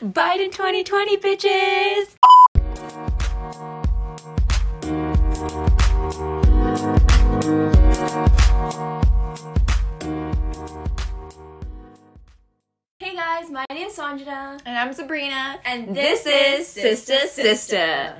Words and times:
Biden 0.00 0.50
2020, 0.50 1.16
bitches! 1.18 2.16
Hey 12.98 13.14
guys, 13.14 13.48
my 13.50 13.64
name 13.70 13.86
is 13.86 13.96
Sanjana. 13.96 14.60
And 14.66 14.76
I'm 14.76 14.92
Sabrina. 14.92 15.60
And 15.64 15.94
this, 15.94 16.24
this 16.24 16.76
is 16.76 16.76
is 16.76 17.00
Sista 17.00 17.20
Sista 17.20 17.28
Sister. 17.28 18.16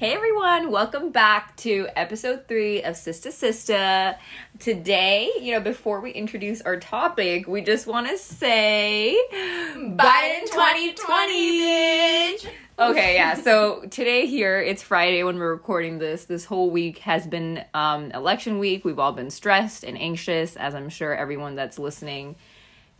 Hey 0.00 0.14
everyone, 0.14 0.70
welcome 0.70 1.10
back 1.10 1.54
to 1.58 1.86
episode 1.94 2.48
three 2.48 2.82
of 2.82 2.94
Sista 2.94 3.28
Sista. 3.28 4.16
Today, 4.58 5.30
you 5.38 5.52
know, 5.52 5.60
before 5.60 6.00
we 6.00 6.10
introduce 6.10 6.62
our 6.62 6.80
topic, 6.80 7.46
we 7.46 7.60
just 7.60 7.86
want 7.86 8.08
to 8.08 8.16
say 8.16 9.14
Biden 9.30 10.46
2020, 10.46 11.60
bitch! 11.60 12.46
Okay, 12.78 13.14
yeah. 13.14 13.34
So 13.42 13.82
today 13.90 14.24
here, 14.24 14.58
it's 14.58 14.82
Friday 14.82 15.22
when 15.22 15.38
we're 15.38 15.52
recording 15.52 15.98
this. 15.98 16.24
This 16.24 16.46
whole 16.46 16.70
week 16.70 17.00
has 17.00 17.26
been 17.26 17.62
um, 17.74 18.10
election 18.12 18.58
week. 18.58 18.86
We've 18.86 18.98
all 18.98 19.12
been 19.12 19.28
stressed 19.28 19.84
and 19.84 20.00
anxious, 20.00 20.56
as 20.56 20.74
I'm 20.74 20.88
sure 20.88 21.14
everyone 21.14 21.56
that's 21.56 21.78
listening 21.78 22.36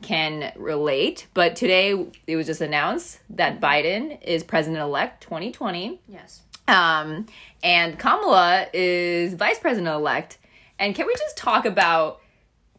can 0.03 0.53
relate. 0.55 1.29
But 1.33 1.57
today 1.57 2.09
it 2.27 2.37
was 2.37 2.45
just 2.45 2.61
announced 2.61 3.21
that 3.31 3.59
Biden 3.59 4.23
is 4.23 4.45
president 4.45 4.83
elect 4.83 5.23
2020. 5.23 5.99
Yes. 6.07 6.43
Um, 6.71 7.27
and 7.63 7.99
Kamala 7.99 8.67
is 8.73 9.35
vice 9.35 9.59
president 9.59 9.95
elect. 9.95 10.39
And 10.79 10.95
can 10.95 11.07
we 11.07 11.15
just 11.15 11.37
talk 11.37 11.67
about 11.67 12.21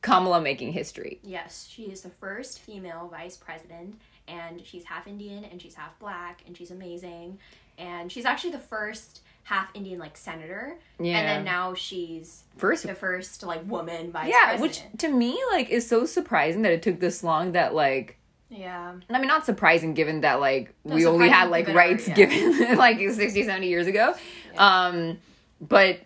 Kamala 0.02 0.41
making 0.41 0.73
history? 0.73 1.20
Yes, 1.23 1.67
she 1.70 1.84
is 1.84 2.02
the 2.02 2.09
first 2.09 2.59
female 2.59 3.08
vice 3.12 3.38
president, 3.38 4.00
and 4.27 4.66
she's 4.66 4.86
half 4.86 5.08
Indian 5.08 5.44
and 5.44 5.62
she's 5.62 5.76
half 5.76 5.98
black, 6.00 6.41
and 6.48 6.58
she's 6.58 6.72
amazing. 6.72 7.38
And 7.77 8.12
she's 8.12 8.26
actually 8.26 8.52
the 8.52 8.59
first 8.59 9.22
half 9.44 9.69
Indian 9.73 10.00
like 10.00 10.17
senator. 10.17 10.78
Yeah. 11.00 11.17
And 11.17 11.28
then 11.28 11.44
now 11.44 11.73
she's 11.73 12.44
First 12.58 12.88
the 12.88 12.95
first 12.95 13.44
like 13.44 13.67
woman 13.69 14.12
vice 14.12 14.23
president. 14.23 14.34
yeah, 14.34 14.45
president. 14.58 14.62
which 14.94 15.00
to 15.02 15.09
me 15.09 15.39
like 15.52 15.69
is 15.69 15.88
so 15.88 16.06
surprising 16.06 16.62
that 16.62 16.72
it 16.72 16.81
took 16.81 17.00
this 17.00 17.23
long 17.23 17.52
that 17.53 17.73
like 17.73 18.17
yeah. 18.52 18.91
And 18.91 19.17
I 19.17 19.19
mean, 19.19 19.27
not 19.27 19.45
surprising 19.45 19.94
given 19.95 20.21
that 20.21 20.39
like 20.39 20.73
No, 20.85 20.95
we 20.95 21.05
only 21.07 21.30
had 21.30 21.49
like 21.49 21.66
given 21.66 21.77
our- 21.80 21.88
rights 21.88 22.07
yeah. 22.07 22.13
given 22.13 22.75
like 22.77 22.99
60, 22.99 23.44
70 23.44 23.67
years 23.67 23.88
ago. 23.88 24.13
Um, 24.57 25.17
but 25.59 25.99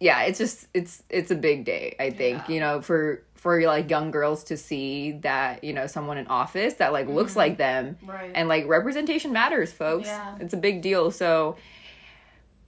yeah, 0.00 0.22
it's 0.22 0.38
just 0.38 0.66
it's 0.74 1.02
it's 1.08 1.30
a 1.30 1.36
big 1.36 1.64
day. 1.64 1.94
I 2.00 2.10
think 2.10 2.48
Yeah. 2.48 2.54
you 2.54 2.60
know 2.60 2.80
for 2.82 3.22
for 3.34 3.60
like 3.62 3.90
young 3.90 4.10
girls 4.12 4.44
to 4.44 4.56
see 4.56 5.12
that 5.22 5.62
you 5.64 5.72
know 5.72 5.86
someone 5.86 6.16
in 6.18 6.26
office 6.28 6.74
that 6.74 6.92
like 6.92 7.08
looks 7.08 7.34
like 7.36 7.56
them 7.58 7.96
Right. 8.06 8.30
and 8.34 8.48
like 8.48 8.66
representation 8.66 9.32
matters, 9.32 9.72
folks. 9.72 10.06
Yeah. 10.08 10.36
It's 10.40 10.54
a 10.54 10.56
big 10.56 10.80
deal. 10.82 11.10
So 11.10 11.56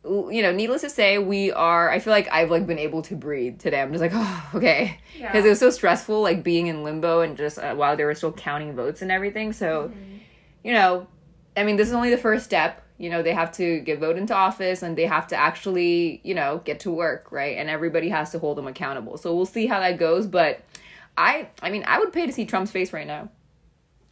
you 0.04 0.42
know, 0.42 0.52
needless 0.52 0.82
to 0.82 0.90
say, 0.90 1.18
we 1.18 1.50
are. 1.52 1.90
I 1.90 1.98
feel 1.98 2.12
like 2.12 2.28
I've 2.30 2.50
like 2.50 2.66
been 2.66 2.78
able 2.78 3.02
to 3.02 3.16
breathe 3.16 3.58
today. 3.58 3.80
I'm 3.80 3.90
just 3.92 4.02
like, 4.02 4.12
oh, 4.14 4.50
okay, 4.56 4.98
because 5.14 5.34
Yeah. 5.34 5.44
it 5.44 5.48
was 5.48 5.58
so 5.58 5.70
stressful, 5.70 6.20
like 6.20 6.42
being 6.42 6.66
in 6.66 6.82
limbo 6.84 7.20
and 7.20 7.36
just 7.36 7.58
uh, 7.58 7.74
while 7.74 7.96
they 7.96 8.04
were 8.04 8.14
still 8.14 8.32
counting 8.32 8.74
votes 8.74 9.02
and 9.02 9.10
everything. 9.10 9.52
So, 9.52 9.88
Mm-hmm. 9.88 10.16
you 10.64 10.72
know, 10.74 11.06
I 11.56 11.64
mean, 11.64 11.76
this 11.76 11.88
is 11.88 11.94
only 11.94 12.10
the 12.10 12.18
first 12.18 12.44
step. 12.44 12.82
You 12.98 13.10
know, 13.10 13.22
they 13.22 13.32
have 13.34 13.50
to 13.52 13.80
get 13.80 13.98
voted 13.98 14.18
into 14.18 14.34
office 14.34 14.82
and 14.82 14.96
they 14.96 15.06
have 15.06 15.26
to 15.28 15.36
actually, 15.36 16.20
you 16.22 16.34
know, 16.34 16.60
get 16.64 16.80
to 16.80 16.90
work, 16.92 17.32
right? 17.32 17.56
And 17.58 17.68
everybody 17.68 18.08
has 18.10 18.30
to 18.32 18.38
hold 18.38 18.56
them 18.56 18.66
accountable. 18.68 19.16
So 19.16 19.34
we'll 19.34 19.46
see 19.46 19.66
how 19.66 19.80
that 19.80 19.98
goes. 19.98 20.26
But 20.28 20.60
I, 21.16 21.48
I 21.62 21.70
mean, 21.70 21.82
I 21.88 21.98
would 21.98 22.12
pay 22.12 22.26
to 22.26 22.32
see 22.32 22.44
Trump's 22.44 22.70
face 22.70 22.92
right 22.92 23.06
now. 23.06 23.30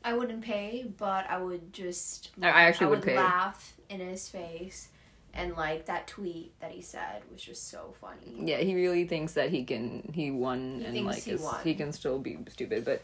I 0.05 0.15
wouldn't 0.15 0.43
pay, 0.43 0.85
but 0.99 1.31
I 1.31 1.39
would 1.41 1.73
just. 1.73 2.31
I- 2.43 2.49
I 2.51 2.63
actually 2.65 2.89
would 2.89 3.03
pay. 3.03 3.17
laugh 3.17 3.75
in 3.89 4.01
his 4.01 4.29
face, 4.29 4.89
and 5.35 5.55
like 5.57 5.87
that 5.87 6.07
tweet 6.07 6.53
that 6.61 6.71
he 6.71 6.83
said 6.83 7.23
was 7.33 7.43
just 7.43 7.71
so 7.71 7.95
funny. 8.01 8.35
Yeah, 8.51 8.59
he 8.59 8.75
really 8.75 9.07
thinks 9.07 9.33
that 9.35 9.51
he 9.51 9.65
can 9.65 10.11
he 10.15 10.31
won 10.31 10.81
He 10.81 10.99
and 10.99 11.07
like 11.07 11.23
he 11.23 11.33
is- 11.33 11.47
he 11.65 11.75
can 11.75 11.93
still 11.93 12.19
be 12.19 12.39
stupid, 12.51 12.85
but 12.85 13.03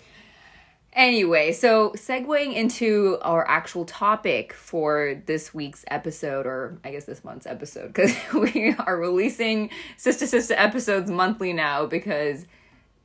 anyway, 0.93 1.53
so 1.53 1.91
segueing 1.91 2.55
into 2.55 3.19
our 3.23 3.47
actual 3.49 3.85
topic 3.85 4.53
for 4.53 5.21
this 5.27 5.53
week's 5.55 5.85
episode 5.91 6.47
or 6.47 6.79
I 6.85 6.91
guess 6.91 7.05
this 7.05 7.25
month's 7.25 7.47
episode 7.47 7.95
cuz 7.95 8.15
we 8.35 8.75
are 8.79 8.97
releasing 8.97 9.71
Sista 9.99 10.25
Sista 10.25 10.55
episodes 10.57 11.11
monthly 11.11 11.53
now 11.53 11.87
because 11.87 12.47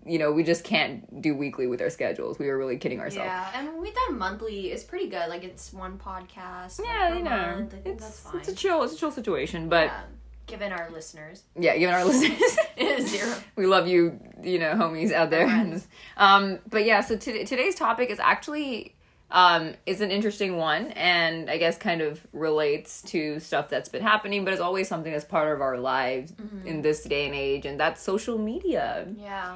you 0.06 0.19
know, 0.19 0.31
we 0.31 0.44
just 0.44 0.64
can't 0.64 1.22
do 1.22 1.36
weekly 1.36 1.68
with 1.68 1.81
our 1.81 1.90
schedules. 1.90 2.40
We 2.40 2.47
were 2.47 2.58
really 2.58 2.78
kidding 2.78 3.00
ourselves. 3.00 3.25
Yeah, 3.28 3.52
and 3.56 3.68
when 3.68 3.81
we 3.81 3.91
done 3.91 4.18
monthly 4.18 4.72
is 4.72 4.84
pretty 4.84 5.08
good. 5.08 5.30
Like 5.30 5.44
it's 5.44 5.72
one 5.74 5.97
podcast. 5.97 6.80
like, 6.80 6.88
Yeah, 6.88 7.09
per 7.09 7.16
you 7.16 7.24
know, 7.24 7.30
month. 7.30 7.74
I 7.74 7.78
think 7.78 7.96
it's 7.96 8.03
that's 8.03 8.19
fine. 8.19 8.38
it's 8.40 8.50
a 8.50 8.56
chill, 8.56 8.84
it's 8.84 8.94
a 8.94 8.97
chill 8.97 9.12
situation, 9.12 9.69
but 9.69 9.86
yeah, 9.86 10.02
given 10.47 10.72
our 10.72 10.90
listeners, 10.92 11.44
yeah, 11.58 11.78
given 11.78 11.96
our 11.96 12.03
listeners, 12.06 12.58
zero. 13.09 13.34
we 13.56 13.66
love 13.66 13.88
you, 13.88 14.19
you 14.44 14.59
know, 14.59 14.74
homies 14.74 15.12
out 15.12 15.30
there. 15.30 15.47
Um, 16.18 16.59
but 16.69 16.86
yeah, 16.86 17.02
so 17.02 17.16
t- 17.18 17.44
today's 17.46 17.75
topic 17.75 18.09
is 18.09 18.19
actually 18.19 18.96
um 19.31 19.74
is 19.88 20.02
an 20.02 20.12
interesting 20.12 20.58
one, 20.58 20.88
and 20.92 21.50
I 21.50 21.58
guess 21.58 21.75
kind 21.78 22.02
of 22.02 22.25
relates 22.34 23.02
to 23.03 23.40
stuff 23.40 23.68
that's 23.69 23.90
been 23.90 24.03
happening, 24.03 24.44
but 24.46 24.53
it's 24.53 24.62
always 24.62 24.88
something 24.88 25.12
that's 25.12 25.25
part 25.25 25.52
of 25.53 25.62
our 25.62 25.78
lives 25.80 26.34
in 26.66 26.81
this 26.84 27.03
day 27.03 27.25
and 27.25 27.34
age, 27.34 27.66
and 27.66 27.80
that's 27.80 28.00
social 28.02 28.38
media. 28.38 29.08
Yeah, 29.18 29.56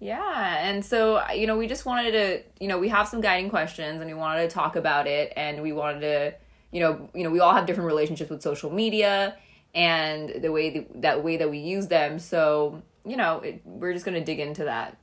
Yeah, 0.00 0.68
and 0.68 0.84
so 0.84 1.26
you 1.30 1.46
know, 1.46 1.56
we 1.56 1.66
just 1.66 1.86
wanted 1.86 2.12
to, 2.12 2.42
you 2.60 2.68
know, 2.68 2.78
we 2.78 2.88
have 2.88 3.08
some 3.08 3.20
guiding 3.20 3.50
questions, 3.50 4.00
and 4.00 4.10
we 4.10 4.14
wanted 4.14 4.48
to 4.48 4.54
talk 4.54 4.76
about 4.76 5.06
it, 5.06 5.32
and 5.36 5.62
we 5.62 5.72
wanted 5.72 6.00
to, 6.00 6.34
you 6.72 6.80
know, 6.80 7.08
you 7.14 7.24
know, 7.24 7.30
we 7.30 7.40
all 7.40 7.54
have 7.54 7.66
different 7.66 7.86
relationships 7.86 8.30
with 8.30 8.42
social 8.42 8.70
media 8.70 9.36
and 9.74 10.42
the 10.42 10.52
way 10.52 10.70
th- 10.70 10.88
that 10.96 11.24
way 11.24 11.36
that 11.36 11.50
we 11.50 11.58
use 11.58 11.88
them. 11.88 12.18
So 12.18 12.82
you 13.06 13.16
know, 13.16 13.40
it, 13.40 13.62
we're 13.64 13.92
just 13.92 14.04
gonna 14.04 14.24
dig 14.24 14.40
into 14.40 14.64
that. 14.64 14.96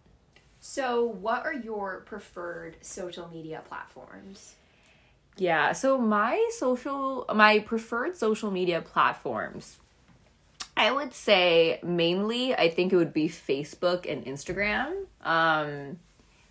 So, 0.60 1.04
what 1.04 1.44
are 1.44 1.54
your 1.54 2.02
preferred 2.02 2.78
social 2.82 3.28
media 3.28 3.64
platforms? 3.68 4.56
Yeah, 5.38 5.72
so 5.72 5.98
my 5.98 6.50
social, 6.52 7.26
my 7.34 7.60
preferred 7.60 8.16
social 8.16 8.52
media 8.52 8.82
platforms, 8.82 9.78
I 10.82 10.92
would 10.92 11.14
say 11.14 11.80
mainly, 11.84 12.56
I 12.56 12.68
think 12.72 12.92
it 12.92 12.96
would 12.96 13.14
be 13.14 13.30
Facebook 13.30 14.12
and 14.12 14.26
Instagram. 14.26 15.06
Um, 15.24 16.00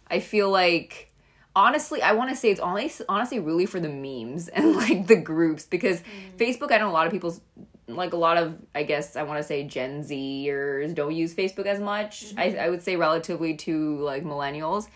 I 0.08 0.20
feel 0.20 0.48
like, 0.48 1.12
honestly, 1.56 2.00
I 2.00 2.12
want 2.12 2.30
to 2.30 2.36
say 2.36 2.52
it's 2.52 2.60
only 2.60 2.92
honestly 3.08 3.40
really 3.40 3.66
for 3.66 3.80
the 3.80 3.88
memes 3.88 4.46
and 4.46 4.76
like 4.76 5.08
the 5.08 5.16
groups 5.16 5.66
because 5.66 6.00
Facebook, 6.36 6.70
I 6.70 6.78
know 6.78 6.88
a 6.88 6.92
lot 6.92 7.06
of 7.06 7.12
people's 7.12 7.40
like 7.88 8.12
a 8.12 8.16
lot 8.16 8.36
of 8.36 8.54
I 8.72 8.84
guess 8.84 9.16
I 9.16 9.24
want 9.24 9.40
to 9.40 9.42
say 9.42 9.64
Gen 9.64 10.04
Zers 10.04 10.94
don't 10.94 11.12
use 11.12 11.34
Facebook 11.34 11.66
as 11.66 11.80
much. 11.80 12.32
I 12.36 12.54
I 12.54 12.70
would 12.70 12.84
say 12.84 12.94
relatively 12.94 13.56
to 13.56 13.98
like 13.98 14.22
millennials, 14.22 14.86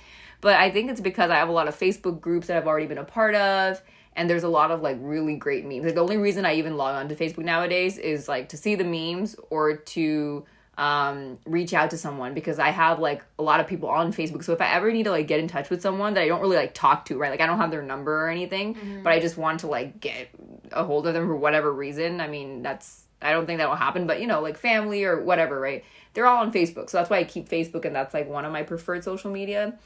but 0.43 0.55
I 0.55 0.71
think 0.71 0.93
it's 0.93 1.01
because 1.01 1.33
I 1.33 1.37
have 1.37 1.49
a 1.49 1.53
lot 1.53 1.67
of 1.67 1.77
Facebook 1.77 2.21
groups 2.21 2.47
that 2.47 2.57
I've 2.57 2.69
already 2.69 2.87
been 2.87 2.99
a 2.99 3.05
part 3.05 3.35
of. 3.35 3.83
And 4.17 4.31
there's 4.31 4.45
a 4.45 4.49
lot 4.49 4.71
of 4.71 4.81
like 4.81 4.97
really 5.01 5.37
great 5.37 5.65
memes. 5.65 5.85
Like 5.85 5.95
the 5.95 6.03
only 6.03 6.17
reason 6.17 6.47
I 6.47 6.55
even 6.55 6.77
log 6.77 6.95
on 6.95 7.09
to 7.09 7.17
Facebook 7.17 7.45
nowadays 7.45 7.99
is 7.99 8.29
like 8.29 8.51
to 8.51 8.57
see 8.57 8.75
the 8.75 8.85
memes 8.85 9.37
or 9.51 9.77
to 9.77 10.45
um 10.77 11.39
reach 11.47 11.73
out 11.73 11.91
to 11.91 11.97
someone 11.97 12.35
because 12.35 12.59
I 12.59 12.71
have 12.71 12.99
like 12.99 13.25
a 13.39 13.43
lot 13.43 13.61
of 13.61 13.67
people 13.69 13.89
on 13.89 14.13
Facebook. 14.13 14.43
So 14.43 14.53
if 14.53 14.61
I 14.61 14.73
ever 14.73 14.91
need 14.91 15.05
to 15.05 15.11
like 15.11 15.29
get 15.29 15.39
in 15.41 15.47
touch 15.47 15.71
with 15.71 15.81
someone 15.81 16.15
that 16.15 16.23
I 16.23 16.29
don't 16.29 16.41
really 16.41 16.57
like 16.57 16.75
talk 16.75 17.05
to, 17.07 17.17
right? 17.17 17.31
Like 17.31 17.41
I 17.41 17.47
don't 17.47 17.59
have 17.59 17.71
their 17.71 17.83
number 17.83 18.25
or 18.25 18.29
anything, 18.29 19.01
but 19.03 19.13
I 19.13 19.21
just 19.21 19.37
want 19.37 19.61
to 19.61 19.69
like 19.69 20.01
get 20.01 20.29
a 20.73 20.85
hold 20.85 21.07
of 21.07 21.15
them 21.15 21.27
for 21.27 21.37
whatever 21.37 21.73
reason. 21.73 22.21
I 22.21 22.27
mean, 22.29 22.63
that's 22.63 23.05
I 23.23 23.33
don't 23.33 23.47
think 23.47 23.59
that 23.59 23.69
will 23.69 23.77
happen, 23.77 24.07
but 24.07 24.21
you 24.21 24.27
know, 24.27 24.41
like 24.41 24.59
family 24.59 25.05
or 25.05 25.23
whatever, 25.23 25.59
right? 25.61 25.85
They're 26.13 26.27
all 26.27 26.43
on 26.43 26.53
Facebook. 26.53 26.91
So 26.91 26.99
that's 26.99 27.09
why 27.11 27.19
I 27.19 27.25
keep 27.25 27.49
Facebook 27.49 27.85
and 27.85 27.95
that's 27.95 28.13
like 28.13 28.29
one 28.29 28.45
of 28.45 28.53
my 28.53 28.63
preferred 28.65 29.05
social 29.05 29.31
media. 29.31 29.79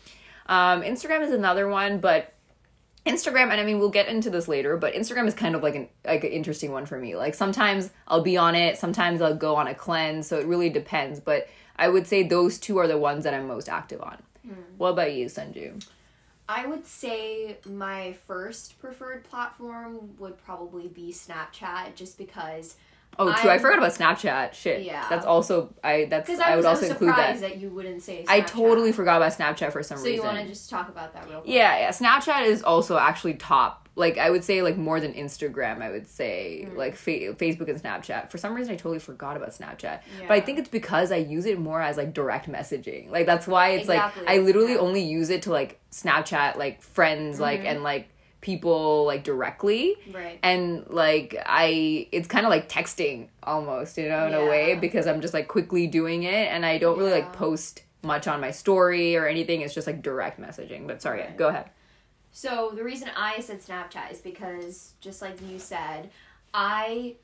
Um 0.47 0.83
Instagram 0.83 1.22
is 1.22 1.33
another 1.33 1.69
one, 1.69 2.00
but 2.00 2.33
Instagram, 3.08 3.50
and 3.50 3.60
I 3.60 3.64
mean 3.64 3.78
we'll 3.78 3.88
get 3.88 4.08
into 4.08 4.30
this 4.30 4.48
later, 4.48 4.76
but 4.76 4.94
Instagram 4.94 5.26
is 5.26 5.34
kind 5.34 5.54
of 5.54 5.62
like 5.62 5.74
an 5.74 5.88
like 6.04 6.24
an 6.24 6.30
interesting 6.30 6.72
one 6.72 6.86
for 6.86 6.98
me. 6.98 7.16
Like 7.16 7.34
sometimes 7.34 7.91
I'll 8.06 8.22
be 8.22 8.36
on 8.36 8.54
it, 8.54 8.77
sometimes 8.77 9.22
I'll 9.22 9.36
go 9.36 9.56
on 9.56 9.66
a 9.66 9.74
cleanse, 9.74 10.27
so 10.27 10.38
it 10.38 10.47
really 10.47 10.71
depends. 10.71 11.21
But 11.21 11.48
I 11.77 11.88
would 11.88 12.06
say 12.06 12.22
those 12.22 12.59
two 12.59 12.78
are 12.78 12.86
the 12.86 12.98
ones 12.98 13.24
that 13.24 13.34
I'm 13.34 13.47
most 13.47 13.68
active 13.68 14.00
on. 14.03 14.18
Hmm. 14.47 14.54
What 14.77 14.91
about 14.91 15.12
you, 15.12 15.27
Sanju? 15.27 15.84
I 16.48 16.66
would 16.66 16.86
say 16.86 17.59
my 17.68 18.15
first 18.27 18.78
preferred 18.80 19.24
platform 19.24 20.16
would 20.18 20.42
probably 20.44 20.88
be 20.88 21.12
Snapchat, 21.12 21.94
just 21.94 22.18
because. 22.18 22.77
Oh, 23.21 23.33
true. 23.33 23.51
I 23.51 23.55
I'm- 23.55 23.60
forgot 23.60 23.78
about 23.78 23.93
Snapchat. 23.95 24.53
Shit. 24.53 24.84
Yeah. 24.84 25.05
That's 25.10 25.27
also 25.27 25.75
I. 25.83 26.07
That's 26.09 26.31
I, 26.31 26.53
I 26.53 26.57
was, 26.57 26.65
would 26.65 26.66
I 26.66 26.69
also 26.71 26.83
was 26.83 26.91
include 26.91 27.10
surprised 27.10 27.43
that. 27.43 27.51
that. 27.51 27.59
you 27.60 27.69
wouldn't 27.71 28.03
say. 28.03 28.22
Snapchat. 28.25 28.31
I 28.31 28.41
totally 28.43 28.93
forgot 28.93 29.16
about 29.16 29.33
Snapchat 29.33 29.72
for 29.72 29.83
some 29.83 29.99
So 29.99 30.05
reason. 30.05 30.19
So 30.22 30.28
you 30.28 30.34
want 30.34 30.47
to 30.47 30.53
just 30.53 30.71
talk 30.71 30.89
about 30.89 31.13
that 31.15 31.28
real 31.28 31.41
quick? 31.41 31.53
Yeah, 31.53 31.78
yeah. 31.78 31.89
Snapchat 31.91 32.47
is 32.47 32.63
also 32.63 32.97
actually 32.97 33.34
top. 33.34 33.89
Like 33.97 34.16
I 34.19 34.31
would 34.31 34.45
say, 34.45 34.63
like 34.63 34.77
more 34.77 35.01
than 35.01 35.13
Instagram. 35.15 35.83
I 35.83 35.91
would 35.91 36.07
say 36.07 36.69
Mm. 36.71 36.77
like 36.77 36.95
fa- 36.95 37.34
Facebook 37.34 37.69
and 37.69 37.83
Snapchat. 37.83 38.31
For 38.31 38.39
some 38.39 38.55
reason, 38.55 38.72
I 38.72 38.77
totally 38.77 39.01
forgot 39.01 39.37
about 39.37 39.51
Snapchat. 39.51 40.01
But 40.28 40.31
I 40.31 40.41
think 40.41 40.60
it's 40.60 40.69
because 40.69 41.10
I 41.10 41.16
use 41.16 41.47
it 41.47 41.59
more 41.59 41.83
as 41.83 41.97
like 41.97 42.15
direct 42.15 42.49
messaging. 42.49 43.10
Like 43.10 43.27
that's 43.27 43.49
why 43.49 43.71
it's 43.71 43.83
Exactly, 43.89 44.22
like 44.25 44.31
I 44.33 44.39
literally 44.39 44.75
yeah. 44.75 44.78
only 44.78 45.03
use 45.03 45.31
it 45.31 45.43
to 45.43 45.51
like 45.51 45.81
Snapchat 45.91 46.55
like 46.57 46.83
friends 46.83 47.41
like 47.41 47.59
Mm-hmm. 47.63 47.66
and 47.69 47.83
like 47.83 48.09
people 48.40 49.04
like 49.04 49.24
directly 49.24 49.96
Right. 50.12 50.38
and 50.42 50.86
like 50.88 51.34
i 51.44 52.06
it's 52.12 52.28
kind 52.28 52.46
of 52.46 52.50
like 52.50 52.68
texting 52.68 53.28
almost 53.42 53.98
you 53.98 54.08
know 54.08 54.26
in 54.28 54.34
a 54.34 54.44
way 54.46 54.76
because 54.76 55.06
i'm 55.08 55.20
just 55.20 55.34
like 55.34 55.48
quickly 55.48 55.86
doing 55.88 56.22
it 56.22 56.48
and 56.52 56.64
i 56.64 56.78
don't 56.78 56.98
really 56.98 57.10
like 57.10 57.32
post 57.32 57.82
much 58.02 58.28
on 58.28 58.40
my 58.40 58.52
story 58.52 59.16
or 59.16 59.26
anything 59.26 59.60
it's 59.62 59.74
just 59.74 59.86
like 59.88 60.02
direct 60.02 60.40
messaging 60.40 60.86
but 60.86 61.02
sorry 61.02 61.20
Right. 61.22 61.36
go 61.36 61.48
ahead 61.48 61.70
So 62.30 62.70
the 62.74 62.84
reason 62.84 63.08
I 63.16 63.40
said 63.40 63.60
Snapchat 63.60 64.12
is 64.12 64.20
because 64.20 64.92
just 65.00 65.20
like 65.22 65.36
you 65.50 65.58
said, 65.58 66.10
I 66.54 67.16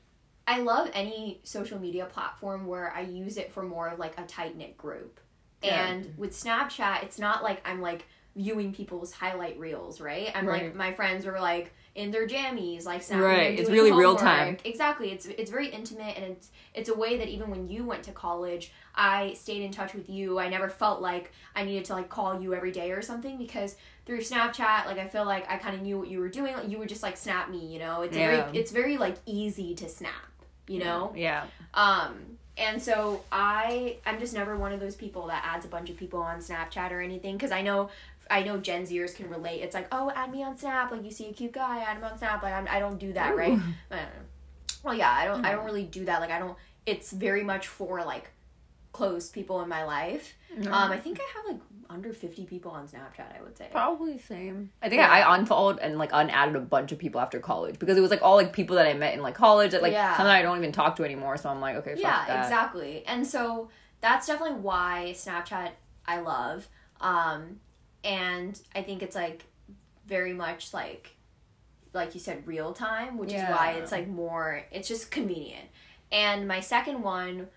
I 0.47 0.59
love 0.61 0.89
any 0.93 1.39
social 1.43 1.79
media 1.79 2.05
platform 2.05 2.65
where 2.67 2.91
I 2.91 3.01
use 3.01 3.37
it 3.37 3.53
for 3.53 3.63
more 3.63 3.87
of 3.87 3.99
like 3.99 4.19
a 4.19 4.23
tight 4.23 4.57
knit 4.57 4.77
group. 4.77 5.19
Yeah. 5.63 5.87
And 5.87 6.13
with 6.17 6.31
Snapchat, 6.33 7.03
it's 7.03 7.19
not 7.19 7.43
like 7.43 7.61
I'm 7.65 7.81
like 7.81 8.05
viewing 8.35 8.73
people's 8.73 9.13
highlight 9.13 9.57
reels, 9.59 10.01
right? 10.01 10.31
I'm 10.35 10.45
Right. 10.45 10.63
like 10.63 10.75
my 10.75 10.91
friends 10.91 11.25
were 11.25 11.39
like 11.39 11.73
in 11.95 12.11
their 12.11 12.27
jammies, 12.27 12.85
like 12.85 13.01
snapping 13.01 13.23
Right, 13.25 13.57
it's 13.59 13.69
really 13.69 13.93
real 13.93 14.15
time. 14.17 14.57
Exactly. 14.65 15.11
It's 15.11 15.25
it's 15.25 15.49
very 15.49 15.67
intimate 15.69 16.17
and 16.17 16.25
it's 16.25 16.49
it's 16.73 16.89
a 16.89 16.93
way 16.93 17.17
that 17.17 17.29
even 17.29 17.49
when 17.49 17.69
you 17.69 17.85
went 17.85 18.03
to 18.03 18.11
college, 18.11 18.71
I 18.93 19.33
stayed 19.33 19.61
in 19.61 19.71
touch 19.71 19.93
with 19.93 20.09
you. 20.09 20.37
I 20.37 20.49
never 20.49 20.67
felt 20.69 21.01
like 21.01 21.31
I 21.55 21.63
needed 21.63 21.85
to 21.85 21.93
like 21.93 22.09
call 22.09 22.41
you 22.41 22.53
every 22.53 22.71
day 22.73 22.91
or 22.91 23.01
something 23.01 23.37
because 23.37 23.77
through 24.05 24.19
Snapchat, 24.19 24.85
like 24.85 24.97
I 24.99 25.07
feel 25.07 25.25
like 25.25 25.49
I 25.49 25.55
kind 25.57 25.75
of 25.75 25.81
knew 25.81 25.97
what 25.97 26.09
you 26.09 26.19
were 26.19 26.29
doing. 26.29 26.53
Like, 26.55 26.67
you 26.69 26.77
would 26.79 26.89
just 26.89 27.03
like 27.03 27.15
snap 27.15 27.49
me, 27.49 27.65
you 27.65 27.79
know. 27.79 28.01
It's 28.01 28.17
Yeah. 28.17 28.47
very 28.49 28.59
it's 28.59 28.71
very 28.71 28.97
like 28.97 29.15
easy 29.25 29.73
to 29.75 29.87
snap, 29.87 30.11
you 30.67 30.79
know. 30.79 31.13
yeah 31.15 31.45
Um, 31.73 32.37
and 32.57 32.81
so 32.81 33.23
I 33.31 33.97
I'm 34.05 34.19
just 34.19 34.33
never 34.33 34.57
one 34.57 34.71
of 34.73 34.79
those 34.79 34.95
people 34.95 35.27
that 35.27 35.43
adds 35.45 35.65
a 35.65 35.69
bunch 35.69 35.89
of 35.89 35.97
people 35.97 36.21
on 36.21 36.39
Snapchat 36.39 36.91
or 36.91 37.01
anything 37.01 37.35
because 37.37 37.51
I 37.51 37.61
know 37.61 37.89
I 38.29 38.43
know 38.43 38.57
Gen 38.57 38.83
Zers 38.83 39.15
can 39.15 39.29
relate. 39.29 39.61
It's 39.61 39.73
like 39.75 39.87
oh 39.91 40.11
add 40.15 40.31
me 40.31 40.43
on 40.43 40.57
Snap 40.57 40.91
like 40.91 41.03
you 41.03 41.11
see 41.11 41.27
a 41.29 41.33
cute 41.33 41.51
guy 41.53 41.79
add 41.81 41.97
him 41.97 42.03
on 42.03 42.17
Snap 42.17 42.41
like 42.43 42.53
I'm, 42.53 42.67
I 42.69 42.79
don't 42.79 42.97
do 42.99 43.13
that 43.13 43.35
right. 43.35 43.53
Ooh. 43.53 43.61
I 43.91 43.95
don't. 43.97 44.09
Well 44.83 44.93
yeah 44.95 45.11
I 45.11 45.25
don't 45.25 45.45
I 45.45 45.51
don't 45.51 45.65
really 45.65 45.83
do 45.85 46.05
that 46.05 46.21
like 46.21 46.31
I 46.31 46.39
don't. 46.39 46.57
It's 46.85 47.11
very 47.11 47.43
much 47.43 47.67
for 47.67 48.03
like 48.03 48.29
close 48.91 49.29
people 49.29 49.61
in 49.61 49.67
my 49.69 49.83
life. 49.83 50.33
Um, 50.57 50.67
I 50.91 50.97
think 50.97 51.19
I 51.19 51.23
have 51.37 51.45
like 51.53 51.61
under 51.89 52.13
50 52.13 52.45
people 52.45 52.71
on 52.71 52.87
Snapchat. 52.87 53.37
I 53.37 53.41
would 53.43 53.57
say. 53.57 53.67
Probably 53.71 54.17
same. 54.17 54.71
I 54.81 54.87
think 54.89 55.01
Yeah. 55.01 55.09
I, 55.11 55.19
I 55.19 55.35
unfollowed 55.37 55.79
and 55.79 55.97
like 55.97 56.11
unadded 56.13 56.55
a 56.55 56.61
bunch 56.61 56.91
of 56.93 56.97
people 56.97 57.19
after 57.19 57.39
college 57.39 57.77
because 57.77 57.97
it 57.97 58.01
was 58.01 58.09
like 58.09 58.21
all 58.21 58.35
like 58.37 58.53
people 58.53 58.77
that 58.77 58.87
I 58.87 58.93
met 58.93 59.13
in 59.13 59.21
like 59.21 59.35
college 59.35 59.71
that 59.71 59.81
like 59.81 59.91
Yeah. 59.91 60.15
some 60.15 60.25
that 60.25 60.35
I 60.35 60.41
don't 60.41 60.57
even 60.57 60.71
talk 60.71 60.95
to 60.95 61.03
anymore. 61.03 61.35
So 61.37 61.49
I'm 61.49 61.59
like, 61.59 61.75
okay, 61.77 61.95
fuck 61.95 62.01
yeah 62.03 62.25
that. 62.27 62.43
exactly 62.45 63.03
and 63.05 63.27
so 63.27 63.69
that's 64.01 64.27
definitely 64.27 64.59
why 64.59 65.13
snapchat 65.15 65.71
i 66.05 66.19
love 66.19 66.67
um 67.01 67.59
and 68.05 68.61
i 68.75 68.81
think 68.81 69.01
it's 69.03 69.15
like 69.15 69.43
very 70.07 70.31
much 70.33 70.73
like 70.73 71.15
like 71.93 72.13
you 72.13 72.19
said 72.21 72.45
real 72.47 72.71
time 72.73 73.17
which 73.17 73.33
is 73.33 73.41
why 73.49 73.71
it's 73.73 73.91
like 73.91 74.07
more 74.07 74.63
it's 74.71 74.87
just 74.87 75.09
convenient 75.11 75.65
and 76.11 76.47
my 76.47 76.59
second 76.59 77.01
one 77.01 77.47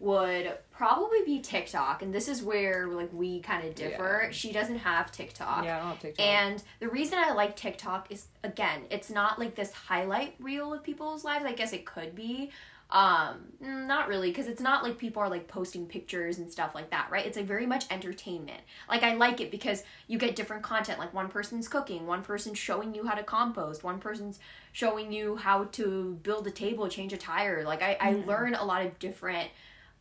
would 0.00 0.52
probably 0.70 1.22
be 1.24 1.38
tiktok 1.40 2.02
and 2.02 2.12
this 2.12 2.28
is 2.28 2.42
where 2.42 2.88
like 2.88 3.08
we 3.12 3.40
kind 3.40 3.66
of 3.66 3.74
differ 3.74 4.22
Yeah. 4.24 4.30
she 4.32 4.52
doesn't 4.52 4.78
have 4.78 5.10
tiktok 5.12 5.64
Yeah, 5.64 5.76
I 5.76 5.80
don't 5.80 5.88
have 5.90 6.00
TikTok. 6.00 6.26
and 6.26 6.62
the 6.80 6.88
reason 6.88 7.18
I 7.18 7.32
like 7.32 7.56
TikTok 7.56 8.10
is 8.10 8.26
again, 8.42 8.82
it's 8.90 9.08
not 9.08 9.38
like 9.38 9.54
this 9.54 9.72
highlight 9.72 10.34
reel 10.40 10.74
of 10.74 10.82
people's 10.82 11.24
lives. 11.24 11.44
I 11.46 11.52
guess 11.52 11.72
it 11.72 11.86
could 11.86 12.14
be. 12.14 12.50
Um, 12.90 13.46
mm, 13.62 13.86
not 13.86 14.08
really, 14.08 14.30
because 14.30 14.46
it's 14.46 14.60
not 14.60 14.84
like 14.84 14.98
people 14.98 15.20
are 15.20 15.28
like 15.28 15.48
posting 15.48 15.86
pictures 15.86 16.38
and 16.38 16.50
stuff 16.50 16.74
like 16.74 16.90
that, 16.90 17.08
right? 17.10 17.26
It's 17.26 17.36
like 17.36 17.46
very 17.46 17.66
much 17.66 17.84
entertainment. 17.90 18.60
Like 18.88 19.02
I 19.02 19.14
like 19.14 19.40
it 19.40 19.50
because 19.50 19.82
you 20.06 20.18
get 20.18 20.36
different 20.36 20.62
content. 20.62 20.98
Like 20.98 21.12
one 21.12 21.28
person's 21.28 21.66
cooking, 21.66 22.06
one 22.06 22.22
person's 22.22 22.58
showing 22.58 22.94
you 22.94 23.06
how 23.06 23.14
to 23.14 23.24
compost, 23.24 23.82
one 23.82 23.98
person's 23.98 24.38
showing 24.72 25.12
you 25.12 25.36
how 25.36 25.64
to 25.64 26.18
build 26.22 26.46
a 26.46 26.50
table, 26.50 26.88
change 26.88 27.12
a 27.12 27.16
tire. 27.16 27.64
Like 27.64 27.82
I, 27.82 27.96
I 28.00 28.12
learn 28.26 28.54
a 28.54 28.64
lot 28.64 28.86
of 28.86 28.98
different 28.98 29.50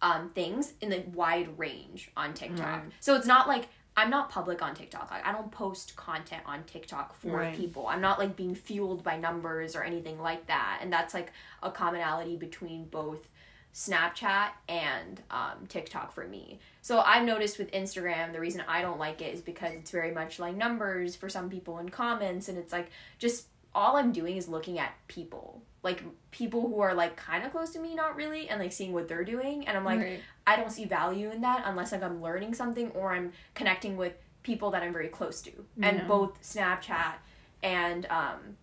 um, 0.02 0.30
things 0.36 0.74
in 0.82 0.90
the 0.90 1.04
wide 1.14 1.58
range 1.58 2.12
on 2.16 2.34
TikTok. 2.34 2.66
Right. 2.66 2.92
So 3.00 3.16
it's 3.16 3.26
not 3.28 3.48
like 3.48 3.70
I'm 3.95 4.10
not 4.10 4.30
public 4.30 4.62
on 4.62 4.74
TikTok. 4.74 5.12
Like 5.12 5.25
I 5.25 5.31
don't 5.31 5.51
post 5.51 5.95
content 5.95 6.42
on 6.45 6.63
TikTok 6.63 7.16
for 7.16 7.38
Right. 7.38 7.56
people. 7.56 7.88
I'm 7.88 8.01
not 8.01 8.18
like 8.19 8.36
being 8.36 8.56
fueled 8.56 9.04
by 9.04 9.18
numbers 9.18 9.75
or 9.75 9.84
anything 9.84 10.19
like 10.19 10.48
that. 10.48 10.80
And 10.81 10.92
that's 10.92 11.13
like 11.13 11.31
a 11.62 11.69
commonality 11.72 12.36
between 12.36 12.86
both 12.86 13.28
Snapchat 13.74 14.50
and 14.69 15.22
um, 15.31 15.66
TikTok 15.68 16.13
for 16.13 16.28
me. 16.28 16.60
So 16.81 17.00
I've 17.00 17.24
noticed 17.25 17.57
with 17.57 17.72
Instagram, 17.72 18.31
the 18.31 18.40
reason 18.40 18.63
I 18.68 18.81
don't 18.81 19.00
like 19.00 19.22
it 19.22 19.34
is 19.34 19.42
because 19.42 19.74
it's 19.74 19.90
very 19.92 20.12
much 20.12 20.38
like 20.39 20.56
numbers 20.56 21.16
for 21.16 21.28
some 21.28 21.50
people 21.50 21.80
in 21.80 21.89
comments, 21.89 22.50
and 22.50 22.57
it's 22.57 22.72
like 22.72 22.92
just 23.18 23.48
all 23.74 23.96
I'm 23.98 24.12
doing 24.12 24.38
is 24.38 24.48
looking 24.48 24.78
at 24.78 24.94
people, 25.07 25.63
like 25.81 26.04
people 26.34 26.62
who 26.62 26.82
are 26.82 26.94
like 26.94 27.16
kind 27.16 27.46
of 27.46 27.52
close 27.52 27.70
to 27.72 27.80
me, 27.80 27.96
not 27.96 28.16
really, 28.18 28.50
and 28.50 28.60
like 28.60 28.74
seeing 28.74 28.92
what 28.92 29.08
they're 29.08 29.24
doing, 29.24 29.68
and 29.68 29.78
I'm 29.78 29.86
like, 29.86 30.00
Right. 30.00 30.20
I 30.46 30.58
don't 30.58 30.72
see 30.72 30.84
value 30.86 31.30
in 31.32 31.42
that 31.42 31.64
unless 31.66 31.92
like 31.94 32.04
I'm 32.04 32.22
learning 32.22 32.54
something 32.56 32.90
or 32.92 33.14
I'm 33.14 33.32
connecting 33.54 33.96
with 33.96 34.14
people 34.42 34.72
that 34.72 34.84
I'm 34.84 34.92
very 34.92 35.08
close 35.08 35.42
to, 35.44 35.52
and 35.82 36.06
both 36.08 36.42
Snapchat 36.42 37.14
and 37.62 38.06
um, 38.10 38.58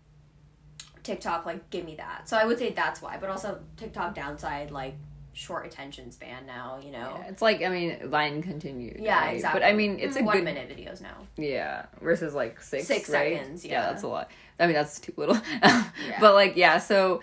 TikTok 1.03 1.47
like 1.47 1.71
give 1.71 1.85
me 1.85 1.95
that. 1.97 2.29
So 2.29 2.37
I 2.37 2.45
would 2.45 2.59
say 2.59 2.71
that's 2.71 3.01
why, 3.01 3.17
but 3.19 3.31
also 3.31 3.61
TikTok 3.77 4.15
downside 4.15 4.71
like 4.71 4.95
short 5.33 5.65
attention 5.65 6.11
span 6.11 6.45
now, 6.45 6.79
you 6.85 6.91
know. 6.91 7.17
Yeah, 7.21 7.29
it's 7.29 7.41
like 7.41 7.63
I 7.63 7.69
mean, 7.69 8.11
line 8.11 8.43
continued. 8.43 8.99
Yeah, 9.01 9.21
right? 9.21 9.35
exactly. 9.37 9.61
But 9.61 9.67
I 9.67 9.73
mean, 9.73 9.99
it's 9.99 10.17
a 10.17 10.21
Mm, 10.21 10.25
one 10.27 10.37
good 10.37 10.45
minute 10.45 10.69
videos 10.77 11.01
now. 11.01 11.17
Yeah, 11.37 11.87
versus 12.03 12.35
like 12.35 12.61
six. 12.61 12.87
Six 12.87 13.09
right? 13.09 13.39
seconds, 13.39 13.65
yeah. 13.65 13.83
that's 13.87 14.03
a 14.03 14.09
lot. 14.09 14.31
I 14.59 14.67
mean, 14.67 14.75
that's 14.75 15.01
too 15.01 15.15
little. 15.17 15.39
But 16.21 16.35
like, 16.35 16.57
yeah. 16.57 16.79
So, 16.79 17.23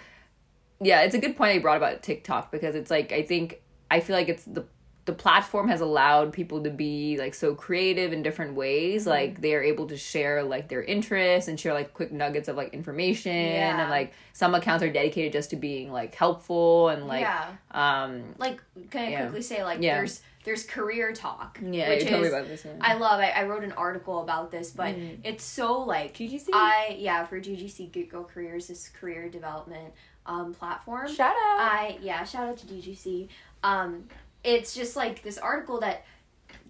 yeah, 0.82 1.02
it's 1.02 1.16
a 1.16 1.20
good 1.20 1.36
point 1.38 1.56
you 1.56 1.62
brought 1.62 1.78
about 1.78 2.04
TikTok 2.04 2.52
because 2.52 2.76
it's 2.76 2.92
like 2.92 3.12
I 3.12 3.24
think 3.24 3.62
I 3.90 4.00
feel 4.00 4.16
like 4.16 4.30
it's 4.30 4.44
the 4.46 4.66
the 5.06 5.14
platform 5.14 5.70
has 5.70 5.80
allowed 5.80 6.34
people 6.34 6.62
to 6.64 6.70
be 6.70 7.16
like 7.18 7.34
so 7.34 7.56
creative 7.56 8.12
in 8.12 8.22
different 8.22 8.56
ways. 8.56 9.04
Mm-hmm. 9.04 9.10
Like 9.10 9.42
they 9.42 9.56
are 9.56 9.64
able 9.64 9.88
to 9.88 9.96
share 9.96 10.44
like 10.44 10.68
their 10.68 10.84
interests 10.84 11.48
and 11.48 11.58
share 11.58 11.74
like 11.74 11.94
quick 11.94 12.12
nuggets 12.12 12.50
of 12.50 12.58
like 12.58 12.74
information 12.74 13.34
Yeah. 13.34 13.80
and 13.82 13.90
like 13.90 14.12
some 14.34 14.54
accounts 14.54 14.84
are 14.84 14.92
dedicated 14.92 15.32
just 15.32 15.52
to 15.52 15.56
being 15.56 15.94
like 15.94 16.14
helpful 16.14 16.90
and 16.90 17.08
like 17.08 17.22
yeah. 17.22 17.52
um 17.72 18.36
Like 18.38 18.62
can 18.92 19.06
I 19.06 19.10
Yeah. 19.12 19.22
quickly 19.22 19.42
say 19.44 19.64
like 19.64 19.80
there's 19.80 20.22
there's 20.44 20.66
career 20.66 21.14
talk. 21.14 21.58
yeah. 21.62 21.88
which 21.88 22.04
You 22.04 22.10
told 22.10 22.22
me 22.24 22.28
is- 22.28 22.34
about 22.34 22.48
this. 22.50 22.66
Yeah. 22.66 22.74
I 22.82 22.96
love 22.96 23.22
I, 23.22 23.30
I 23.30 23.44
wrote 23.44 23.64
an 23.64 23.72
article 23.74 24.22
about 24.22 24.52
this, 24.52 24.72
but 24.72 24.94
Mm. 24.94 25.20
it's 25.24 25.46
so 25.46 25.80
like 25.84 26.16
GGC? 26.16 26.50
I 26.52 26.98
yeah, 27.00 27.26
for 27.26 27.40
GGC 27.40 27.94
Good 27.94 28.10
Girl 28.10 28.26
Careers, 28.26 28.70
is 28.70 28.90
career 28.90 29.30
development 29.30 29.94
um 30.28 30.54
platform. 30.54 31.08
Shout 31.08 31.32
out. 31.32 31.60
I 31.60 31.98
yeah, 32.02 32.24
shout 32.24 32.48
out 32.50 32.58
to 32.58 32.68
GGC. 32.68 33.28
Um, 33.64 34.04
it's 34.44 34.76
just 34.76 34.96
like 34.96 35.24
this 35.24 35.38
article 35.38 35.80
that 35.80 36.06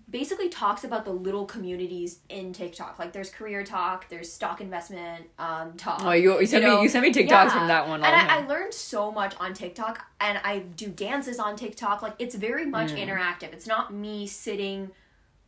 basically 0.10 0.48
talks 0.48 0.86
about 0.86 1.04
the 1.04 1.12
little 1.12 1.46
communities 1.46 2.20
in 2.30 2.54
TikTok. 2.54 2.98
Like 2.98 3.12
there's 3.12 3.30
career 3.30 3.64
talk, 3.66 4.08
there's 4.08 4.32
stock 4.32 4.62
investment 4.62 5.26
um, 5.38 5.74
talk. 5.74 6.02
oh, 6.04 6.12
you, 6.12 6.40
you 6.40 6.46
sent 6.46 6.64
know, 6.64 6.78
me 6.78 6.84
you 6.84 6.90
sent 6.90 7.04
me 7.04 7.12
TikToks 7.12 7.28
yeah. 7.30 7.50
from 7.50 7.68
that 7.68 7.88
one. 7.90 8.04
And 8.04 8.16
I, 8.16 8.38
I 8.38 8.48
learned 8.48 8.74
so 8.74 9.12
much 9.12 9.36
on 9.40 9.54
TikTok, 9.54 10.06
and 10.22 10.40
I 10.46 10.60
do 10.60 10.88
dances 10.88 11.40
on 11.40 11.56
TikTok. 11.58 12.02
Like 12.02 12.14
it's 12.20 12.36
very 12.36 12.66
much 12.66 12.92
Mm. 12.92 13.06
interactive. 13.06 13.52
It's 13.54 13.68
not 13.68 13.94
me 13.94 14.28
sitting. 14.28 14.92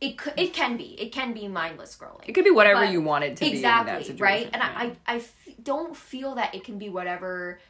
It 0.00 0.20
c- 0.20 0.30
it 0.36 0.52
can 0.52 0.76
be. 0.76 0.94
It 1.00 1.10
can 1.12 1.32
be 1.34 1.46
mindless 1.48 1.94
scrolling 1.96 2.24
It 2.26 2.32
could 2.32 2.44
be 2.44 2.50
whatever 2.50 2.84
But- 2.86 2.92
you 2.92 3.00
want 3.02 3.24
it 3.24 3.36
to 3.36 3.44
be 3.44 3.50
exactly 3.52 4.14
right 4.16 4.44
and 4.52 4.62
yeah. 4.62 4.72
I, 4.74 4.84
I, 4.84 4.96
I 5.06 5.16
f- 5.16 5.34
don't 5.62 5.94
feel 5.96 6.34
that 6.36 6.54
it 6.54 6.64
can 6.64 6.78
be 6.78 6.88
whatever 6.88 7.60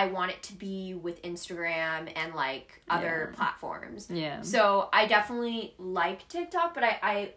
i 0.00 0.06
want 0.06 0.30
it 0.30 0.42
to 0.42 0.52
be 0.54 0.92
with 0.94 1.22
instagram 1.22 2.10
and 2.16 2.34
like 2.34 2.82
other 2.90 3.28
Yeah. 3.30 3.36
platforms 3.36 4.08
yeah. 4.10 4.42
so 4.42 4.88
i 4.92 5.06
definitely 5.06 5.74
like 5.78 6.26
tiktok 6.28 6.74
but 6.74 6.82
i 6.84 6.98
i 7.02 7.32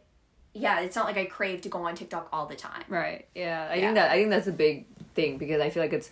yeah 0.53 0.79
it's 0.81 0.95
not 0.95 1.05
like 1.05 1.17
i 1.17 1.25
crave 1.25 1.61
to 1.61 1.69
go 1.69 1.79
on 1.87 1.93
tiktok 1.95 2.27
all 2.33 2.45
the 2.47 2.55
time 2.55 2.83
Right. 2.89 3.27
Yeah. 3.35 3.67
I 3.71 3.75
Yeah. 3.75 3.81
think 3.81 3.95
that 3.95 4.11
I 4.11 4.15
think 4.15 4.29
that's 4.31 4.47
a 4.47 4.51
big 4.51 4.85
thing 5.13 5.37
because 5.37 5.61
I 5.61 5.69
feel 5.69 5.83
like 5.83 5.93
it's 5.93 6.09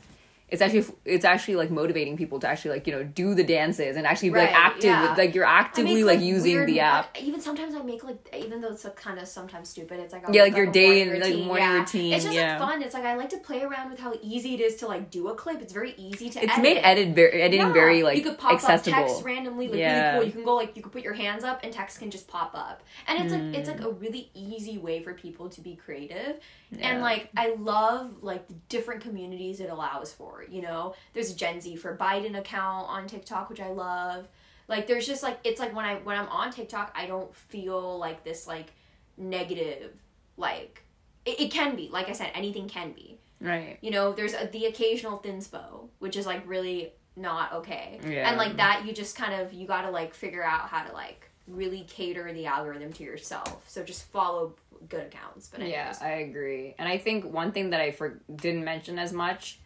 it's 0.48 0.62
actually 0.62 0.86
it's 1.06 1.26
actually 1.26 1.56
like 1.56 1.72
motivating 1.72 2.16
people 2.16 2.40
to 2.40 2.48
actually 2.48 2.70
like 2.70 2.86
you 2.86 2.94
know 2.94 3.04
do 3.04 3.34
the 3.34 3.44
dances 3.44 3.98
and 3.98 4.06
actually 4.06 4.30
be 4.30 4.38
like 4.38 4.52
active 4.54 4.84
yeah. 4.84 5.10
with 5.10 5.18
like 5.18 5.34
you're 5.34 5.44
I 5.46 5.60
actively 5.60 5.96
make, 6.04 6.06
like, 6.06 6.20
using 6.20 6.54
weird- 6.54 6.70
the 6.70 6.80
app. 6.82 7.20
even 7.20 7.42
sometimes 7.42 7.74
I 7.74 7.82
make 7.82 8.04
like 8.04 8.20
even 8.38 8.62
though 8.62 8.70
it's 8.72 8.84
like, 8.84 8.96
kind 8.96 9.18
of 9.18 9.28
sometimes 9.28 9.70
stupid. 9.70 10.00
It's 10.00 10.14
like 10.14 10.28
I'll 10.30 10.36
Yeah, 10.36 10.44
like 10.44 10.56
your 10.56 10.72
day 10.72 11.02
and, 11.02 11.20
like, 11.20 11.36
morning 11.44 11.66
yeah. 11.68 11.80
routine, 11.80 12.14
It's 12.14 12.24
just 12.24 12.36
yeah. 12.36 12.60
like 12.60 12.70
fun. 12.70 12.84
It's 12.84 12.94
like 12.94 13.06
I 13.06 13.16
like 13.16 13.30
to 13.30 13.38
play 13.38 13.64
around 13.64 13.90
with 13.90 14.00
how 14.00 14.14
easy 14.22 14.54
it 14.54 14.62
is 14.62 14.76
to 14.78 14.88
like 14.88 15.10
do 15.10 15.30
a 15.30 15.36
clip. 15.36 15.62
It's 15.64 15.74
very 15.74 15.96
easy 15.98 16.30
to. 16.30 16.44
It's 16.44 16.52
edit. 16.54 16.64
made 16.64 16.78
edit 16.78 17.16
very 17.16 17.42
editing 17.42 17.74
very 17.74 18.04
like 18.04 18.18
you 18.18 18.24
could 18.24 18.38
pop 18.38 18.54
accessible. 18.54 19.00
up 19.00 19.08
text 19.08 19.24
randomly, 19.24 19.68
like 19.68 19.80
really 19.80 20.12
cool. 20.14 20.24
You 20.26 20.32
can 20.32 20.44
go 20.46 20.56
like 20.56 20.78
you 20.78 20.84
could 20.84 20.92
put 20.92 21.02
your 21.02 21.14
hands 21.14 21.44
up 21.44 21.62
and 21.64 21.74
text 21.74 21.98
can 21.98 22.12
just 22.12 22.28
pop 22.28 22.52
up, 22.54 22.84
and 23.08 23.20
it's 23.20 23.34
like 23.34 23.42
it's 23.56 23.68
Hmm. 23.68 23.78
like 23.78 23.84
a 23.86 23.90
really 23.90 24.30
easy 24.36 24.78
way 24.78 25.02
for 25.02 25.14
people 25.16 25.50
to 25.50 25.60
be 25.62 25.76
creative. 25.76 26.40
Yeah. 26.72 26.90
And 26.90 27.02
like 27.02 27.30
I 27.38 27.56
love 27.56 28.24
like 28.24 28.48
the 28.48 28.56
different 28.70 29.02
communities 29.02 29.60
it 29.60 29.70
allows 29.70 30.12
for. 30.12 30.46
You 30.50 30.62
know, 30.62 30.96
there's 31.14 31.32
a 31.32 31.36
Gen 31.36 31.62
Z 31.62 31.76
for 31.78 31.96
Biden 31.96 32.38
account 32.38 32.88
on 32.90 33.08
TikTok, 33.08 33.50
which 33.50 33.62
I 33.62 33.70
love. 33.70 34.28
Like 34.68 34.88
there's 34.88 35.06
just 35.06 35.24
like 35.24 35.40
it's 35.44 35.60
like 35.60 35.76
when 35.76 35.86
I 35.86 35.96
when 35.96 36.18
I'm 36.18 36.30
on 36.30 36.52
TikTok, 36.52 36.94
I 36.96 37.06
don't 37.06 37.34
feel 37.36 37.98
like 37.98 38.24
this 38.24 38.48
like 38.48 38.74
negative 39.18 39.94
like 40.38 40.84
it, 41.26 41.40
it 41.40 41.52
can 41.52 41.76
be 41.76 41.90
like 41.90 42.10
I 42.10 42.14
said 42.14 42.32
anything 42.34 42.68
can 42.68 42.92
be 42.92 43.20
Right. 43.42 43.78
You 43.82 43.92
know, 43.92 44.14
there's 44.14 44.34
a, 44.34 44.48
the 44.48 44.66
occasional 44.66 45.20
thinspo, 45.20 45.90
which 46.00 46.16
is 46.16 46.26
like 46.26 46.48
really 46.48 46.94
not 47.16 47.54
okay. 47.54 48.00
Yeah. 48.06 48.30
And 48.30 48.38
like 48.38 48.58
that, 48.58 48.84
you 48.86 48.94
just 48.94 49.16
kind 49.16 49.40
of 49.42 49.54
you 49.54 49.68
got 49.68 49.82
to 49.82 49.92
like 49.92 50.14
figure 50.14 50.44
out 50.44 50.70
how 50.70 50.84
to 50.84 50.94
like 50.94 51.30
really 51.48 51.86
cater 51.88 52.32
the 52.34 52.46
algorithm 52.46 52.92
to 52.94 53.04
yourself. 53.04 53.64
So 53.68 53.84
just 53.84 54.10
follow 54.10 54.56
good 54.90 55.02
accounts. 55.08 55.48
But 55.48 55.68
Yeah. 55.68 55.94
I 56.02 56.12
agree. 56.12 56.76
And 56.78 56.88
I 56.88 56.98
think 56.98 57.26
one 57.26 57.52
thing 57.52 57.72
that 57.72 57.82
I 57.82 57.92
for- 57.92 58.22
didn't 58.34 58.64
mention 58.64 59.00
as 59.00 59.14
much, 59.14 59.60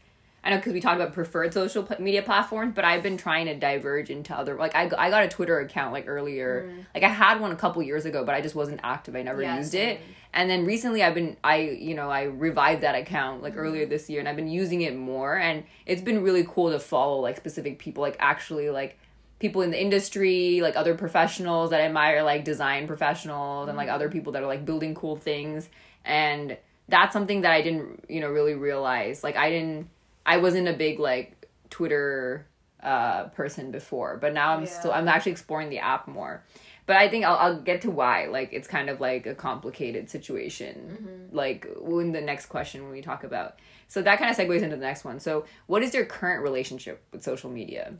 I 0.44 0.52
know 0.52 0.56
because 0.56 0.72
we 0.72 0.80
talked 0.80 0.96
about 1.02 1.14
preferred 1.14 1.54
social 1.54 1.84
pl- 1.84 1.98
media 2.00 2.22
platforms, 2.22 2.74
but 2.74 2.86
I've 2.86 3.04
been 3.04 3.18
trying 3.18 3.48
to 3.48 3.56
diverge 3.56 4.10
into 4.10 4.34
other. 4.34 4.56
Like 4.56 4.74
I, 4.74 4.84
I 4.98 5.10
got 5.10 5.24
a 5.24 5.28
Twitter 5.28 5.60
account 5.60 5.92
like 5.92 6.08
earlier. 6.08 6.64
Mm-hmm. 6.70 6.80
Like 6.96 7.04
I 7.04 7.10
had 7.10 7.42
one 7.42 7.52
a 7.52 7.58
couple 7.58 7.84
years 7.84 8.06
ago, 8.06 8.24
but 8.24 8.36
I 8.36 8.42
just 8.42 8.56
wasn't 8.56 8.80
active. 8.82 9.16
I 9.18 9.22
never 9.24 9.42
Yeah, 9.42 9.58
used 9.58 9.72
same. 9.74 9.98
it. 9.98 10.02
And 10.34 10.50
then 10.50 10.66
recently, 10.66 11.04
I've 11.04 11.16
been 11.16 11.36
I 11.44 11.58
you 11.58 11.94
know 11.94 12.10
I 12.10 12.24
revived 12.24 12.84
that 12.84 12.96
account 12.96 13.42
like 13.44 13.54
mm-hmm. 13.54 13.62
earlier 13.62 13.86
this 13.86 14.10
year, 14.10 14.20
and 14.22 14.30
I've 14.30 14.38
been 14.38 14.48
using 14.48 14.82
it 14.82 14.96
more, 14.96 15.38
and 15.38 15.66
it's 15.86 16.02
been 16.02 16.24
really 16.24 16.46
cool 16.48 16.72
to 16.72 16.80
follow 16.80 17.20
like 17.20 17.36
specific 17.36 17.78
people, 17.80 18.02
like 18.02 18.16
actually 18.20 18.70
like 18.70 18.98
people 19.40 19.62
in 19.62 19.72
the 19.72 19.82
industry, 19.82 20.62
like 20.62 20.76
other 20.76 20.96
professionals 20.96 21.70
that 21.72 21.82
I 21.82 21.86
admire, 21.86 22.24
like 22.24 22.44
design 22.44 22.88
professionals 22.88 23.70
and 23.70 23.78
like 23.78 23.90
other 23.90 24.10
people 24.10 24.34
that 24.34 24.44
are 24.44 24.48
like 24.48 24.66
building 24.66 24.94
cool 24.94 25.16
things. 25.16 25.70
And 26.06 26.58
that's 26.90 27.14
something 27.14 27.42
that 27.42 27.52
I 27.52 27.62
didn't, 27.62 28.06
you 28.10 28.20
know, 28.20 28.30
really 28.30 28.54
realize. 28.54 29.24
Like 29.24 29.38
I 29.38 29.50
didn't 29.50 29.90
I 30.26 30.38
wasn't 30.38 30.68
a 30.68 30.74
big 30.74 31.00
like 31.00 31.48
Twitter 31.70 32.46
uh 32.84 33.26
person 33.30 33.72
before, 33.72 34.18
but 34.18 34.34
now 34.34 34.54
I'm 34.54 34.66
still 34.66 34.92
I'm 34.92 35.08
actually 35.08 35.32
exploring 35.34 35.70
the 35.70 35.80
app 35.80 36.08
more. 36.08 36.44
But 36.86 36.98
I 36.98 37.08
think 37.08 37.24
I'll, 37.24 37.36
I'll 37.36 37.62
get 37.62 37.82
to 37.82 37.92
why. 37.92 38.26
Like 38.26 38.52
it's 38.52 38.68
kind 38.68 38.90
of 38.90 39.00
like 39.00 39.28
a 39.28 39.36
complicated 39.36 40.10
situation. 40.10 41.30
Like 41.32 41.66
in 41.66 42.12
the 42.12 42.22
next 42.22 42.48
question 42.48 42.84
when 42.84 42.92
we 42.92 43.02
talk 43.02 43.24
about. 43.24 43.60
So 43.88 44.02
that 44.02 44.20
kind 44.20 44.30
of 44.32 44.38
segues 44.38 44.64
into 44.64 44.76
the 44.76 44.82
next 44.82 45.06
one. 45.06 45.20
So 45.20 45.46
what 45.68 45.84
is 45.84 45.94
your 45.94 46.06
current 46.06 46.44
relationship 46.44 47.04
with 47.12 47.24
social 47.24 47.50
media? 47.50 47.94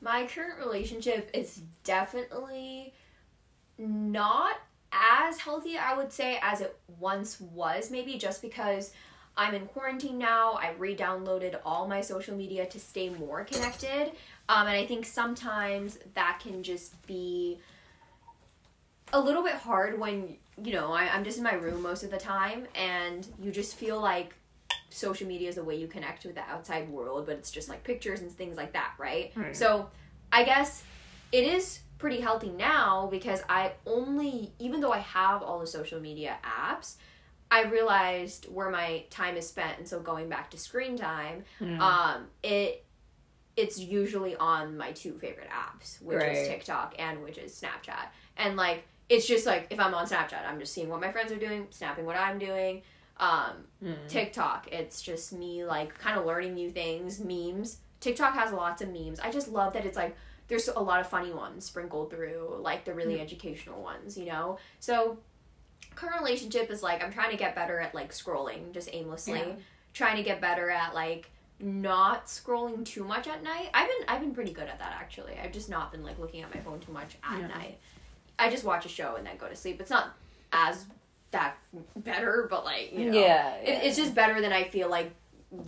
My 0.00 0.26
current 0.26 0.58
relationship 0.58 1.30
is 1.34 1.62
definitely 1.84 2.94
not 3.78 4.56
as 4.92 5.38
healthy, 5.38 5.76
I 5.76 5.96
would 5.96 6.12
say, 6.12 6.38
as 6.42 6.60
it 6.60 6.76
once 6.98 7.40
was, 7.40 7.90
maybe 7.90 8.18
just 8.18 8.42
because 8.42 8.92
I'm 9.36 9.54
in 9.54 9.66
quarantine 9.66 10.18
now. 10.18 10.54
I 10.54 10.72
re 10.78 10.96
downloaded 10.96 11.58
all 11.64 11.86
my 11.86 12.00
social 12.00 12.36
media 12.36 12.66
to 12.66 12.80
stay 12.80 13.08
more 13.08 13.44
connected. 13.44 14.12
Um, 14.48 14.66
and 14.66 14.76
I 14.76 14.86
think 14.86 15.06
sometimes 15.06 15.98
that 16.14 16.40
can 16.42 16.62
just 16.62 17.06
be 17.06 17.58
a 19.12 19.20
little 19.20 19.42
bit 19.42 19.54
hard 19.54 19.98
when, 19.98 20.36
you 20.62 20.72
know, 20.72 20.92
I, 20.92 21.08
I'm 21.08 21.24
just 21.24 21.38
in 21.38 21.44
my 21.44 21.54
room 21.54 21.82
most 21.82 22.02
of 22.02 22.10
the 22.10 22.18
time 22.18 22.66
and 22.74 23.26
you 23.40 23.50
just 23.50 23.76
feel 23.76 24.00
like 24.00 24.34
social 24.90 25.26
media 25.26 25.48
is 25.48 25.54
the 25.54 25.64
way 25.64 25.76
you 25.76 25.86
connect 25.86 26.24
with 26.24 26.34
the 26.34 26.42
outside 26.42 26.88
world, 26.88 27.26
but 27.26 27.36
it's 27.36 27.50
just 27.50 27.68
like 27.68 27.84
pictures 27.84 28.20
and 28.20 28.30
things 28.30 28.56
like 28.56 28.72
that, 28.74 28.92
right? 28.98 29.32
Right. 29.34 29.56
So 29.56 29.88
I 30.32 30.44
guess 30.44 30.82
it 31.32 31.44
is 31.44 31.80
pretty 31.98 32.20
healthy 32.20 32.50
now 32.50 33.08
because 33.10 33.42
I 33.48 33.72
only, 33.86 34.52
even 34.58 34.80
though 34.80 34.92
I 34.92 34.98
have 34.98 35.42
all 35.42 35.58
the 35.60 35.66
social 35.66 36.00
media 36.00 36.36
apps, 36.44 36.96
I 37.50 37.64
realized 37.64 38.46
where 38.46 38.70
my 38.70 39.04
time 39.10 39.36
is 39.36 39.48
spent, 39.48 39.78
and 39.78 39.88
so 39.88 40.00
going 40.00 40.28
back 40.28 40.50
to 40.52 40.58
screen 40.58 40.96
time, 40.96 41.44
um, 41.80 42.26
it 42.42 42.84
it's 43.56 43.78
usually 43.78 44.36
on 44.36 44.76
my 44.76 44.92
two 44.92 45.12
favorite 45.18 45.48
apps, 45.50 46.00
which 46.00 46.16
Right. 46.18 46.36
is 46.36 46.46
TikTok 46.48 46.94
and 46.98 47.22
which 47.22 47.36
is 47.38 47.52
Snapchat, 47.60 48.06
and 48.36 48.56
like 48.56 48.84
it's 49.08 49.26
just 49.26 49.46
like 49.46 49.66
if 49.70 49.80
I'm 49.80 49.92
on 49.94 50.06
Snapchat, 50.06 50.46
I'm 50.46 50.60
just 50.60 50.72
seeing 50.72 50.88
what 50.88 51.00
my 51.00 51.10
friends 51.10 51.32
are 51.32 51.36
doing, 51.36 51.66
snapping 51.70 52.06
what 52.06 52.16
I'm 52.16 52.38
doing. 52.38 52.82
Um, 53.20 53.66
TikTok, 54.08 54.68
it's 54.72 55.00
just 55.02 55.32
me 55.32 55.64
like 55.64 55.96
kind 55.98 56.18
of 56.18 56.24
learning 56.26 56.54
new 56.54 56.70
things, 56.70 57.20
memes. 57.20 57.78
TikTok 58.00 58.34
has 58.34 58.50
lots 58.52 58.80
of 58.82 58.88
memes. 58.88 59.20
I 59.20 59.30
just 59.30 59.48
love 59.48 59.74
that 59.74 59.84
it's 59.84 59.96
like 59.96 60.16
there's 60.48 60.68
a 60.68 60.80
lot 60.80 61.00
of 61.00 61.06
funny 61.06 61.30
ones 61.32 61.66
sprinkled 61.66 62.10
through, 62.10 62.56
like 62.60 62.84
the 62.84 62.94
really 62.94 63.20
educational 63.20 63.82
ones, 63.82 64.16
you 64.18 64.24
know? 64.24 64.58
So 64.80 65.18
current 65.94 66.18
relationship 66.20 66.70
is 66.70 66.82
like 66.82 67.04
I'm 67.04 67.12
trying 67.12 67.30
to 67.30 67.36
get 67.36 67.54
better 67.54 67.78
at 67.78 67.94
like 67.94 68.10
scrolling 68.12 68.72
just 68.72 68.88
aimlessly. 68.92 69.38
Yeah. 69.38 69.52
Trying 69.92 70.16
to 70.16 70.22
get 70.22 70.40
better 70.40 70.70
at 70.70 70.94
like 70.94 71.30
not 71.60 72.26
scrolling 72.26 72.86
too 72.86 73.04
much 73.04 73.28
at 73.28 73.42
night. 73.42 73.68
I've 73.74 73.86
been 73.88 74.08
I've 74.08 74.20
been 74.20 74.32
pretty 74.34 74.52
good 74.52 74.66
at 74.68 74.78
that 74.78 74.96
actually. 74.98 75.34
I've 75.42 75.52
just 75.52 75.68
not 75.68 75.92
been 75.92 76.02
like 76.02 76.18
looking 76.18 76.40
at 76.42 76.54
my 76.54 76.60
phone 76.62 76.80
too 76.80 76.92
much 76.92 77.16
at 77.22 77.38
Yeah. 77.38 77.48
night. 77.48 77.78
I 78.38 78.48
just 78.50 78.64
watch 78.64 78.86
a 78.86 78.88
show 78.88 79.16
and 79.16 79.26
then 79.26 79.36
go 79.36 79.46
to 79.46 79.54
sleep. 79.54 79.78
It's 79.78 79.90
not 79.90 80.16
as 80.52 80.86
that 81.30 81.56
better, 81.96 82.46
but 82.50 82.64
like 82.64 82.92
you 82.92 83.10
know, 83.10 83.20
Yeah, 83.20 83.54
it, 83.56 83.84
it's 83.84 83.96
just 83.96 84.14
better 84.14 84.40
than 84.40 84.52
I 84.52 84.64
feel 84.64 84.88
like 84.88 85.12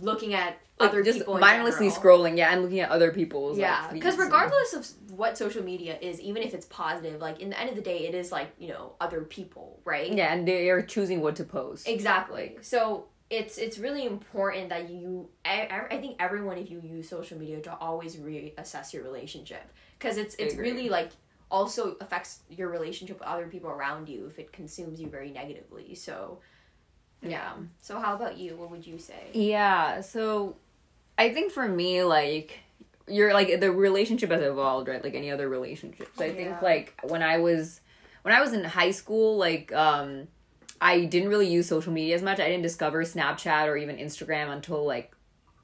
looking 0.01 0.33
at 0.33 0.57
Like, 0.79 0.89
other 0.89 1.03
just 1.03 1.19
people 1.19 1.37
mindlessly 1.39 1.89
scrolling, 1.89 2.37
yeah, 2.37 2.51
and 2.53 2.61
looking 2.63 2.79
at 2.79 2.89
other 2.89 3.11
people's 3.11 3.57
Yeah, 3.57 3.89
because 3.91 4.13
and- 4.15 4.23
regardless 4.23 4.73
of 4.73 4.87
what 5.11 5.37
social 5.37 5.63
media 5.63 5.97
is, 6.01 6.19
even 6.21 6.41
if 6.43 6.53
it's 6.53 6.65
positive, 6.65 7.21
like 7.21 7.39
in 7.39 7.49
the 7.49 7.59
end 7.59 7.69
of 7.69 7.75
the 7.75 7.81
day, 7.81 8.07
it 8.07 8.15
is 8.15 8.31
like 8.31 8.49
you 8.59 8.69
know 8.69 8.93
other 8.99 9.21
people, 9.21 9.79
right? 9.85 10.11
yeah, 10.11 10.33
and 10.33 10.47
they 10.47 10.69
are 10.69 10.81
choosing 10.81 11.21
what 11.21 11.35
to 11.37 11.43
post. 11.43 11.87
Exactly. 11.87 12.57
So 12.61 13.05
it's 13.29 13.57
it's 13.57 13.77
really 13.77 14.05
important 14.05 14.69
that 14.69 14.89
you. 14.89 15.29
I, 15.45 15.85
I 15.91 15.97
think 15.97 16.17
everyone, 16.19 16.57
if 16.57 16.69
you 16.69 16.81
use 16.81 17.09
social 17.09 17.37
media, 17.37 17.61
to 17.61 17.75
always 17.75 18.15
reassess 18.17 18.93
your 18.93 19.03
relationship 19.03 19.63
because 19.97 20.17
it's 20.17 20.35
it's 20.35 20.55
really 20.55 20.89
like 20.89 21.11
also 21.53 21.95
affects 22.01 22.39
your 22.49 22.67
relationship 22.67 23.19
with 23.19 23.27
other 23.27 23.45
people 23.47 23.69
around 23.69 24.09
you 24.09 24.25
if 24.25 24.39
it 24.39 24.51
consumes 24.51 24.99
you 24.99 25.07
very 25.07 25.29
negatively. 25.29 25.93
So 25.93 26.39
yeah. 27.21 27.53
So 27.79 27.99
how 27.99 28.15
about 28.15 28.37
you? 28.37 28.55
What 28.57 28.71
would 28.71 28.85
you 28.85 28.97
say? 28.97 29.29
Yeah, 29.33 30.01
so 30.01 30.57
I 31.17 31.29
think 31.33 31.53
for 31.53 31.67
me, 31.67 32.03
like, 32.03 32.59
you're 33.07 33.33
like 33.33 33.59
the 33.59 33.71
relationship 33.71 34.31
has 34.31 34.41
evolved, 34.41 34.87
right? 34.87 35.03
Like 35.03 35.13
any 35.13 35.29
other 35.31 35.47
relationships. 35.47 36.19
I 36.19 36.25
Yeah. 36.27 36.33
think 36.33 36.61
like 36.61 36.99
when 37.03 37.21
I 37.21 37.37
was 37.37 37.81
when 38.23 38.33
I 38.33 38.41
was 38.41 38.51
in 38.51 38.63
high 38.63 38.91
school, 38.91 39.37
like 39.37 39.71
um 39.73 40.27
I 40.81 41.05
didn't 41.05 41.29
really 41.29 41.47
use 41.47 41.67
social 41.67 41.93
media 41.93 42.15
as 42.15 42.23
much. 42.23 42.39
I 42.39 42.49
didn't 42.49 42.63
discover 42.63 43.03
Snapchat 43.03 43.67
or 43.67 43.77
even 43.77 43.97
Instagram 43.97 44.49
until 44.51 44.83
like 44.85 45.13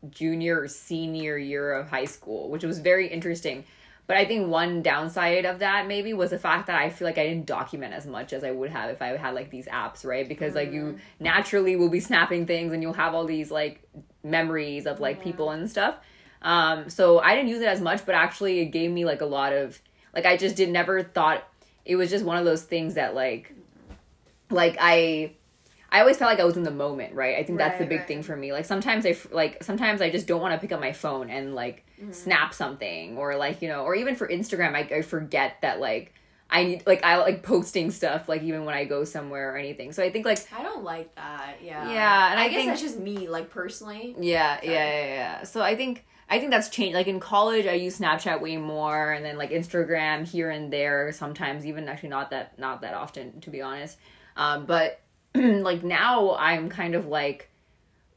junior 0.10 0.62
or 0.62 0.68
senior 0.68 1.38
year 1.38 1.74
of 1.74 1.90
high 1.90 2.06
school, 2.06 2.50
which 2.50 2.64
was 2.64 2.80
very 2.80 3.08
interesting. 3.08 3.66
But 4.10 4.18
I 4.18 4.26
think 4.26 4.48
one 4.48 4.82
downside 4.82 5.46
of 5.46 5.60
that 5.60 5.86
maybe 5.86 6.14
was 6.14 6.32
the 6.32 6.40
fact 6.40 6.66
that 6.66 6.82
I 6.82 6.90
feel 6.90 7.08
like 7.08 7.20
I 7.20 7.28
didn't 7.28 7.46
document 7.46 7.94
as 7.94 8.08
much 8.08 8.34
as 8.34 8.44
I 8.44 8.50
would 8.50 8.72
have 8.72 8.90
if 8.90 9.04
I 9.04 9.16
had 9.16 9.36
like 9.36 9.52
these 9.52 9.68
apps, 9.68 10.04
right? 10.04 10.28
Because 10.28 10.56
like 10.56 10.72
you 10.72 10.98
naturally 11.20 11.76
will 11.76 11.90
be 11.90 12.00
snapping 12.00 12.48
things 12.48 12.74
and 12.74 12.82
you'll 12.82 12.94
have 12.94 13.14
all 13.14 13.26
these 13.26 13.52
like 13.52 13.88
memories 14.24 14.88
of 14.88 15.00
like 15.00 15.22
people 15.24 15.52
and 15.52 15.70
stuff. 15.70 15.94
Um, 16.42 16.90
so 16.90 17.20
I 17.20 17.36
didn't 17.36 17.50
use 17.50 17.62
it 17.62 17.68
as 17.68 17.82
much, 17.82 18.04
but 18.04 18.16
actually 18.16 18.62
it 18.62 18.72
gave 18.72 18.90
me 18.90 19.06
like 19.06 19.22
a 19.22 19.28
lot 19.28 19.54
of 19.54 19.80
like 20.16 20.26
I 20.26 20.38
just 20.38 20.56
did 20.56 20.70
never 20.70 21.04
thought 21.04 21.44
it 21.86 21.96
was 21.96 22.10
just 22.10 22.26
one 22.26 22.38
of 22.38 22.46
those 22.46 22.64
things 22.64 22.96
that 22.96 23.14
like 23.14 23.54
like 24.50 24.76
I 24.80 25.34
I 25.92 26.02
always 26.02 26.18
felt 26.18 26.30
like 26.30 26.40
I 26.40 26.46
was 26.46 26.56
in 26.58 26.64
the 26.64 26.72
moment, 26.72 27.16
right? 27.16 27.38
I 27.38 27.44
think 27.44 27.58
that's 27.58 27.80
the 27.80 27.86
big 27.86 28.00
right. 28.00 28.08
thing 28.08 28.24
for 28.24 28.36
me. 28.36 28.54
Like 28.54 28.66
sometimes 28.66 29.06
I 29.06 29.16
like 29.32 29.64
sometimes 29.64 30.02
I 30.02 30.10
just 30.10 30.28
don't 30.28 30.42
want 30.42 30.54
to 30.54 30.60
pick 30.60 30.72
up 30.72 30.80
my 30.80 30.94
phone 30.94 31.30
and 31.30 31.56
like 31.56 31.86
Mm-hmm. 32.00 32.14
snap 32.14 32.54
something 32.54 33.18
or 33.18 33.36
like 33.36 33.62
you 33.62 33.68
know 33.68 33.84
or 33.84 33.94
even 33.94 34.16
for 34.16 34.26
Instagram 34.26 34.74
I, 34.74 34.88
I 35.00 35.02
forget 35.02 35.58
that 35.64 35.82
like 35.82 36.14
I 36.50 36.64
need 36.64 36.88
like 36.88 37.04
I 37.04 37.18
like 37.18 37.44
posting 37.44 37.92
stuff 37.92 38.30
like 38.30 38.42
even 38.44 38.64
when 38.64 38.74
I 38.74 38.86
go 38.86 39.04
somewhere 39.04 39.54
or 39.54 39.58
anything. 39.58 39.92
So 39.92 40.02
I 40.02 40.10
think 40.10 40.26
like 40.26 40.40
I 40.58 40.64
don't 40.64 40.86
like 40.86 41.14
that. 41.16 41.58
Yeah. 41.62 41.92
Yeah, 41.92 42.32
and 42.32 42.40
I 42.40 42.48
guess 42.48 42.56
think- 42.56 42.70
that's 42.70 42.82
just 42.82 42.98
me, 43.00 43.28
like 43.28 43.50
personally. 43.50 44.16
yeah, 44.18 44.60
yeah, 44.64 44.72
yeah, 44.72 45.06
yeah. 45.08 45.44
So 45.44 45.62
I 45.62 45.76
think 45.76 46.06
I 46.30 46.40
think 46.40 46.52
that's 46.52 46.70
changed. 46.70 46.96
Like 46.96 47.08
in 47.08 47.20
college, 47.20 47.66
I 47.68 47.74
use 47.74 48.00
Snapchat 48.00 48.40
way 48.40 48.56
more, 48.56 49.12
and 49.12 49.26
then 49.26 49.38
like 49.38 49.52
Instagram 49.52 50.26
here 50.26 50.50
and 50.52 50.72
there. 50.72 51.12
Sometimes 51.12 51.66
even 51.66 51.90
actually 51.90 52.10
not 52.10 52.30
that 52.30 52.58
not 52.58 52.80
that 52.82 52.94
often, 52.94 53.42
to 53.42 53.50
be 53.50 53.62
honest. 53.62 53.98
Um, 54.38 54.66
but 54.66 55.02
like 55.36 55.84
now, 55.84 56.36
I'm 56.36 56.70
kind 56.70 56.96
of 56.96 57.08
like 57.08 57.50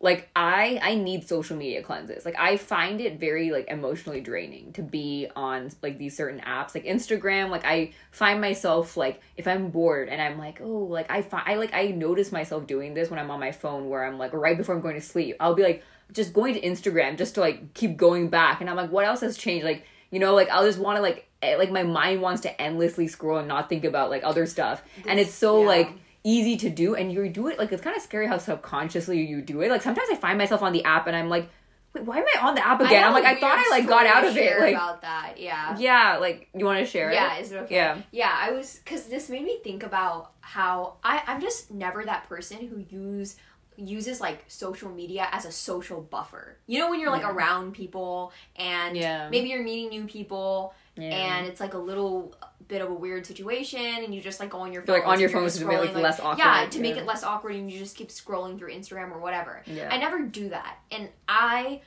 like 0.02 0.28
I 0.34 0.80
I 0.82 0.94
need 0.96 1.28
social 1.28 1.56
media 1.56 1.80
cleanses. 1.80 2.24
Like 2.24 2.34
I 2.36 2.56
find 2.56 3.00
it 3.00 3.20
very 3.20 3.52
like 3.52 3.68
emotionally 3.68 4.20
draining 4.20 4.72
to 4.72 4.82
be 4.82 5.28
on 5.36 5.70
like 5.80 5.96
these 5.96 6.16
certain 6.16 6.40
apps 6.40 6.74
like 6.74 6.84
Instagram. 6.84 7.50
Like 7.50 7.64
I 7.64 7.92
find 8.10 8.40
myself 8.40 8.96
like 8.96 9.22
if 9.36 9.46
I'm 9.46 9.70
bored 9.70 10.08
and 10.08 10.20
I'm 10.20 10.38
like 10.38 10.60
oh 10.60 10.66
like 10.66 11.08
I 11.08 11.22
find 11.22 11.44
I 11.46 11.54
like 11.54 11.72
I 11.72 11.86
notice 11.86 12.32
myself 12.32 12.66
doing 12.66 12.94
this 12.94 13.10
when 13.10 13.20
I'm 13.20 13.30
on 13.30 13.38
my 13.38 13.52
phone 13.52 13.88
where 13.88 14.04
I'm 14.04 14.18
like 14.18 14.32
right 14.32 14.58
before 14.58 14.74
I'm 14.74 14.80
going 14.80 14.96
to 14.96 15.00
sleep. 15.00 15.36
I'll 15.38 15.54
be 15.54 15.62
like 15.62 15.84
just 16.12 16.32
going 16.32 16.54
to 16.54 16.60
Instagram 16.60 17.16
just 17.16 17.36
to 17.36 17.40
like 17.40 17.72
keep 17.72 17.96
going 17.96 18.28
back 18.28 18.60
and 18.60 18.68
I'm 18.68 18.76
like 18.76 18.90
what 18.90 19.06
else 19.06 19.20
has 19.20 19.38
changed 19.38 19.64
like 19.64 19.86
you 20.10 20.18
know 20.18 20.34
like 20.34 20.50
I'll 20.50 20.66
just 20.66 20.80
want 20.80 20.96
to 20.96 21.02
like 21.02 21.28
eh, 21.42 21.56
like 21.56 21.70
my 21.70 21.84
mind 21.84 22.20
wants 22.20 22.42
to 22.42 22.60
endlessly 22.60 23.06
scroll 23.06 23.38
and 23.38 23.46
not 23.46 23.68
think 23.68 23.84
about 23.84 24.10
like 24.10 24.24
other 24.24 24.46
stuff 24.46 24.82
and 25.06 25.20
it's 25.20 25.32
so 25.32 25.60
yeah. 25.60 25.68
like 25.68 25.90
easy 26.24 26.56
to 26.56 26.70
do 26.70 26.94
and 26.94 27.12
you 27.12 27.28
do 27.28 27.48
it 27.48 27.58
like 27.58 27.72
it's 27.72 27.82
kind 27.82 27.96
of 27.96 28.02
scary 28.02 28.26
how 28.26 28.38
subconsciously 28.38 29.20
you 29.24 29.42
do 29.42 29.60
it 29.60 29.70
like 29.70 29.82
sometimes 29.82 30.08
i 30.10 30.14
find 30.14 30.38
myself 30.38 30.62
on 30.62 30.72
the 30.72 30.84
app 30.84 31.06
and 31.08 31.16
i'm 31.16 31.28
like 31.28 31.48
wait 31.94 32.04
why 32.04 32.18
am 32.18 32.24
i 32.36 32.46
on 32.46 32.54
the 32.54 32.64
app 32.66 32.80
again 32.80 33.02
i'm 33.04 33.12
like 33.12 33.24
i 33.24 33.34
thought 33.34 33.58
i 33.58 33.68
like 33.70 33.88
got 33.88 34.06
out 34.06 34.24
of 34.24 34.36
it 34.36 34.58
like 34.60 34.74
about 34.74 35.02
that. 35.02 35.34
Yeah. 35.36 35.76
yeah 35.78 36.18
like 36.20 36.48
you 36.54 36.64
want 36.64 36.78
to 36.78 36.86
share 36.86 37.10
it? 37.10 37.14
Yeah, 37.14 37.36
it 37.36 37.42
is 37.42 37.52
it 37.52 37.56
okay? 37.62 37.74
Yeah. 37.74 37.98
Yeah, 38.12 38.32
I 38.34 38.52
was 38.52 38.80
because 38.84 39.06
this 39.06 39.28
made 39.28 39.42
me 39.44 39.58
think 39.64 39.82
about 39.82 40.32
how 40.40 40.94
I 41.02 41.22
I'm 41.26 41.40
just 41.40 41.70
never 41.70 42.04
that 42.04 42.28
person 42.28 42.58
who 42.68 42.84
use 42.96 43.36
uses 43.76 44.20
like 44.20 44.44
social 44.48 44.90
media 44.90 45.26
as 45.32 45.44
a 45.46 45.50
social 45.52 46.00
buffer. 46.02 46.58
You 46.66 46.78
know 46.78 46.90
when 46.90 47.00
you're 47.00 47.10
like 47.10 47.24
around 47.24 47.72
people 47.72 48.32
and 48.56 48.96
Yeah. 48.96 49.28
maybe 49.30 49.48
you're 49.48 49.62
meeting 49.62 49.88
new 49.88 50.04
people 50.06 50.74
Yeah. 50.96 51.08
and 51.08 51.46
it's 51.46 51.60
like 51.60 51.74
a 51.74 51.78
little 51.78 52.36
bit 52.72 52.80
of 52.80 52.90
a 52.90 52.94
weird 52.94 53.26
situation 53.26 53.80
and 54.02 54.14
you 54.14 54.20
just 54.20 54.40
like 54.40 54.48
go 54.50 54.58
on 54.60 54.72
your 54.72 54.82
phone 54.82 54.96
like 54.98 55.06
on 55.06 55.20
your 55.20 55.28
phone 55.28 55.48
to 55.48 55.64
make 55.66 55.90
it 55.90 55.94
less 55.96 56.18
awkward, 56.20 56.38
Yeah, 56.38 56.66
to 56.70 56.80
make 56.80 56.94
yeah. 56.96 57.02
it 57.02 57.06
less 57.06 57.22
awkward 57.22 57.54
and 57.54 57.70
you 57.70 57.78
just 57.78 57.96
keep 57.96 58.08
scrolling 58.08 58.58
through 58.58 58.72
Instagram 58.72 59.12
or 59.12 59.18
whatever. 59.18 59.62
Yeah. 59.66 59.88
I 59.92 59.98
never 59.98 60.22
do 60.22 60.48
that. 60.48 60.78
And 60.90 61.10
I 61.28 61.82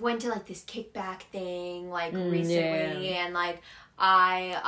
went 0.00 0.22
to 0.22 0.28
like 0.30 0.46
this 0.46 0.64
kickback 0.64 1.20
thing 1.30 1.90
like 1.90 2.12
Mm, 2.14 2.32
recently 2.32 3.10
yeah. 3.10 3.24
and 3.26 3.34
like 3.34 3.60
I 3.98 4.60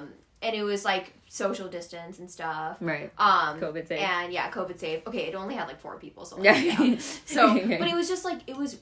um 0.00 0.08
and 0.40 0.56
it 0.56 0.62
was 0.62 0.84
like 0.84 1.12
social 1.28 1.68
distance 1.68 2.18
and 2.18 2.30
stuff. 2.30 2.78
right. 2.80 3.12
Um 3.18 3.60
COVID 3.60 3.86
safe. 3.88 4.00
and 4.00 4.32
yeah, 4.32 4.50
COVID 4.50 4.78
safe. 4.78 5.06
Okay, 5.06 5.26
it 5.28 5.34
only 5.34 5.54
had 5.54 5.68
like 5.68 5.80
four 5.80 5.98
people, 5.98 6.24
so 6.24 6.36
like, 6.36 6.44
yeah. 6.64 6.96
So, 7.26 7.54
but 7.80 7.86
it 7.88 7.94
was 7.94 8.08
just 8.08 8.24
like 8.24 8.40
it 8.46 8.56
was 8.56 8.78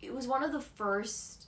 it 0.00 0.14
was 0.14 0.26
one 0.28 0.42
of 0.44 0.52
the 0.52 0.60
first 0.60 1.43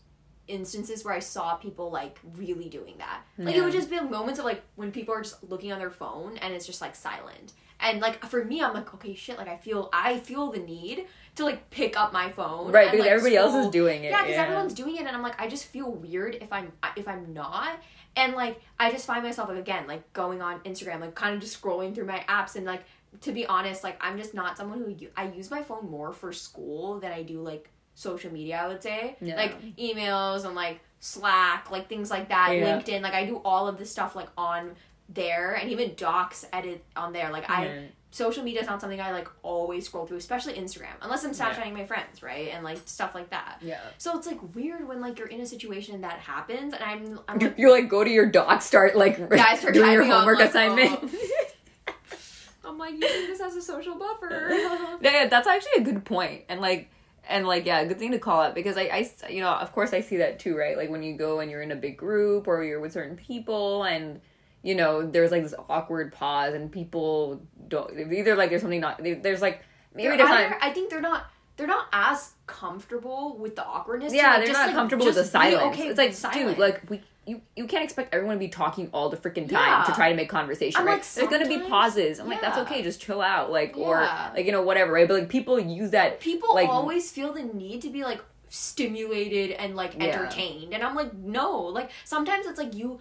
instances 0.48 1.04
where 1.04 1.14
I 1.14 1.18
saw 1.18 1.54
people 1.56 1.90
like 1.90 2.18
really 2.36 2.68
doing 2.68 2.94
that. 2.98 3.22
Like 3.38 3.54
it 3.56 3.62
would 3.62 3.72
just 3.72 3.90
be 3.90 4.00
moments 4.00 4.38
of 4.38 4.44
like 4.44 4.62
when 4.76 4.92
people 4.92 5.14
are 5.14 5.22
just 5.22 5.42
looking 5.44 5.72
on 5.72 5.78
their 5.78 5.90
phone 5.90 6.36
and 6.38 6.54
it's 6.54 6.66
just 6.66 6.80
like 6.80 6.94
silent. 6.94 7.52
And 7.78 8.00
like 8.00 8.24
for 8.24 8.42
me, 8.44 8.62
I'm 8.62 8.72
like, 8.72 8.94
okay, 8.94 9.14
shit. 9.14 9.36
Like 9.36 9.48
I 9.48 9.56
feel, 9.58 9.90
I 9.92 10.18
feel 10.18 10.50
the 10.50 10.58
need 10.60 11.06
to 11.34 11.44
like 11.44 11.68
pick 11.68 11.94
up 11.98 12.12
my 12.12 12.30
phone, 12.32 12.72
Right, 12.72 12.84
and, 12.84 12.92
because 12.92 13.04
like, 13.04 13.10
everybody 13.10 13.36
else 13.36 13.54
is 13.66 13.70
doing 13.70 14.04
it. 14.04 14.10
yeah, 14.10 14.22
because 14.22 14.38
everyone's 14.38 14.72
doing 14.72 14.96
it, 14.96 15.00
and 15.00 15.10
I'm 15.10 15.22
like, 15.22 15.38
I 15.38 15.46
just 15.46 15.66
feel 15.66 15.90
weird 15.90 16.36
if 16.36 16.50
I'm 16.52 16.72
if 16.96 17.06
I'm 17.06 17.34
not, 17.34 17.78
and 18.16 18.32
like 18.34 18.62
I 18.80 18.90
just 18.90 19.06
find 19.06 19.22
myself 19.22 19.50
like 19.50 19.58
again 19.58 19.86
like 19.86 20.10
going 20.14 20.40
on 20.40 20.60
Instagram, 20.60 21.00
like 21.00 21.14
kind 21.14 21.34
of 21.34 21.40
just 21.42 21.60
scrolling 21.60 21.94
through 21.94 22.06
my 22.06 22.24
apps, 22.28 22.56
and 22.56 22.64
like 22.64 22.84
to 23.20 23.32
be 23.32 23.44
honest, 23.44 23.84
like 23.84 23.98
I'm 24.00 24.16
just 24.16 24.32
not 24.32 24.56
someone 24.56 24.78
who 24.78 24.96
I 25.14 25.28
use 25.28 25.50
my 25.50 25.62
phone 25.62 25.90
more 25.90 26.14
for 26.14 26.32
school 26.32 26.98
than 26.98 27.12
I 27.12 27.22
do 27.22 27.42
like 27.42 27.68
social 27.96 28.30
media. 28.32 28.60
I 28.62 28.68
would 28.68 28.82
say 28.82 29.16
Yeah. 29.20 29.34
like 29.36 29.60
emails 29.76 30.44
and 30.44 30.54
like 30.54 30.78
Slack, 31.00 31.70
like 31.72 31.88
things 31.88 32.10
like 32.10 32.28
that, 32.28 32.52
Yeah. 32.54 32.78
LinkedIn, 32.78 33.02
like 33.02 33.14
I 33.14 33.24
do 33.26 33.40
all 33.44 33.66
of 33.66 33.78
this 33.78 33.90
stuff 33.90 34.14
like 34.14 34.28
on 34.38 34.76
there, 35.08 35.54
and 35.54 35.70
even 35.70 35.94
docs 35.96 36.44
edit 36.52 36.84
on 36.94 37.12
there. 37.12 37.30
Like 37.30 37.48
I 37.50 37.64
Yeah. 37.66 37.80
social 38.10 38.42
media 38.44 38.60
is 38.62 38.66
not 38.66 38.80
something 38.80 39.00
I 39.00 39.12
like 39.12 39.28
always 39.42 39.86
scroll 39.86 40.04
through, 40.06 40.16
especially 40.18 40.54
Instagram, 40.54 40.94
unless 41.00 41.24
I'm 41.24 41.32
Yeah. 41.32 41.52
Snapchatting 41.54 41.72
my 41.72 41.84
friends, 41.86 42.22
right? 42.22 42.48
And 42.52 42.64
like 42.64 42.78
stuff 42.86 43.14
like 43.14 43.30
that. 43.30 43.58
Yeah. 43.62 43.80
So 43.98 44.16
it's 44.18 44.26
like 44.26 44.40
weird 44.54 44.86
when 44.88 45.00
like 45.00 45.18
you're 45.18 45.28
in 45.28 45.40
a 45.40 45.46
situation 45.46 46.00
that 46.02 46.18
happens, 46.18 46.74
and 46.74 46.82
I'm 46.82 47.20
I'm 47.28 47.40
You're, 47.40 47.50
like, 47.50 47.58
you're 47.58 47.70
like 47.70 47.88
go 47.88 48.04
to 48.04 48.10
your 48.10 48.26
doc, 48.26 48.60
start 48.62 48.94
like 48.96 49.16
yeah, 49.18 49.46
I 49.48 49.56
start 49.56 49.72
doing 49.78 49.92
your 49.92 50.04
homework 50.04 50.38
like, 50.40 50.50
assignment. 50.50 50.98
oh. 51.02 51.92
I'm 52.68 52.78
like 52.78 52.94
using 52.94 53.26
this 53.28 53.40
as 53.40 53.54
a 53.54 53.62
social 53.62 53.94
buffer. 53.94 54.48
yeah, 54.50 54.96
yeah, 55.00 55.26
that's 55.28 55.46
actually 55.46 55.72
a 55.78 55.80
good 55.82 56.04
point, 56.04 56.42
and 56.48 56.60
like, 56.60 56.90
and 57.28 57.46
like, 57.46 57.66
yeah, 57.66 57.84
good 57.84 57.98
thing 57.98 58.12
to 58.12 58.18
call 58.18 58.40
out 58.42 58.54
because 58.54 58.76
I, 58.76 58.82
I, 58.82 59.10
you 59.30 59.40
know, 59.40 59.50
of 59.50 59.72
course 59.72 59.92
I 59.92 60.00
see 60.00 60.18
that 60.18 60.38
too, 60.38 60.56
right? 60.56 60.76
Like 60.76 60.90
when 60.90 61.02
you 61.02 61.16
go 61.16 61.40
and 61.40 61.50
you're 61.50 61.62
in 61.62 61.72
a 61.72 61.76
big 61.76 61.96
group 61.96 62.46
or 62.48 62.62
you're 62.62 62.80
with 62.80 62.92
certain 62.92 63.16
people, 63.16 63.84
and 63.84 64.20
you 64.62 64.74
know, 64.74 65.06
there's 65.06 65.30
like 65.30 65.42
this 65.42 65.54
awkward 65.68 66.12
pause, 66.12 66.54
and 66.54 66.70
people 66.70 67.42
don't 67.68 68.12
either 68.12 68.36
like 68.36 68.50
there's 68.50 68.62
something 68.62 68.80
not 68.80 69.00
there's 69.02 69.42
like 69.42 69.62
maybe 69.94 70.16
They're 70.16 70.26
either- 70.26 70.50
not. 70.50 70.58
I 70.62 70.70
think 70.72 70.90
they're 70.90 71.00
not 71.00 71.26
they're 71.56 71.66
not 71.66 71.86
as 71.92 72.32
comfortable 72.46 73.36
with 73.38 73.56
the 73.56 73.64
awkwardness. 73.64 74.12
Yeah, 74.12 74.28
like, 74.28 74.36
they're 74.38 74.46
just, 74.48 74.58
not 74.58 74.66
like, 74.66 74.74
comfortable 74.74 75.06
with 75.06 75.14
the 75.14 75.24
silence. 75.24 75.74
okay 75.78 75.88
it's 75.88 75.98
like, 75.98 76.12
silence. 76.12 76.50
dude, 76.50 76.58
like 76.58 76.82
we, 76.90 77.00
you, 77.26 77.42
you 77.56 77.66
can't 77.66 77.82
expect 77.82 78.14
everyone 78.14 78.36
to 78.36 78.40
be 78.40 78.48
talking 78.48 78.88
all 78.92 79.08
the 79.08 79.16
freaking 79.16 79.48
time 79.48 79.80
Yeah. 79.80 79.84
to 79.86 79.92
try 79.92 80.10
to 80.10 80.14
make 80.16 80.28
conversation, 80.28 80.80
I'm 80.80 80.86
right? 80.86 80.98
like, 80.98 81.04
There's 81.12 81.28
gonna 81.28 81.48
be 81.48 81.58
pauses. 81.68 82.20
I'm 82.20 82.28
like, 82.28 82.40
that's 82.40 82.58
okay, 82.58 82.82
just 82.82 83.00
chill 83.00 83.20
out, 83.20 83.50
like, 83.50 83.76
or 83.76 84.00
like 84.34 84.46
you 84.46 84.52
know 84.52 84.62
whatever, 84.62 84.92
right? 84.92 85.08
But 85.08 85.20
like 85.20 85.28
people 85.28 85.58
use 85.58 85.90
that 85.90 86.20
people 86.20 86.54
like 86.54 86.68
always 86.68 87.10
feel 87.10 87.32
the 87.32 87.42
need 87.42 87.82
to 87.82 87.90
be 87.90 88.04
like 88.04 88.20
stimulated 88.48 89.50
and 89.52 89.74
like 89.74 89.94
Yeah. 89.94 90.04
entertained 90.04 90.72
and 90.72 90.82
i'm 90.82 90.94
like 90.94 91.12
no 91.14 91.60
like 91.62 91.90
sometimes 92.04 92.46
it's 92.46 92.58
like 92.58 92.74
you 92.74 93.00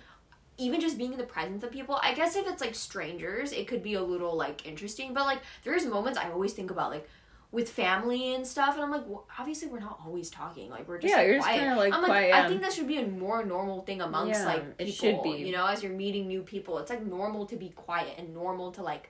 even 0.58 0.80
just 0.82 0.98
being 0.98 1.12
in 1.12 1.18
the 1.20 1.24
presence 1.26 1.64
of 1.64 1.72
people 1.72 2.00
i 2.02 2.14
guess 2.14 2.36
if 2.36 2.48
it's 2.48 2.62
like 2.62 2.74
strangers 2.74 3.52
it 3.52 3.68
could 3.68 3.84
be 3.84 3.94
a 3.94 4.02
little 4.02 4.36
like 4.36 4.66
interesting 4.66 5.14
but 5.14 5.26
like 5.26 5.40
there's 5.64 5.86
moments 5.86 6.18
i 6.18 6.30
always 6.32 6.54
think 6.54 6.72
about 6.72 6.90
like 6.92 7.08
with 7.56 7.70
family 7.70 8.36
and 8.36 8.46
stuff 8.46 8.76
and 8.76 8.84
i'm 8.84 8.92
like 8.92 9.04
well, 9.08 9.26
obviously 9.40 9.68
we're 9.70 9.80
not 9.80 9.98
always 10.06 10.30
talking 10.30 10.70
like 10.70 10.88
we're 10.88 11.00
just 11.00 11.10
Yeah, 11.12 11.18
like, 11.20 11.28
you're 11.28 11.36
just 11.38 11.48
quiet. 11.48 11.60
kinda, 11.60 11.76
like, 11.78 11.94
i'm 11.94 12.02
like 12.02 12.10
quiet, 12.12 12.34
i 12.36 12.48
think 12.50 12.62
that 12.62 12.74
should 12.74 12.88
be 12.88 12.98
a 12.98 13.08
more 13.08 13.44
normal 13.46 13.82
thing 13.84 14.02
amongst 14.02 14.40
Yeah, 14.42 14.46
like 14.46 14.64
it 14.78 14.86
people 14.88 14.94
should 15.10 15.24
be. 15.24 15.30
you 15.48 15.54
know 15.54 15.66
as 15.66 15.82
you're 15.82 15.94
meeting 15.94 16.28
new 16.28 16.42
people 16.44 16.78
it's 16.80 16.90
like 16.90 17.04
normal 17.06 17.46
to 17.48 17.56
be 17.56 17.70
quiet 17.70 18.14
and 18.18 18.34
normal 18.34 18.72
to 18.74 18.82
like 18.84 19.10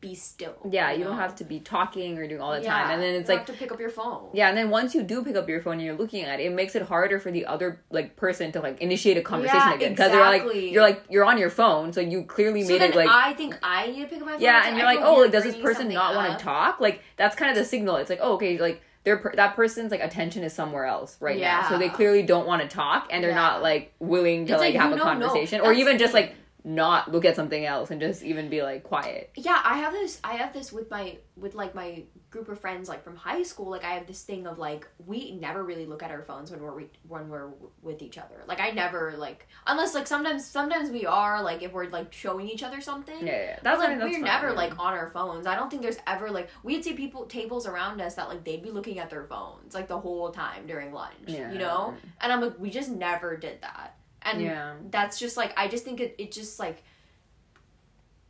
be 0.00 0.14
still 0.14 0.54
yeah, 0.70 0.90
you 0.92 0.98
know? 1.04 1.10
don't 1.10 1.18
have 1.18 1.36
to 1.36 1.44
be 1.44 1.60
talking 1.60 2.18
or 2.18 2.26
doing 2.26 2.40
all 2.40 2.52
the 2.52 2.62
Yeah, 2.62 2.72
time, 2.72 2.90
and 2.90 3.02
then 3.02 3.14
it's 3.14 3.28
you 3.28 3.36
like 3.36 3.46
have 3.46 3.54
to 3.56 3.60
pick 3.60 3.70
up 3.70 3.78
your 3.78 3.88
phone 3.90 4.30
Yeah, 4.32 4.48
and 4.48 4.56
then 4.58 4.70
once 4.70 4.94
you 4.94 5.02
do 5.02 5.22
pick 5.22 5.36
up 5.36 5.48
your 5.48 5.60
phone 5.60 5.74
and 5.74 5.82
you're 5.82 5.96
looking 5.96 6.24
at 6.24 6.40
it, 6.40 6.44
it 6.46 6.52
makes 6.52 6.74
it 6.74 6.82
harder 6.82 7.18
for 7.20 7.30
the 7.30 7.46
other 7.46 7.80
like 7.90 8.16
person 8.16 8.50
to 8.52 8.60
like 8.60 8.80
initiate 8.80 9.16
a 9.16 9.22
conversation 9.22 9.68
Yeah, 9.68 9.74
again 9.74 9.92
because 9.92 10.10
they're 10.10 10.24
like 10.24 10.42
you're 10.54 10.82
like 10.82 11.04
you're 11.08 11.24
on 11.24 11.38
your 11.38 11.50
phone, 11.50 11.92
so 11.92 12.00
you 12.00 12.24
clearly 12.24 12.62
So 12.62 12.68
made 12.70 12.82
it 12.82 12.94
like 12.96 13.08
I 13.08 13.32
think 13.34 13.56
I 13.62 13.86
need 13.88 14.02
to 14.02 14.06
pick 14.08 14.20
up 14.20 14.26
my 14.26 14.32
phone. 14.32 14.40
yeah, 14.40 14.66
and 14.66 14.76
you're 14.76 14.86
like 14.86 15.00
oh 15.02 15.20
like 15.20 15.32
does 15.32 15.44
this 15.44 15.56
person 15.56 15.88
not 15.88 16.14
want 16.16 16.36
to 16.38 16.44
talk? 16.44 16.80
Like 16.80 17.02
that's 17.16 17.36
kind 17.36 17.50
of 17.50 17.56
the 17.56 17.64
signal. 17.64 17.96
It's 17.96 18.10
like 18.10 18.20
oh 18.22 18.34
okay 18.34 18.58
like 18.58 18.82
their 19.04 19.16
per- 19.16 19.34
that 19.34 19.56
person's 19.56 19.90
like 19.90 20.00
attention 20.00 20.44
is 20.44 20.52
somewhere 20.52 20.84
else 20.84 21.16
right 21.20 21.40
now, 21.40 21.68
so 21.68 21.76
they 21.78 21.88
clearly 21.88 22.22
don't 22.22 22.46
want 22.46 22.62
to 22.62 22.68
talk 22.68 23.08
and 23.10 23.22
they're 23.22 23.30
Yeah. 23.30 23.36
not 23.36 23.62
like 23.62 23.92
willing 23.98 24.46
to 24.46 24.52
like, 24.52 24.74
like, 24.74 24.74
have 24.76 24.92
a 24.92 24.96
conversation 25.00 25.60
or 25.60 25.72
even 25.72 25.98
just 25.98 26.14
like 26.14 26.34
not 26.64 27.10
look 27.10 27.24
at 27.24 27.34
something 27.34 27.64
else 27.64 27.90
and 27.90 28.00
just 28.00 28.22
even 28.22 28.48
be 28.48 28.62
like 28.62 28.84
quiet. 28.84 29.30
Yeah, 29.34 29.60
I 29.64 29.78
have 29.78 29.92
this. 29.92 30.20
I 30.22 30.34
have 30.34 30.52
this 30.52 30.72
with 30.72 30.90
my 30.90 31.18
with 31.36 31.54
like 31.54 31.74
my 31.74 32.04
group 32.30 32.48
of 32.48 32.60
friends 32.60 32.88
like 32.88 33.02
from 33.02 33.16
high 33.16 33.42
school. 33.42 33.70
Like 33.70 33.84
I 33.84 33.94
have 33.94 34.06
this 34.06 34.22
thing 34.22 34.46
of 34.46 34.58
like 34.58 34.86
we 35.04 35.32
never 35.32 35.64
really 35.64 35.86
look 35.86 36.02
at 36.02 36.10
our 36.10 36.22
phones 36.22 36.50
when 36.50 36.60
we're 36.60 36.70
re- 36.70 36.90
when 37.08 37.28
we're 37.28 37.50
with 37.82 38.00
each 38.00 38.16
other. 38.16 38.42
Like 38.46 38.60
I 38.60 38.70
never 38.70 39.14
like 39.16 39.48
unless 39.66 39.94
like 39.94 40.06
sometimes 40.06 40.46
sometimes 40.46 40.90
we 40.90 41.04
are 41.04 41.42
like 41.42 41.62
if 41.62 41.72
we're 41.72 41.88
like 41.88 42.12
showing 42.12 42.48
each 42.48 42.62
other 42.62 42.80
something. 42.80 43.26
Yeah, 43.26 43.32
yeah, 43.32 43.42
yeah. 43.42 43.54
But, 43.56 43.64
that's 43.64 43.78
like 43.80 43.98
that's 43.98 44.04
we're 44.04 44.12
fine, 44.14 44.22
never 44.22 44.48
yeah. 44.48 44.54
like 44.54 44.78
on 44.78 44.94
our 44.94 45.10
phones. 45.10 45.46
I 45.46 45.56
don't 45.56 45.70
think 45.70 45.82
there's 45.82 45.98
ever 46.06 46.30
like 46.30 46.48
we'd 46.62 46.84
see 46.84 46.94
people 46.94 47.26
tables 47.26 47.66
around 47.66 48.00
us 48.00 48.14
that 48.14 48.28
like 48.28 48.44
they'd 48.44 48.62
be 48.62 48.70
looking 48.70 49.00
at 49.00 49.10
their 49.10 49.24
phones 49.24 49.74
like 49.74 49.88
the 49.88 49.98
whole 49.98 50.30
time 50.30 50.66
during 50.66 50.92
lunch. 50.92 51.14
Yeah. 51.26 51.52
You 51.52 51.58
know? 51.58 51.94
And 52.20 52.32
I'm 52.32 52.40
like, 52.40 52.58
we 52.58 52.70
just 52.70 52.90
never 52.90 53.36
did 53.36 53.60
that. 53.62 53.96
And 54.24 54.40
Yeah. 54.42 54.74
that's 54.90 55.18
just 55.18 55.36
like 55.36 55.52
I 55.56 55.68
just 55.68 55.84
think 55.84 56.00
it, 56.00 56.14
it 56.18 56.32
just 56.32 56.58
like 56.58 56.82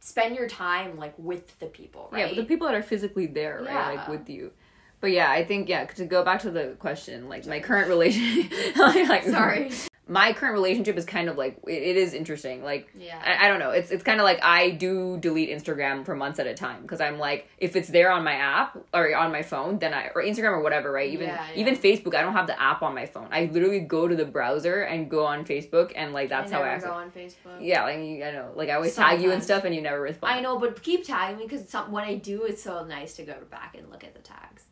spend 0.00 0.35
your 0.37 0.48
time 0.48 0.96
like 0.96 1.14
with 1.18 1.59
the 1.59 1.66
people, 1.66 2.09
right? 2.11 2.28
Yeah, 2.35 2.42
the 2.42 2.46
people 2.46 2.66
that 2.66 2.74
are 2.74 2.83
physically 2.83 3.26
there, 3.26 3.62
right, 3.66 3.96
like 3.96 4.09
with 4.09 4.28
you. 4.28 4.52
But 5.00 5.11
yeah, 5.11 5.31
I 5.31 5.44
think 5.44 5.68
yeah. 5.68 5.85
To 5.85 6.05
go 6.05 6.24
back 6.24 6.40
to 6.42 6.50
the 6.50 6.76
question, 6.78 7.28
like 7.28 7.46
my 7.46 7.61
current 7.61 7.88
relationship, 7.88 8.76
like 8.76 9.24
Sorry. 9.24 9.70
my 10.08 10.32
current 10.32 10.54
relationship 10.54 10.96
is 10.96 11.04
kind 11.04 11.28
of 11.28 11.38
like 11.38 11.58
it, 11.66 11.82
it 11.82 11.96
is 11.96 12.12
interesting. 12.12 12.64
Like 12.64 12.90
Yeah. 12.96 13.20
I, 13.24 13.46
I 13.46 13.48
don't 13.48 13.60
know, 13.60 13.70
it's 13.70 13.90
it's 13.90 14.02
kind 14.02 14.20
of 14.20 14.24
like 14.24 14.42
I 14.42 14.70
do 14.70 15.16
delete 15.18 15.48
Instagram 15.48 16.04
for 16.04 16.16
months 16.16 16.38
at 16.40 16.46
a 16.46 16.54
time 16.54 16.82
because 16.82 17.00
I'm 17.00 17.18
like 17.18 17.48
if 17.58 17.76
it's 17.76 17.88
there 17.88 18.10
on 18.10 18.24
my 18.24 18.34
app 18.34 18.76
or 18.92 19.14
on 19.14 19.30
my 19.30 19.42
phone, 19.42 19.78
then 19.78 19.94
I 19.94 20.10
or 20.14 20.22
Instagram 20.22 20.52
or 20.52 20.62
whatever, 20.62 20.90
right? 20.90 21.10
Even 21.10 21.28
Yeah, 21.28 21.46
yeah. 21.54 21.60
even 21.60 21.76
Facebook, 21.76 22.14
I 22.14 22.22
don't 22.22 22.32
have 22.32 22.48
the 22.48 22.60
app 22.60 22.82
on 22.82 22.94
my 22.94 23.06
phone. 23.06 23.28
I 23.30 23.48
literally 23.52 23.80
go 23.80 24.08
to 24.08 24.16
the 24.16 24.24
browser 24.24 24.82
and 24.82 25.08
go 25.08 25.24
on 25.24 25.44
Facebook, 25.44 25.92
and 25.94 26.12
like 26.12 26.28
that's 26.28 26.50
I 26.50 26.56
how 26.56 26.62
I 26.62 26.78
go 26.78 26.92
on 26.92 27.10
Facebook. 27.10 27.58
Yeah, 27.60 27.84
like 27.84 27.96
I 27.96 28.30
know, 28.32 28.52
like 28.56 28.70
I 28.70 28.74
always 28.74 28.94
tag 28.96 29.22
you 29.22 29.30
and 29.30 29.42
stuff, 29.42 29.64
and 29.64 29.74
you 29.74 29.80
never 29.80 30.00
respond. 30.00 30.34
I 30.34 30.40
know, 30.40 30.58
but 30.58 30.82
keep 30.82 31.06
tagging 31.06 31.38
me 31.38 31.46
because 31.46 31.72
when 31.88 32.04
I 32.04 32.16
do, 32.16 32.42
it's 32.44 32.62
so 32.62 32.84
nice 32.84 33.14
to 33.16 33.22
go 33.22 33.36
back 33.50 33.76
and 33.78 33.88
look 33.90 34.02
at 34.02 34.14
the 34.14 34.20
tags. 34.20 34.64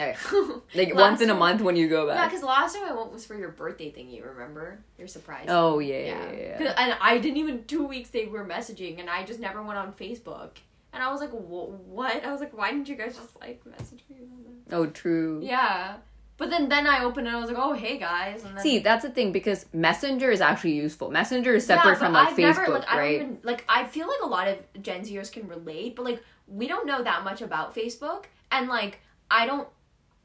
Okay. 0.00 0.16
Like 0.74 0.94
once 0.94 1.20
in 1.20 1.30
a 1.30 1.34
month 1.34 1.62
when 1.62 1.76
you 1.76 1.88
go 1.88 2.06
back. 2.06 2.16
Yeah, 2.16 2.28
because 2.28 2.42
last 2.42 2.74
time 2.74 2.84
I 2.84 2.94
went 2.94 3.12
was 3.12 3.24
for 3.24 3.36
your 3.36 3.50
birthday 3.50 3.90
thing. 3.90 4.10
You 4.10 4.24
remember? 4.24 4.80
Your 4.98 5.08
surprise. 5.08 5.46
Oh 5.48 5.78
yeah, 5.78 5.98
yeah, 5.98 6.32
yeah. 6.32 6.62
yeah. 6.62 6.74
And 6.76 6.96
I 7.00 7.18
didn't 7.18 7.38
even 7.38 7.64
two 7.64 7.86
weeks 7.86 8.10
they 8.10 8.26
were 8.26 8.44
messaging, 8.44 9.00
and 9.00 9.08
I 9.08 9.24
just 9.24 9.40
never 9.40 9.62
went 9.62 9.78
on 9.78 9.92
Facebook. 9.92 10.50
And 10.92 11.02
I 11.02 11.10
was 11.10 11.20
like, 11.20 11.30
"Wh- 11.30 11.88
what? 11.88 12.24
I 12.24 12.32
was 12.32 12.40
like, 12.40 12.56
why 12.56 12.70
didn't 12.70 12.88
you 12.88 12.96
guys 12.96 13.16
just 13.16 13.38
like 13.40 13.64
message 13.66 14.04
me? 14.08 14.16
Oh, 14.70 14.86
true. 14.86 15.40
Yeah. 15.42 15.96
But 16.38 16.50
then 16.50 16.68
then 16.68 16.86
I 16.86 17.02
opened 17.02 17.26
it 17.26 17.30
and 17.30 17.36
I 17.36 17.40
was 17.40 17.50
like, 17.50 17.58
oh 17.58 17.72
hey 17.72 17.98
guys. 17.98 18.44
And 18.44 18.56
then 18.56 18.62
See, 18.62 18.78
that's 18.78 19.04
the 19.04 19.10
thing 19.10 19.32
because 19.32 19.66
Messenger 19.72 20.30
is 20.30 20.40
actually 20.40 20.74
useful. 20.74 21.10
Messenger 21.10 21.54
is 21.56 21.66
separate 21.66 21.92
but 21.92 21.98
from 21.98 22.12
like 22.12 22.28
I've 22.28 22.36
Facebook, 22.36 22.56
never, 22.56 22.68
like, 22.74 22.88
I 22.88 22.94
don't 22.94 23.02
right? 23.02 23.14
even 23.16 23.38
like. 23.42 23.64
I 23.68 23.84
feel 23.84 24.06
like 24.06 24.20
a 24.22 24.26
lot 24.26 24.46
of 24.46 24.82
Gen 24.82 25.02
Zers 25.02 25.32
can 25.32 25.48
relate, 25.48 25.96
but 25.96 26.04
like 26.04 26.22
we 26.46 26.68
don't 26.68 26.86
know 26.86 27.02
that 27.02 27.24
much 27.24 27.42
about 27.42 27.74
Facebook, 27.74 28.26
and 28.52 28.68
like 28.68 29.00
I 29.30 29.46
don't 29.46 29.68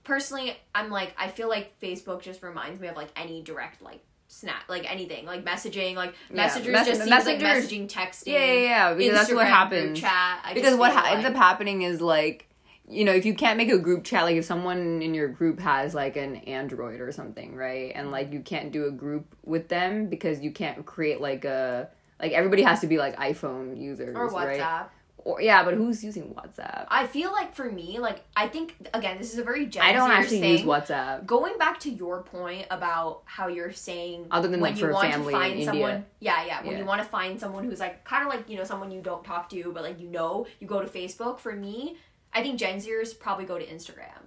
personally. 0.03 0.55
I'm 0.73 0.89
like 0.89 1.13
I 1.17 1.27
feel 1.29 1.49
like 1.49 1.79
Facebook 1.79 2.21
just 2.21 2.43
reminds 2.43 2.79
me 2.79 2.87
of 2.87 2.95
like 2.95 3.09
any 3.15 3.41
direct 3.41 3.81
like 3.81 4.03
snap 4.27 4.63
like 4.67 4.91
anything 4.91 5.25
like 5.27 5.45
messaging 5.45 5.95
like 5.95 6.15
Yeah, 6.29 6.35
mess- 6.37 6.85
just 6.85 7.03
seems 7.03 7.25
like 7.25 7.39
messaging 7.39 7.87
texting 7.87 8.27
Yeah, 8.33 8.45
yeah, 8.45 8.53
yeah. 8.61 8.93
Because 8.93 9.13
that's 9.13 9.33
what 9.33 9.47
happens. 9.47 9.99
chat 9.99 10.39
because 10.53 10.75
what 10.75 10.91
ha- 10.91 11.09
ends 11.11 11.25
up 11.25 11.35
happening 11.35 11.83
is 11.83 12.01
like 12.01 12.47
you 12.89 13.05
know 13.05 13.11
if 13.13 13.25
you 13.25 13.35
can't 13.35 13.57
make 13.57 13.69
a 13.71 13.77
group 13.77 14.03
chat 14.03 14.23
like 14.23 14.35
if 14.35 14.43
someone 14.45 15.01
in 15.01 15.13
your 15.13 15.27
group 15.27 15.59
has 15.59 15.93
like 15.93 16.17
an 16.17 16.37
android 16.37 16.99
or 16.99 17.11
something 17.11 17.55
right 17.55 17.91
and 17.95 18.11
like 18.11 18.33
you 18.33 18.39
can't 18.39 18.71
do 18.71 18.87
a 18.87 18.91
group 18.91 19.35
with 19.45 19.69
them 19.69 20.07
because 20.07 20.41
you 20.41 20.51
can't 20.51 20.85
create 20.85 21.21
like 21.21 21.45
a 21.45 21.87
like 22.19 22.31
everybody 22.31 22.61
has 22.63 22.81
to 22.81 22.87
be 22.87 22.97
like 22.97 23.15
iphone 23.17 23.79
users 23.79 24.15
or 24.15 24.27
right 24.27 24.59
WhatsApp 24.59 24.87
Or 25.25 25.41
yeah, 25.41 25.63
but 25.63 25.73
who's 25.75 26.03
using 26.03 26.33
WhatsApp? 26.35 26.85
I 26.89 27.07
feel 27.07 27.31
like 27.31 27.55
for 27.55 27.71
me, 27.71 27.97
like 27.99 28.21
I 28.35 28.47
think 28.49 28.75
again, 28.93 29.17
this 29.17 29.31
is 29.31 29.39
a 29.39 29.43
very 29.43 29.65
Gen 29.67 29.81
I 29.81 29.93
don't 29.93 30.11
actually 30.11 30.41
thing. 30.41 30.51
use 30.51 30.61
WhatsApp. 30.63 31.25
Going 31.25 31.57
back 31.57 31.79
to 31.81 31.89
your 31.89 32.23
point 32.23 32.67
about 32.69 33.21
how 33.25 33.47
you're 33.47 33.71
saying 33.71 34.27
Other 34.31 34.49
than, 34.49 34.59
when 34.59 34.73
like, 34.73 34.81
you 34.81 34.89
want 34.89 35.13
to 35.13 35.19
in 35.19 35.31
find 35.31 35.51
India. 35.53 35.65
someone, 35.65 36.05
yeah, 36.19 36.45
yeah, 36.45 36.61
when 36.63 36.73
Yeah. 36.73 36.79
you 36.79 36.85
want 36.85 37.01
to 37.01 37.07
find 37.07 37.39
someone 37.39 37.63
who's 37.63 37.79
like 37.79 38.03
kind 38.03 38.23
of 38.27 38.29
like 38.33 38.49
you 38.49 38.57
know 38.57 38.65
someone 38.65 38.91
you 38.91 39.01
don't 39.01 39.23
talk 39.23 39.49
to, 39.51 39.71
but 39.73 39.83
like 39.83 39.99
you 39.99 40.09
know, 40.09 40.45
you 40.59 40.67
go 40.67 40.81
to 40.81 40.87
Facebook. 40.87 41.39
For 41.39 41.53
me, 41.53 41.95
I 42.33 42.41
think 42.41 42.59
Gen 42.59 42.79
Zers 42.79 43.17
probably 43.17 43.45
go 43.45 43.57
to 43.57 43.65
Instagram. 43.65 44.23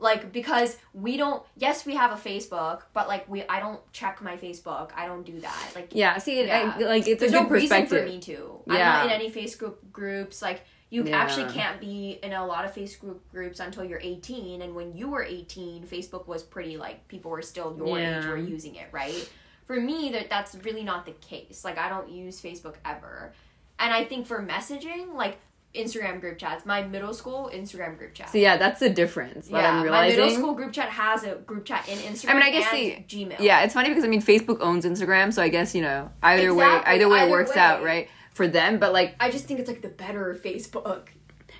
Like 0.00 0.32
because 0.32 0.78
we 0.94 1.16
don't 1.16 1.42
yes 1.56 1.84
we 1.86 1.94
have 1.94 2.10
a 2.12 2.16
Facebook 2.16 2.82
but 2.94 3.06
like 3.06 3.28
we 3.28 3.42
I 3.48 3.60
don't 3.60 3.80
check 3.92 4.22
my 4.22 4.36
Facebook 4.36 4.90
I 4.96 5.06
don't 5.06 5.24
do 5.24 5.38
that 5.40 5.72
like 5.74 5.90
Yeah, 5.92 6.16
see, 6.18 6.40
it, 6.40 6.50
I, 6.50 6.76
like 6.78 7.06
it's 7.06 7.20
there's 7.20 7.32
a 7.32 7.38
good 7.38 7.42
no 7.44 7.48
reason 7.50 7.86
for 7.86 8.02
me 8.04 8.18
to. 8.20 8.60
yeah. 8.66 8.72
I'm 8.74 8.78
not 8.78 9.06
in 9.06 9.12
any 9.12 9.30
Facebook 9.30 9.76
groups. 9.92 10.40
Like 10.42 10.62
you 10.88 11.04
Yeah. 11.04 11.18
actually 11.18 11.52
can't 11.52 11.80
be 11.80 12.18
in 12.22 12.32
a 12.32 12.44
lot 12.44 12.64
of 12.64 12.74
Facebook 12.74 13.18
groups 13.30 13.60
until 13.60 13.84
you're 13.84 14.00
18. 14.02 14.62
And 14.62 14.74
when 14.74 14.96
you 14.96 15.08
were 15.08 15.22
18, 15.22 15.84
Facebook 15.86 16.26
was 16.26 16.42
pretty 16.42 16.76
like 16.76 17.06
people 17.06 17.30
were 17.30 17.42
still 17.42 17.74
your 17.76 17.98
age 17.98 18.24
were 18.26 18.36
using 18.36 18.74
it, 18.76 18.88
right? 18.90 19.28
For 19.66 19.80
me, 19.80 20.10
that 20.12 20.28
that's 20.28 20.56
really 20.64 20.82
not 20.82 21.06
the 21.06 21.12
case. 21.12 21.62
Like 21.64 21.78
I 21.78 21.88
don't 21.88 22.10
use 22.10 22.40
Facebook 22.40 22.74
ever, 22.84 23.32
and 23.78 23.94
I 23.94 24.02
think 24.04 24.26
for 24.26 24.42
messaging, 24.42 25.14
like 25.14 25.38
Instagram 25.74 26.20
group 26.20 26.38
chats, 26.38 26.66
my 26.66 26.82
middle 26.82 27.14
school 27.14 27.50
Instagram 27.52 27.96
group 27.96 28.14
chat. 28.14 28.30
So 28.30 28.38
yeah, 28.38 28.56
that's 28.56 28.80
the 28.80 28.90
difference 28.90 29.48
yeah, 29.48 29.84
my 29.84 30.08
middle 30.08 30.30
school 30.30 30.54
group 30.54 30.72
chat 30.72 30.88
has 30.88 31.22
a 31.22 31.36
group 31.36 31.64
chat 31.64 31.88
in 31.88 31.98
Instagram. 31.98 32.30
I 32.30 32.34
mean, 32.34 32.42
I 32.42 32.50
guess 32.50 32.72
and 32.72 32.78
the- 32.78 33.04
Gmail. 33.06 33.36
Yeah, 33.40 33.62
it's 33.62 33.74
funny 33.74 33.88
because 33.88 34.04
I 34.04 34.08
mean 34.08 34.22
Facebook 34.22 34.58
owns 34.60 34.84
Instagram, 34.84 35.32
so 35.32 35.42
I 35.42 35.48
guess 35.48 35.74
you 35.74 35.82
know 35.82 36.10
either 36.22 36.52
way, 36.52 36.64
either 36.64 37.08
way 37.08 37.26
it 37.26 37.30
works 37.30 37.54
way. 37.54 37.60
out, 37.60 37.82
right? 37.82 38.08
For 38.32 38.48
them, 38.48 38.78
but 38.78 38.92
like 38.92 39.14
I 39.20 39.30
just 39.30 39.44
think 39.44 39.60
it's 39.60 39.68
like 39.68 39.82
the 39.82 39.88
better 39.88 40.38
Facebook. 40.42 41.08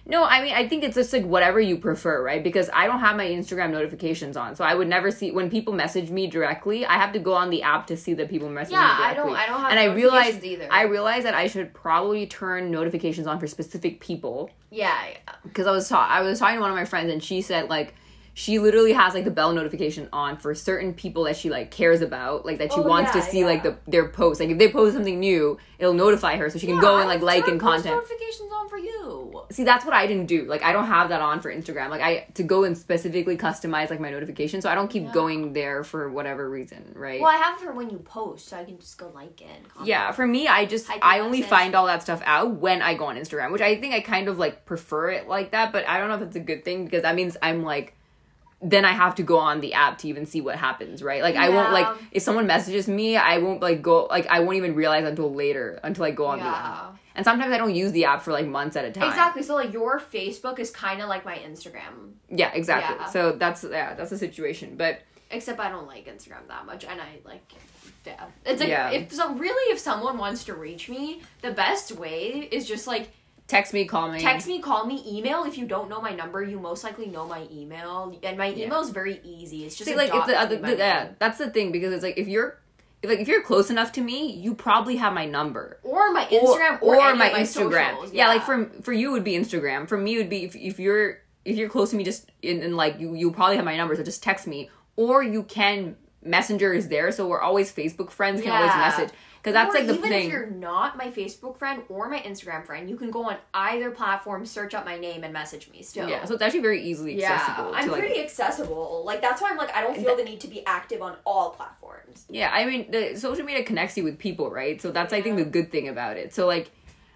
No, 0.07 0.25
I 0.25 0.43
mean 0.43 0.55
I 0.55 0.67
think 0.69 0.83
it's 0.85 0.95
just 0.95 1.13
like 1.13 1.25
whatever 1.25 1.61
you 1.61 1.77
prefer, 1.77 2.23
right? 2.25 2.43
Because 2.43 2.69
I 2.73 2.87
don't 2.87 3.01
have 3.01 3.17
my 3.17 3.27
Instagram 3.27 3.71
notifications 3.71 4.37
on, 4.37 4.57
so 4.57 4.65
I 4.65 4.75
would 4.75 4.89
never 4.89 5.11
see 5.11 5.31
when 5.31 5.51
people 5.51 5.73
message 5.75 6.11
me 6.11 6.27
directly. 6.27 6.85
I 6.87 6.95
have 6.95 7.13
to 7.13 7.19
go 7.19 7.35
on 7.35 7.51
the 7.51 7.63
app 7.63 7.87
to 7.89 7.97
see 7.97 8.15
that 8.15 8.29
people 8.31 8.49
message 8.49 8.73
Yeah, 8.73 8.81
me 8.99 9.05
I 9.05 9.15
don't- 9.15 9.35
I 9.37 9.47
don't 9.47 9.61
have 9.61 9.71
and 9.71 9.79
I 9.81 9.85
realized 9.87 10.43
either. 10.45 10.69
I 10.71 10.83
realized 10.83 11.27
that 11.27 11.35
I 11.35 11.47
should 11.47 11.73
probably 11.75 12.27
turn 12.27 12.71
notifications 12.71 13.27
on 13.27 13.39
for 13.39 13.47
specific 13.47 14.01
people 14.01 14.51
Yeah, 14.71 14.95
yeah. 15.13 15.35
because 15.45 15.67
I 15.67 15.71
was 15.73 15.89
ta- 15.89 16.09
I 16.11 16.23
was 16.23 16.39
talking 16.39 16.57
to 16.57 16.61
one 16.61 16.71
of 16.71 16.77
my 16.77 16.85
friends 16.85 17.13
and 17.13 17.23
she 17.23 17.43
said 17.43 17.69
like 17.69 17.95
she 18.35 18.59
literally 18.59 18.93
has 18.93 19.12
like 19.14 19.25
the 19.25 19.31
bell 19.31 19.53
notification 19.53 20.09
on 20.12 20.37
for 20.37 20.55
certain 20.55 20.95
people 20.95 21.25
that 21.25 21.37
she 21.37 21.51
like 21.51 21.71
cares 21.71 22.01
about, 22.01 22.47
like 22.47 22.59
that 22.59 22.73
she 22.73 22.81
Oh, 22.81 22.85
wants 22.85 23.11
to 23.12 23.19
yeah, 23.19 23.25
see 23.25 23.45
like 23.45 23.62
the 23.62 23.77
their 23.87 24.09
posts. 24.09 24.40
Like 24.40 24.51
if 24.51 24.59
they 24.59 24.71
post 24.71 24.95
something 24.95 25.19
new, 25.21 25.59
it'll 25.79 25.93
notify 25.95 26.37
her 26.37 26.49
so 26.49 26.59
she 26.59 26.66
can 26.66 26.77
Yeah, 26.77 26.81
go 26.83 26.99
and 26.99 27.09
like 27.09 27.23
like 27.23 27.47
and 27.49 27.61
content. 27.61 27.95
notifications 27.97 28.51
on 28.53 28.69
for 28.69 28.79
you. 28.79 29.43
See, 29.51 29.64
that's 29.64 29.85
what 29.85 29.95
I 29.95 30.07
didn't 30.07 30.27
do. 30.27 30.45
Like 30.45 30.62
I 30.62 30.73
don't 30.73 30.87
have 30.87 31.09
that 31.09 31.21
on 31.21 31.40
for 31.40 31.53
Instagram. 31.53 31.90
Like 31.90 32.01
I 32.01 32.27
to 32.35 32.43
go 32.43 32.64
and 32.64 32.79
specifically 32.79 33.37
customize 33.37 33.90
like 33.90 34.01
my 34.01 34.11
notifications, 34.11 34.62
so 34.62 34.71
I 34.71 34.75
don't 34.75 34.88
keep 34.88 35.03
Yeah. 35.05 35.12
going 35.12 35.53
there 35.53 35.83
for 35.85 36.09
whatever 36.09 36.49
reason, 36.49 36.93
right? 36.95 37.21
Well, 37.21 37.31
I 37.31 37.37
have 37.37 37.61
it 37.61 37.64
for 37.64 37.73
when 37.73 37.90
you 37.90 37.99
post, 37.99 38.49
so 38.49 38.57
I 38.59 38.64
can 38.64 38.79
just 38.79 38.97
go 38.97 39.11
like 39.14 39.40
it. 39.40 39.69
Comment. 39.69 39.87
Yeah, 39.88 40.12
for 40.12 40.27
me, 40.27 40.47
I 40.49 40.64
just 40.66 40.87
Type 40.87 41.01
I 41.03 41.19
only 41.21 41.43
find 41.43 41.75
all 41.75 41.87
that 41.87 42.03
stuff 42.03 42.23
out 42.25 42.53
when 42.55 42.81
I 42.81 42.95
go 42.95 43.07
on 43.07 43.16
Instagram, 43.16 43.51
which 43.53 43.61
I 43.62 43.77
think 43.81 43.93
I 43.93 44.01
kind 44.01 44.29
of 44.29 44.38
like 44.38 44.64
prefer 44.64 45.11
it 45.11 45.29
like 45.29 45.51
that. 45.51 45.73
But 45.73 45.88
I 45.88 45.99
don't 45.99 46.09
know 46.09 46.14
if 46.14 46.23
it's 46.23 46.37
a 46.37 46.40
good 46.40 46.64
thing 46.64 46.85
because 46.85 47.03
that 47.03 47.14
means 47.14 47.37
I'm 47.43 47.64
like, 47.64 47.95
then 48.62 48.85
I 48.85 48.92
have 48.92 49.14
to 49.16 49.23
go 49.23 49.38
on 49.38 49.61
the 49.61 49.73
app 49.75 49.99
to 49.99 50.09
even 50.09 50.27
see 50.27 50.40
what 50.40 50.57
happens, 50.57 51.03
right? 51.03 51.23
Like 51.23 51.37
I 51.37 51.49
won't 51.49 51.73
like 51.73 51.87
if 52.12 52.23
someone 52.23 52.46
messages 52.46 52.88
me, 52.88 53.16
I 53.16 53.38
won't 53.38 53.62
like 53.62 53.81
go 53.81 54.05
like 54.07 54.27
I 54.27 54.40
won't 54.40 54.57
even 54.57 54.75
realize 54.75 55.05
until 55.05 55.33
later 55.33 55.81
until 55.83 56.05
I 56.05 56.11
go 56.11 56.27
on 56.27 56.38
the 56.38 56.44
app. 56.44 56.96
And 57.14 57.25
sometimes 57.25 57.53
I 57.53 57.59
don't 57.59 57.75
use 57.75 57.92
the 57.92 58.05
app 58.05 58.23
for 58.23 58.33
like 58.33 58.46
months 58.46 58.77
at 58.77 58.85
a 58.85 58.90
time. 58.92 59.09
Exactly. 59.09 59.42
So 59.42 59.55
like 59.55 59.73
your 59.73 59.99
Facebook 59.99 60.59
is 60.59 60.70
kind 60.70 61.01
of 61.03 61.09
like 61.09 61.25
my 61.25 61.37
Instagram, 61.37 62.12
Yeah, 62.29 62.53
exactly. 62.53 62.96
Yeah. 62.99 63.07
So 63.07 63.33
that's 63.33 63.64
yeah, 63.64 63.94
that's 63.94 64.11
the 64.11 64.18
situation. 64.18 64.77
But 64.77 65.01
except 65.31 65.59
I 65.59 65.70
don't 65.70 65.87
like 65.87 66.07
Instagram 66.07 66.46
that 66.49 66.66
much, 66.66 66.85
and 66.85 67.01
I 67.01 67.18
like. 67.25 67.42
Yeah, 68.07 68.25
it's 68.46 68.61
like 68.61 68.70
Yeah. 68.70 68.90
if 68.90 69.12
so 69.12 69.35
really 69.35 69.73
if 69.73 69.79
someone 69.79 70.16
wants 70.16 70.44
to 70.44 70.55
reach 70.55 70.88
me, 70.88 71.20
the 71.42 71.51
best 71.51 71.92
way 71.92 72.49
is 72.51 72.66
just 72.66 72.87
like 72.87 73.11
text 73.51 73.75
me, 73.75 73.85
call 73.85 74.11
me. 74.11 74.21
text 74.21 74.47
me, 74.47 74.61
call 74.61 74.87
me, 74.87 75.03
email. 75.07 75.45
If 75.45 75.59
you 75.59 75.67
don't 75.67 75.89
know 75.89 76.01
my 76.01 76.15
number, 76.15 76.43
you 76.43 76.59
most 76.59 76.85
likely 76.85 77.07
know 77.07 77.27
my 77.27 77.47
email, 77.53 78.17
and 78.23 78.39
my 78.39 78.49
Yeah. 78.49 78.67
email 78.67 78.81
is 78.81 78.91
very 78.91 79.21
easy. 79.25 79.65
It's 79.67 79.77
just 79.77 79.89
See, 79.89 79.95
a 79.95 79.97
like 79.97 80.15
if 80.15 80.27
the, 80.27 80.57
the, 80.57 80.77
yeah, 80.77 81.09
that's 81.19 81.39
the 81.39 81.51
thing 81.51 81.73
because 81.73 81.93
it's 81.93 82.03
like 82.03 82.17
if 82.17 82.29
you're 82.29 82.59
if, 83.03 83.11
like 83.11 83.19
if 83.19 83.29
you're 83.29 83.43
close 83.43 83.71
enough 83.71 83.93
to 83.93 84.01
me, 84.01 84.33
you 84.33 84.55
probably 84.55 84.97
have 84.97 85.13
my 85.13 85.27
number. 85.27 85.79
or 85.83 86.13
my 86.13 86.25
Instagram 86.27 86.83
or, 86.83 86.95
any 87.01 87.19
my 87.19 87.27
of 87.27 87.33
my 87.33 87.41
Instagram. 87.41 87.91
socials, 87.91 88.13
yeah. 88.13 88.29
like 88.29 88.43
for 88.43 88.67
for 88.83 88.93
you 88.93 89.11
it 89.11 89.13
would 89.13 89.25
be 89.25 89.33
Instagram. 89.33 89.89
For 89.89 89.99
me 89.99 90.15
it 90.15 90.19
would 90.19 90.31
be 90.31 90.45
if, 90.45 90.55
if 90.57 90.79
you're 90.79 91.19
if 91.45 91.57
you're 91.57 91.69
close 91.69 91.91
to 91.91 91.97
me 91.97 92.05
just 92.05 92.31
in, 92.43 92.63
in 92.63 92.77
like 92.77 93.01
you 93.01 93.15
you 93.15 93.31
probably 93.31 93.57
have 93.57 93.65
my 93.65 93.77
number 93.77 93.97
so 93.97 94.03
just 94.03 94.23
text 94.23 94.47
me 94.47 94.71
or 94.97 95.23
you 95.23 95.43
can 95.43 95.97
messenger 96.23 96.73
is 96.75 96.89
there 96.89 97.11
so 97.11 97.27
we're 97.27 97.41
always 97.41 97.73
Facebook 97.73 98.11
friends 98.11 98.43
can 98.43 98.53
always 98.53 98.75
message 98.77 99.11
because 99.42 99.55
that's 99.55 99.74
like 99.74 99.87
the 99.87 99.94
even 99.94 100.11
thing. 100.11 100.26
if 100.26 100.33
you're 100.33 100.50
not 100.50 100.98
my 100.98 101.11
Facebook 101.11 101.57
friend 101.57 101.83
or 101.88 102.11
my 102.11 102.18
Instagram 102.18 102.66
friend, 102.66 102.90
you 102.90 102.96
can 102.96 103.11
go 103.11 103.31
on 103.31 103.38
either 103.55 103.90
platform, 103.90 104.44
search 104.44 104.74
up 104.74 104.85
my 104.85 104.98
name, 104.98 105.24
and 105.24 105.33
message 105.33 105.70
me 105.70 105.83
still. 105.83 106.09
Yeah, 106.09 106.26
so 106.26 106.35
it's 106.35 106.42
actually 106.42 106.61
very 106.61 106.83
easily 106.83 107.24
accessible. 107.24 107.70
Yeah, 107.70 107.79
I'm 107.79 107.85
to, 107.87 107.92
like, 107.92 108.00
pretty 108.00 108.20
accessible. 108.20 109.03
Like 109.07 109.22
that's 109.22 109.40
why 109.40 109.50
I'm 109.50 109.57
like 109.57 109.74
I 109.74 109.81
don't 109.81 109.96
feel 109.96 110.14
the 110.14 110.24
need 110.24 110.40
to 110.40 110.48
be 110.48 110.64
active 110.66 111.00
on 111.00 111.16
all 111.24 111.50
platforms. 111.50 112.26
Yeah, 112.29 112.50
I 112.53 112.66
mean, 112.66 112.90
the 112.90 113.16
social 113.16 113.44
media 113.44 113.64
connects 113.64 113.96
you 113.96 114.05
with 114.05 114.18
people, 114.18 114.50
right? 114.50 114.81
So 114.81 114.90
that's 114.90 115.12
I 115.12 115.22
think 115.22 115.37
the 115.37 115.44
good 115.44 115.72
thing 115.72 115.88
about 115.88 116.18
it. 116.18 116.35
So 116.35 116.46
like, 116.46 116.70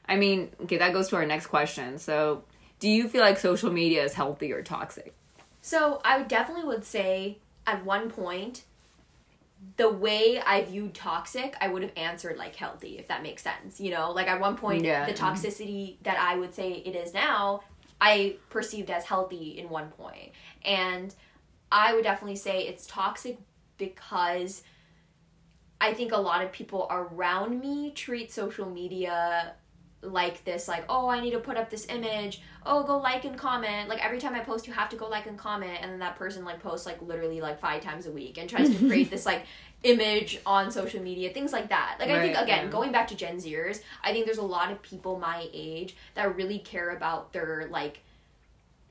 I 0.08 0.16
mean, 0.16 0.50
okay, 0.62 0.78
that 0.78 0.94
goes 0.94 1.08
to 1.08 1.16
our 1.16 1.26
next 1.26 1.48
question. 1.48 1.98
So, 1.98 2.44
do 2.78 2.88
you 2.88 3.08
feel 3.08 3.20
like 3.20 3.38
social 3.38 3.70
media 3.70 4.02
is 4.02 4.14
healthy 4.14 4.52
or 4.52 4.62
toxic? 4.62 5.14
So 5.60 6.00
I 6.04 6.22
definitely 6.22 6.64
would 6.64 6.84
say 6.84 7.38
at 7.66 7.84
one 7.84 8.10
point, 8.10 8.64
the 9.77 9.88
way 9.88 10.40
I 10.44 10.62
viewed 10.62 10.94
toxic, 10.94 11.57
I 11.61 11.68
would 11.68 11.83
have 11.83 11.92
answered 11.96 12.37
like 12.37 12.57
healthy, 12.57 12.98
if 12.98 13.09
that 13.09 13.22
makes 13.22 13.42
sense. 13.42 13.81
You 13.81 13.90
know, 13.90 14.11
like 14.12 14.29
at 14.29 14.40
one 14.40 14.57
point, 14.57 14.85
Yeah. 14.85 15.07
the 15.07 15.12
mhm. 15.12 15.16
toxicity 15.18 15.96
that 16.03 16.18
I 16.18 16.37
would 16.37 16.55
say 16.55 16.72
it 16.72 16.94
is 16.94 17.14
now, 17.14 17.62
I 18.00 18.37
perceived 18.50 18.90
as 18.90 19.05
healthy 19.05 19.59
in 19.59 19.68
one 19.68 19.90
point, 19.90 20.33
and 20.64 21.14
I 21.72 21.94
would 21.94 22.05
definitely 22.05 22.37
say 22.37 22.66
it's 22.66 22.87
toxic 22.87 23.38
because 23.79 24.62
I 25.81 25.92
think 25.92 26.12
a 26.12 26.18
lot 26.18 26.42
of 26.44 26.53
people 26.53 26.87
around 26.90 27.61
me 27.61 27.90
treat 27.90 28.33
social 28.33 28.68
media 28.68 29.55
like 30.04 30.44
this 30.44 30.68
like 30.68 30.84
oh 30.88 31.08
i 31.08 31.20
need 31.20 31.30
to 31.30 31.38
put 31.38 31.56
up 31.56 31.70
this 31.70 31.86
image 31.88 32.42
oh 32.66 32.82
go 32.82 32.98
like 32.98 33.24
and 33.24 33.38
comment 33.38 33.88
like 33.88 34.04
every 34.04 34.18
time 34.18 34.34
i 34.34 34.40
post 34.40 34.66
you 34.66 34.72
have 34.72 34.88
to 34.88 34.96
go 34.96 35.08
like 35.08 35.26
and 35.26 35.38
comment 35.38 35.78
and 35.80 35.90
then 35.90 35.98
that 35.98 36.16
person 36.16 36.44
like 36.44 36.60
posts 36.62 36.86
like 36.86 37.00
literally 37.02 37.40
like 37.40 37.58
five 37.58 37.82
times 37.82 38.06
a 38.06 38.10
week 38.10 38.38
and 38.38 38.48
tries 38.48 38.70
to 38.70 38.76
create 38.88 39.10
this 39.10 39.26
like 39.26 39.44
image 39.82 40.40
on 40.46 40.70
social 40.70 41.02
media 41.02 41.30
things 41.30 41.52
like 41.52 41.68
that 41.68 41.96
like 41.98 42.08
i 42.08 42.20
think 42.20 42.36
again 42.36 42.64
yeah. 42.64 42.70
going 42.70 42.90
back 42.90 43.06
to 43.08 43.14
gen 43.14 43.36
zers 43.36 43.80
i 44.02 44.12
think 44.12 44.24
there's 44.24 44.38
a 44.38 44.42
lot 44.42 44.72
of 44.72 44.80
people 44.82 45.18
my 45.18 45.46
age 45.52 45.94
that 46.14 46.34
really 46.36 46.58
care 46.58 46.90
about 46.90 47.32
their 47.32 47.68
like 47.70 48.00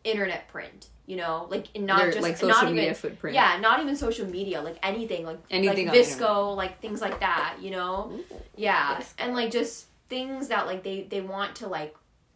internet 0.04 0.48
print 0.50 0.88
you 1.06 1.16
know 1.16 1.48
like 1.50 1.68
not 1.78 2.06
just 2.06 2.22
like 2.22 2.38
social 2.38 2.50
not 2.50 2.66
media 2.66 2.84
even 2.84 2.96
footprint. 2.96 3.34
yeah 3.34 3.58
not 3.60 3.80
even 3.82 3.96
social 3.96 4.28
media 4.28 4.62
like 4.62 4.78
anything 4.84 5.26
like 5.26 5.40
Anything 5.50 5.88
like 5.88 5.98
VSCO 5.98 6.56
like 6.56 6.80
things 6.80 7.02
like 7.02 7.20
that 7.20 7.58
you 7.60 7.72
know 7.72 8.20
yeah 8.56 8.98
VSCO. 8.98 9.14
and 9.20 9.34
like 9.34 9.52
just 9.52 9.88
things 10.10 10.48
that 10.50 10.68
like 10.68 10.84
they 10.84 11.04
they 11.10 11.22
want 11.22 11.56
to 11.56 11.68
like 11.68 11.96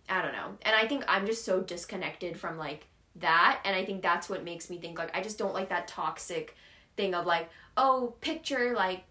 i 0.09 0.21
don't 0.21 0.33
know. 0.33 0.57
And 0.61 0.75
i 0.75 0.87
think 0.87 1.03
i'm 1.07 1.25
just 1.25 1.45
so 1.45 1.61
disconnected 1.61 2.39
from 2.39 2.57
like 2.57 2.87
that. 3.17 3.61
And 3.65 3.75
i 3.75 3.83
think 3.85 4.01
that's 4.01 4.29
what 4.29 4.43
makes 4.43 4.69
me 4.69 4.77
think 4.77 4.97
like 4.97 5.15
i 5.15 5.21
just 5.21 5.37
don't 5.37 5.53
like 5.53 5.69
that 5.69 5.87
toxic 5.87 6.55
thing 6.95 7.13
of 7.13 7.25
like 7.25 7.49
oh 7.75 8.15
picture 8.21 8.73
like 8.75 9.03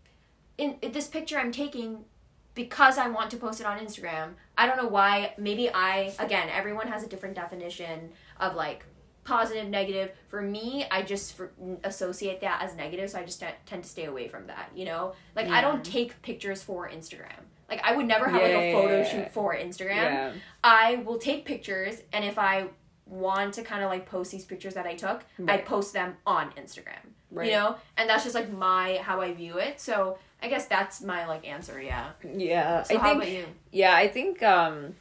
in 0.58 0.76
this 0.92 1.06
picture 1.06 1.38
i'm 1.38 1.52
taking 1.52 2.04
because 2.54 2.98
i 2.98 3.08
want 3.08 3.30
to 3.30 3.36
post 3.36 3.60
it 3.60 3.66
on 3.66 3.78
instagram. 3.78 4.30
I 4.58 4.66
don't 4.66 4.78
know 4.78 4.88
why. 4.88 5.34
Maybe 5.38 5.70
i 5.72 6.12
again 6.18 6.48
everyone 6.50 6.88
has 6.88 7.02
a 7.02 7.06
different 7.08 7.34
definition 7.34 8.10
of 8.40 8.54
like 8.54 8.84
positive 9.24 9.68
negative. 9.68 10.12
For 10.28 10.40
me 10.40 10.86
i 10.90 11.02
just 11.02 11.36
for, 11.36 11.52
associate 11.84 12.40
that 12.40 12.62
as 12.62 12.74
negative 12.74 13.10
so 13.10 13.18
i 13.18 13.24
just 13.24 13.40
t- 13.40 13.46
tend 13.66 13.82
to 13.84 13.88
stay 13.88 14.04
away 14.06 14.28
from 14.28 14.46
that 14.46 14.70
you 14.74 14.84
know? 14.84 15.14
Like 15.34 15.48
i 15.48 15.60
don't 15.60 15.84
take 15.84 16.22
pictures 16.22 16.62
for 16.62 16.88
instagram 16.88 17.44
like 17.70 17.80
i 17.84 17.94
would 17.94 18.06
never 18.06 18.26
have 18.28 18.40
like 18.42 18.50
a 18.52 18.72
photo 18.72 18.92
yeah, 18.92 19.02
yeah. 19.02 19.10
shoot 19.10 19.32
for 19.32 19.54
instagram 19.56 19.96
Yeah. 19.96 20.32
I 20.64 20.96
will 21.06 21.18
take 21.18 21.44
pictures, 21.44 22.02
and 22.12 22.24
if 22.24 22.38
I 22.40 22.66
want 23.06 23.54
to 23.54 23.62
kind 23.62 23.84
of 23.84 23.88
like 23.90 24.04
post 24.04 24.32
these 24.32 24.44
pictures 24.44 24.74
that 24.74 24.84
I 24.84 24.94
took, 24.94 25.22
I 25.46 25.58
post 25.58 25.92
them 25.92 26.16
on 26.26 26.50
Instagram. 26.52 27.04
Right. 27.30 27.46
You 27.46 27.52
know, 27.52 27.76
and 27.96 28.10
that's 28.10 28.24
just 28.24 28.34
like 28.34 28.50
my 28.52 28.98
how 29.00 29.20
I 29.20 29.32
view 29.32 29.58
it. 29.58 29.80
So 29.80 30.18
I 30.42 30.48
guess 30.48 30.66
that's 30.66 31.02
my 31.02 31.26
like 31.28 31.46
answer. 31.46 31.80
Yeah. 31.80 32.10
Yeah, 32.34 32.82
So 32.82 32.96
I 32.96 32.98
how 32.98 33.04
think. 33.10 33.16
about 33.22 33.30
you? 33.30 33.44
Yeah, 33.70 33.94
I 33.94 34.08
think. 34.08 34.42
um 34.42 34.94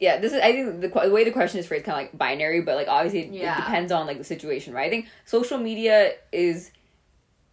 Yeah, 0.00 0.18
this 0.18 0.32
is. 0.32 0.40
I 0.40 0.50
think 0.52 0.80
the, 0.80 0.88
the 0.88 1.10
way 1.10 1.22
the 1.24 1.30
question 1.30 1.60
is 1.60 1.66
phrased 1.68 1.84
kind 1.84 1.94
of 1.94 2.02
like 2.04 2.18
binary, 2.18 2.62
but 2.62 2.74
like 2.74 2.88
obviously 2.88 3.20
it, 3.20 3.32
Yeah. 3.32 3.52
it 3.58 3.60
depends 3.60 3.92
on 3.92 4.06
like 4.08 4.18
the 4.18 4.24
situation, 4.24 4.74
right? 4.74 4.86
I 4.86 4.90
think 4.90 5.06
social 5.24 5.58
media 5.58 6.12
is 6.32 6.72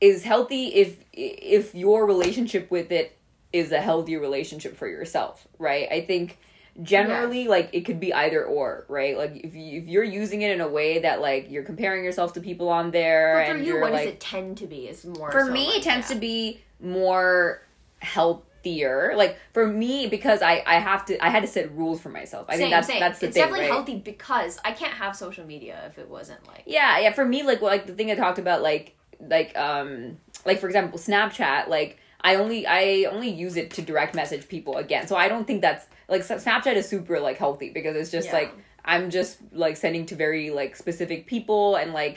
is 0.02 0.24
healthy 0.24 0.68
if 0.74 0.98
if 1.14 1.76
your 1.76 2.06
relationship 2.08 2.72
with 2.72 2.92
it 2.92 3.17
is 3.54 3.72
a 3.72 3.82
healthy 3.82 4.18
relationship 4.18 4.76
for 4.78 4.88
yourself, 4.88 5.48
right? 5.58 5.88
I 5.92 6.02
think 6.02 6.38
generally 6.84 7.48
like 7.48 7.70
it 7.74 7.82
could 7.82 8.00
be 8.00 8.14
either 8.14 8.44
or, 8.44 8.86
right? 8.88 9.18
Like 9.18 9.38
if 9.44 9.56
you 9.56 9.82
if 9.82 9.88
you're 9.88 10.04
using 10.04 10.42
it 10.42 10.52
in 10.52 10.62
a 10.62 10.68
way 10.68 11.00
that 11.00 11.22
like 11.22 11.50
you're 11.50 11.64
comparing 11.64 12.04
yourself 12.04 12.34
to 12.34 12.42
people 12.42 12.70
on 12.70 12.92
there 12.92 13.36
But 13.40 13.48
for 13.48 13.58
and 13.58 13.66
you, 13.66 13.74
you're 13.74 13.82
what 13.82 13.94
like 13.94 14.06
does 14.06 14.14
it 14.14 14.20
tend 14.20 14.58
to 14.58 14.68
be? 14.68 14.88
Is 14.88 15.06
more 15.06 15.32
for 15.32 15.46
so 15.46 15.52
me 15.52 15.68
like 15.68 15.78
it 15.78 15.84
tends 15.84 16.08
that. 16.08 16.16
to 16.16 16.20
be 16.20 16.62
more 16.80 17.62
healthier 18.00 19.14
like 19.16 19.40
for 19.54 19.66
me 19.66 20.08
because 20.08 20.42
i 20.42 20.62
i 20.68 20.76
have 20.76 21.04
to 21.06 21.24
i 21.26 21.30
had 21.30 21.42
to 21.42 21.48
set 21.48 21.72
rules 21.76 22.00
for 22.00 22.10
myself 22.10 22.46
i 22.48 22.54
same, 22.54 22.60
think 22.60 22.72
that's 22.72 22.88
same. 22.88 23.00
that's 23.00 23.20
the 23.20 23.28
it's 23.28 23.34
thing 23.34 23.44
definitely 23.44 23.66
right? 23.66 23.74
healthy 23.74 23.96
because 23.96 24.60
I 24.64 24.72
can't 24.72 24.94
have 24.94 25.16
social 25.16 25.46
media 25.46 25.82
if 25.88 25.98
it 25.98 26.08
wasn't 26.10 26.46
like 26.48 26.64
yeah 26.68 27.00
yeah 27.00 27.12
for 27.12 27.26
me 27.26 27.42
like 27.44 27.62
well, 27.62 27.72
like 27.72 27.88
the 27.88 27.94
thing 27.94 28.12
i 28.12 28.16
talked 28.16 28.38
about 28.38 28.62
like 28.62 28.96
like 29.20 29.58
um 29.58 30.18
like 30.46 30.60
for 30.60 30.68
example 30.68 31.00
snapchat 31.00 31.70
like 31.70 31.98
i 32.28 32.36
only 32.44 32.60
i 32.80 32.84
only 33.16 33.30
use 33.46 33.56
it 33.62 33.68
to 33.76 33.82
direct 33.92 34.14
message 34.22 34.44
people 34.56 34.74
again 34.86 35.04
so 35.10 35.16
i 35.24 35.28
don't 35.32 35.46
think 35.48 35.62
that's 35.68 35.86
like 36.14 36.22
snapchat 36.22 36.76
is 36.82 36.88
super 36.96 37.20
like 37.28 37.38
healthy 37.46 37.70
because 37.78 37.96
it's 38.02 38.12
just 38.18 38.28
Yeah. 38.30 38.40
like 38.40 38.52
i'm 38.94 39.10
just 39.10 39.34
like 39.64 39.76
sending 39.78 40.06
to 40.12 40.16
very 40.26 40.46
like 40.60 40.72
specific 40.84 41.20
people 41.34 41.76
and 41.82 41.90
like 42.02 42.16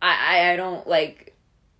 i 0.00 0.12
i, 0.32 0.52
I 0.52 0.56
don't 0.56 0.86
like 0.96 1.16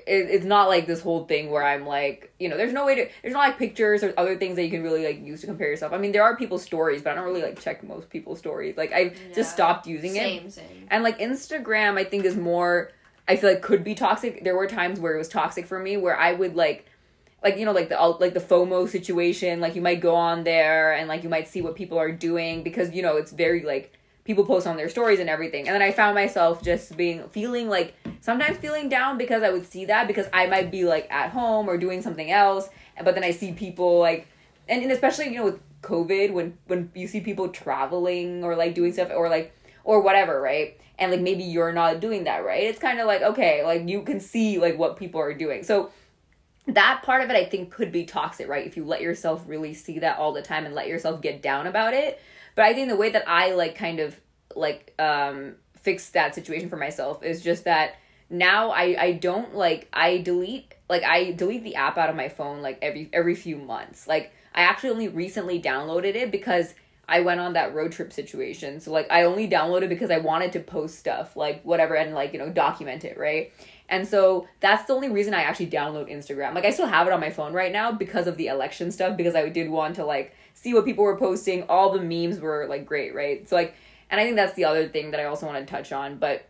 it, 0.05 0.27
it's 0.35 0.45
not 0.45 0.69
like 0.75 0.87
this 0.89 1.01
whole 1.01 1.23
thing 1.27 1.45
where 1.53 1.63
I'm 1.73 1.87
like, 1.87 2.33
you 2.41 2.49
know, 2.49 2.57
there's 2.57 2.73
no 2.73 2.85
way 2.85 2.95
to, 2.97 3.09
there's 3.23 3.35
not 3.39 3.47
like 3.49 3.57
pictures 3.57 4.03
or 4.03 4.13
other 4.17 4.37
things 4.37 4.57
that 4.57 4.65
you 4.65 4.71
can 4.75 4.83
really 4.83 5.05
like 5.05 5.21
use 5.25 5.43
to 5.43 5.47
compare 5.47 5.69
yourself. 5.69 5.93
I 5.93 5.99
mean, 5.99 6.11
there 6.11 6.25
are 6.25 6.35
people's 6.37 6.65
stories, 6.65 7.03
but 7.03 7.11
I 7.13 7.15
don't 7.15 7.25
really 7.31 7.43
like 7.49 7.61
check 7.61 7.85
most 7.85 8.11
people's 8.11 8.41
stories. 8.41 8.77
Like, 8.77 8.91
I 8.93 8.99
Yeah. 9.01 9.11
just 9.33 9.53
stopped 9.53 9.87
using 9.87 10.17
it. 10.17 10.27
same 10.29 10.51
same. 10.51 10.67
And 10.91 11.05
like 11.05 11.21
Instagram, 11.21 11.99
I 11.99 12.05
think 12.11 12.25
is 12.25 12.35
more. 12.37 12.91
I 13.29 13.37
feel 13.37 13.51
like 13.51 13.63
could 13.63 13.85
be 13.85 13.95
toxic. 13.95 14.43
There 14.43 14.57
were 14.57 14.67
times 14.67 14.99
where 14.99 15.15
it 15.15 15.19
was 15.19 15.29
toxic 15.29 15.67
for 15.67 15.79
me, 15.79 15.97
where 15.97 16.19
I 16.19 16.33
would 16.33 16.57
like, 16.57 16.81
like 17.43 17.57
you 17.57 17.65
know, 17.65 17.73
like 17.73 17.89
the 17.89 17.99
like 18.21 18.35
the 18.35 18.41
FOMO 18.41 18.89
situation. 18.89 19.61
Like 19.61 19.75
you 19.75 19.83
might 19.83 20.01
go 20.01 20.15
on 20.15 20.45
there 20.45 20.93
and 20.95 21.09
like 21.09 21.23
you 21.23 21.29
might 21.29 21.49
see 21.49 21.61
what 21.61 21.75
people 21.75 21.99
are 21.99 22.13
doing 22.13 22.63
because 22.63 22.93
you 22.93 23.03
know 23.03 23.17
it's 23.17 23.33
very 23.33 23.63
like 23.63 23.93
people 24.25 24.45
post 24.45 24.67
on 24.67 24.77
their 24.77 24.89
stories 24.89 25.19
and 25.19 25.29
everything. 25.29 25.67
And 25.67 25.75
then 25.75 25.83
I 25.83 25.91
found 25.91 26.15
myself 26.15 26.63
just 26.63 26.97
being 26.97 27.29
feeling 27.31 27.69
like 27.69 27.95
sometimes 28.21 28.59
feeling 28.59 28.89
down 28.89 29.19
because 29.19 29.43
I 29.43 29.51
would 29.51 29.67
see 29.67 29.87
that 29.87 30.07
because 30.07 30.27
I 30.33 30.47
might 30.47 30.71
be 30.71 30.85
like 30.85 31.11
at 31.11 31.31
home 31.31 31.69
or 31.69 31.77
doing 31.77 32.03
something 32.03 32.31
else, 32.31 32.69
but 33.03 33.15
then 33.15 33.25
I 33.25 33.33
see 33.33 33.53
people 33.53 33.99
like, 33.99 34.29
and, 34.69 34.83
and 34.83 34.93
especially 34.93 35.29
you 35.29 35.39
know 35.39 35.45
with 35.45 35.61
COVID 35.83 36.33
when 36.33 36.57
when 36.67 36.91
you 36.95 37.09
see 37.09 37.21
people 37.21 37.49
traveling 37.49 38.45
or 38.45 38.55
like 38.55 38.75
doing 38.75 38.93
stuff 38.93 39.11
or 39.15 39.29
like 39.29 39.55
or 39.85 40.01
whatever, 40.01 40.41
right? 40.41 40.79
And 40.99 41.11
like 41.11 41.21
maybe 41.21 41.43
you're 41.43 41.73
not 41.73 41.99
doing 41.99 42.25
that, 42.25 42.45
right? 42.45 42.63
It's 42.63 42.79
kind 42.79 43.01
of 43.01 43.07
like 43.07 43.23
okay, 43.23 43.65
like 43.65 43.89
you 43.89 44.03
can 44.03 44.21
see 44.21 44.59
like 44.59 44.79
what 44.79 44.97
people 44.97 45.21
are 45.21 45.35
doing. 45.35 45.65
So 45.65 45.91
that 46.67 47.03
part 47.03 47.23
of 47.23 47.31
it 47.31 47.37
I 47.37 47.45
think 47.45 47.71
could 47.71 47.91
be 47.91 48.05
toxic, 48.05 48.49
right? 48.49 48.67
If 48.67 48.77
you 48.77 48.85
let 48.85 49.01
yourself 49.01 49.45
really 49.47 49.75
see 49.75 49.99
that 49.99 50.19
all 50.19 50.33
the 50.33 50.43
time 50.43 50.65
and 50.65 50.75
let 50.75 50.87
yourself 50.87 51.21
get 51.21 51.43
down 51.43 51.67
about 51.67 51.95
it. 51.95 52.21
But 52.55 52.65
I 52.65 52.75
think 52.75 52.89
the 52.89 52.97
way 52.97 53.11
that 53.11 53.29
I 53.29 53.53
like 53.53 53.75
kind 53.75 54.01
of 54.01 54.21
like 54.55 54.95
um 54.99 55.57
fix 55.81 56.11
that 56.11 56.35
situation 56.35 56.69
for 56.69 56.77
myself 56.77 57.23
is 57.23 57.43
just 57.43 57.65
that 57.65 57.97
now 58.31 58.71
I 58.71 58.97
I 58.99 59.13
don't 59.13 59.55
like 59.55 59.89
I 59.93 60.19
delete 60.19 60.75
like 60.89 61.03
I 61.03 61.33
delete 61.33 61.65
the 61.65 61.75
app 61.75 61.99
out 61.99 62.11
of 62.11 62.17
my 62.17 62.29
phone 62.29 62.63
like 62.63 62.79
every 62.81 63.09
every 63.13 63.35
few 63.35 63.57
months. 63.57 64.07
Like 64.07 64.33
I 64.55 64.63
actually 64.63 64.91
only 64.91 65.09
recently 65.09 65.61
downloaded 65.61 66.15
it 66.15 66.31
because 66.31 66.75
I 67.09 67.21
went 67.21 67.41
on 67.41 67.55
that 67.55 67.75
road 67.75 67.93
trip 67.93 68.13
situation. 68.13 68.81
So 68.81 68.93
like 68.93 69.07
I 69.11 69.25
only 69.25 69.49
downloaded 69.49 69.89
because 69.89 70.11
I 70.11 70.19
wanted 70.19 70.53
to 70.53 70.61
post 70.61 70.99
stuff 70.99 71.37
like 71.37 71.63
whatever 71.63 71.95
and 71.95 72.15
like 72.15 72.33
you 72.33 72.39
know 72.39 72.51
document 72.51 73.05
it, 73.05 73.19
right? 73.19 73.53
And 73.93 74.09
so 74.09 74.49
that's 74.61 74.87
the 74.87 74.95
only 74.95 75.11
reason 75.11 75.35
I 75.35 75.43
actually 75.43 75.67
download 75.67 76.11
Instagram. 76.11 76.55
Like 76.55 76.65
I 76.65 76.71
still 76.71 76.87
have 76.87 77.07
it 77.07 77.13
on 77.13 77.21
my 77.21 77.29
phone 77.29 77.53
right 77.53 77.71
now 77.71 77.93
because 77.93 78.27
of 78.27 78.39
the 78.39 78.47
election 78.47 78.91
stuff 78.91 79.19
because 79.19 79.35
I 79.35 79.51
did 79.51 79.69
want 79.69 79.97
to 79.97 80.07
like 80.07 80.35
see 80.55 80.73
what 80.73 80.87
people 80.87 81.05
were 81.05 81.19
posting. 81.19 81.65
All 81.65 81.91
the 81.91 82.01
memes 82.01 82.41
were 82.41 82.67
like 82.71 82.87
great, 82.87 83.15
right? 83.15 83.47
So 83.47 83.55
like 83.55 83.75
and 84.09 84.19
I 84.19 84.25
think 84.25 84.37
that's 84.37 84.55
the 84.55 84.65
other 84.65 84.89
thing 84.89 85.11
that 85.11 85.21
I 85.21 85.25
also 85.25 85.45
want 85.45 85.59
to 85.59 85.71
touch 85.71 85.93
on, 85.93 86.17
but 86.17 86.47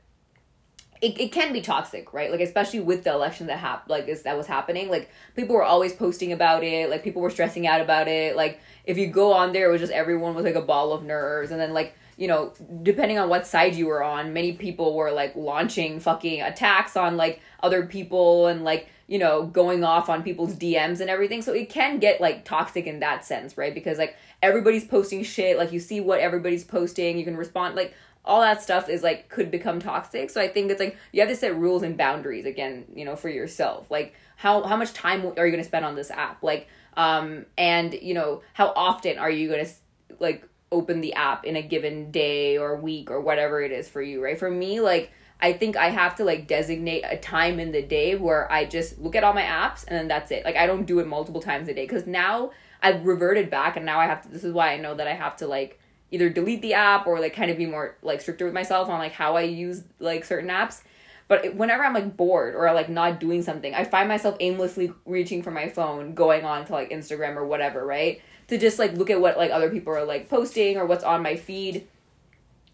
it, 1.01 1.21
it 1.21 1.33
can 1.33 1.53
be 1.53 1.61
toxic, 1.61 2.13
right? 2.13 2.31
Like 2.31 2.39
especially 2.39 2.79
with 2.79 3.03
the 3.03 3.11
election 3.11 3.49
that 3.49 3.59
hap- 3.59 3.91
like 3.91 4.07
is 4.07 4.23
that 4.23 4.37
was 4.37 4.47
happening. 4.47 4.89
Like 4.89 5.11
people 5.35 5.57
were 5.57 5.65
always 5.65 5.93
posting 5.93 6.31
about 6.31 6.63
it, 6.63 6.91
like 6.91 7.03
people 7.03 7.23
were 7.23 7.31
stressing 7.31 7.67
out 7.67 7.81
about 7.81 8.07
it. 8.07 8.37
Like 8.37 8.61
if 8.85 8.99
you 8.99 9.09
go 9.09 9.33
on 9.33 9.53
there, 9.53 9.69
it 9.69 9.73
was 9.73 9.81
just 9.81 9.93
everyone 9.93 10.37
was 10.37 10.45
like 10.45 10.55
a 10.55 10.63
ball 10.63 10.93
of 10.93 11.03
nerves, 11.03 11.51
and 11.51 11.61
then 11.61 11.75
like 11.75 11.97
you 12.17 12.29
know, 12.29 12.53
depending 12.83 13.19
on 13.19 13.29
what 13.29 13.47
side 13.47 13.75
you 13.75 13.87
were 13.87 14.03
on, 14.03 14.33
many 14.33 14.53
people 14.53 14.95
were 14.95 15.11
like 15.11 15.35
launching 15.35 16.01
fucking 16.01 16.43
attacks 16.43 16.97
on 16.97 17.17
like 17.17 17.41
other 17.63 17.87
people 17.87 18.47
and 18.47 18.65
like 18.65 18.89
you 19.07 19.19
know 19.19 19.45
going 19.45 19.83
off 19.85 20.09
on 20.09 20.23
people's 20.23 20.55
DMs 20.55 21.01
and 21.01 21.09
everything. 21.09 21.43
So 21.43 21.53
it 21.53 21.69
can 21.69 21.99
get 21.99 22.21
like 22.21 22.45
toxic 22.45 22.87
in 22.87 23.01
that 23.01 23.25
sense, 23.25 23.57
right? 23.57 23.75
Because 23.75 23.99
like 23.99 24.17
everybody's 24.43 24.85
posting 24.85 25.23
shit, 25.23 25.57
like 25.57 25.73
you 25.73 25.81
see 25.81 26.01
what 26.01 26.21
everybody's 26.21 26.65
posting, 26.65 27.19
you 27.19 27.25
can 27.25 27.37
respond 27.37 27.75
like 27.75 27.95
all 28.25 28.41
that 28.41 28.63
stuff 28.63 28.89
is 28.89 29.03
like 29.03 29.29
could 29.29 29.51
become 29.51 29.81
toxic. 29.81 30.31
So 30.31 30.41
I 30.41 30.49
think 30.49 30.71
it's 30.71 30.81
like 30.81 30.97
you 31.13 31.21
have 31.21 31.29
to 31.29 31.37
set 31.37 31.57
rules 31.57 31.83
and 31.83 31.97
boundaries 31.97 32.47
again, 32.47 32.85
you 32.95 33.05
know, 33.05 33.17
for 33.17 33.29
yourself. 33.29 33.91
Like 33.91 34.15
how 34.37 34.63
how 34.63 34.77
much 34.77 34.93
time 34.93 35.25
are 35.37 35.47
you 35.47 35.53
going 35.53 35.63
to 35.63 35.69
spend 35.69 35.85
on 35.85 35.95
this 35.95 36.11
app? 36.11 36.43
Like 36.43 36.69
um 36.97 37.47
and 37.59 37.95
you 37.95 38.15
know, 38.15 38.43
how 38.53 38.73
often 38.77 39.19
are 39.19 39.31
you 39.31 39.49
going 39.49 39.65
to 39.65 39.73
like 40.21 40.47
open 40.73 41.01
the 41.01 41.15
app 41.15 41.45
in 41.45 41.57
a 41.57 41.63
given 41.63 42.11
day 42.11 42.59
or 42.59 42.77
week 42.77 43.11
or 43.11 43.21
whatever 43.21 43.61
it 43.61 43.71
is 43.71 43.89
for 43.89 44.03
you, 44.03 44.23
right? 44.23 44.39
For 44.39 44.51
me 44.51 44.81
like 44.81 45.13
I 45.41 45.53
think 45.53 45.77
I 45.77 45.91
have 45.91 46.17
to 46.17 46.25
like 46.25 46.47
designate 46.47 47.05
a 47.05 47.17
time 47.17 47.59
in 47.59 47.73
the 47.73 47.83
day 47.83 48.15
where 48.15 48.51
I 48.51 48.65
just 48.65 48.99
look 48.99 49.17
at 49.17 49.25
all 49.25 49.33
my 49.33 49.43
apps 49.43 49.85
and 49.87 49.97
then 49.97 50.09
that's 50.09 50.31
it. 50.31 50.45
Like 50.45 50.57
I 50.57 50.67
don't 50.67 50.87
do 50.87 51.01
it 51.01 51.07
multiple 51.07 51.43
times 51.43 51.69
a 51.69 51.75
day 51.75 51.87
cuz 51.87 52.07
now 52.07 52.53
I've 52.81 53.05
reverted 53.05 53.51
back 53.51 53.77
and 53.77 53.87
now 53.87 53.99
I 54.01 54.07
have 54.07 54.23
to 54.23 54.29
this 54.29 54.45
is 54.45 54.53
why 54.53 54.73
I 54.73 54.77
know 54.79 54.95
that 54.95 55.07
I 55.07 55.15
have 55.15 55.37
to 55.39 55.47
like 55.47 55.79
either 56.13 56.29
delete 56.29 56.63
the 56.63 56.75
app 56.75 57.07
or 57.07 57.19
like 57.19 57.35
kind 57.35 57.51
of 57.51 57.57
be 57.57 57.67
more 57.67 57.97
like 58.03 58.21
stricter 58.21 58.45
with 58.45 58.55
myself 58.55 58.89
on 58.89 58.99
like 58.99 59.13
how 59.13 59.37
I 59.37 59.43
use 59.43 59.83
like 59.99 60.25
certain 60.25 60.51
apps. 60.51 60.83
But 61.27 61.55
whenever 61.55 61.83
I'm 61.83 61.95
like 61.95 62.17
bored 62.17 62.55
or 62.55 62.71
like 62.75 62.91
not 62.91 63.19
doing 63.19 63.43
something, 63.43 63.75
I 63.75 63.85
find 63.85 64.09
myself 64.09 64.37
aimlessly 64.39 64.93
reaching 65.07 65.43
for 65.43 65.51
my 65.51 65.69
phone, 65.69 66.15
going 66.15 66.45
on 66.45 66.67
to 66.67 66.73
like 66.73 66.91
Instagram 66.91 67.37
or 67.37 67.47
whatever, 67.47 67.87
right? 67.87 68.21
To 68.53 68.59
just 68.59 68.79
like 68.79 68.93
look 68.93 69.09
at 69.09 69.19
what 69.19 69.39
like 69.39 69.51
other 69.51 69.71
people 69.71 69.95
are 69.95 70.05
like 70.05 70.29
posting 70.29 70.77
or 70.77 70.85
what's 70.85 71.05
on 71.05 71.23
my 71.23 71.37
feed. 71.37 71.89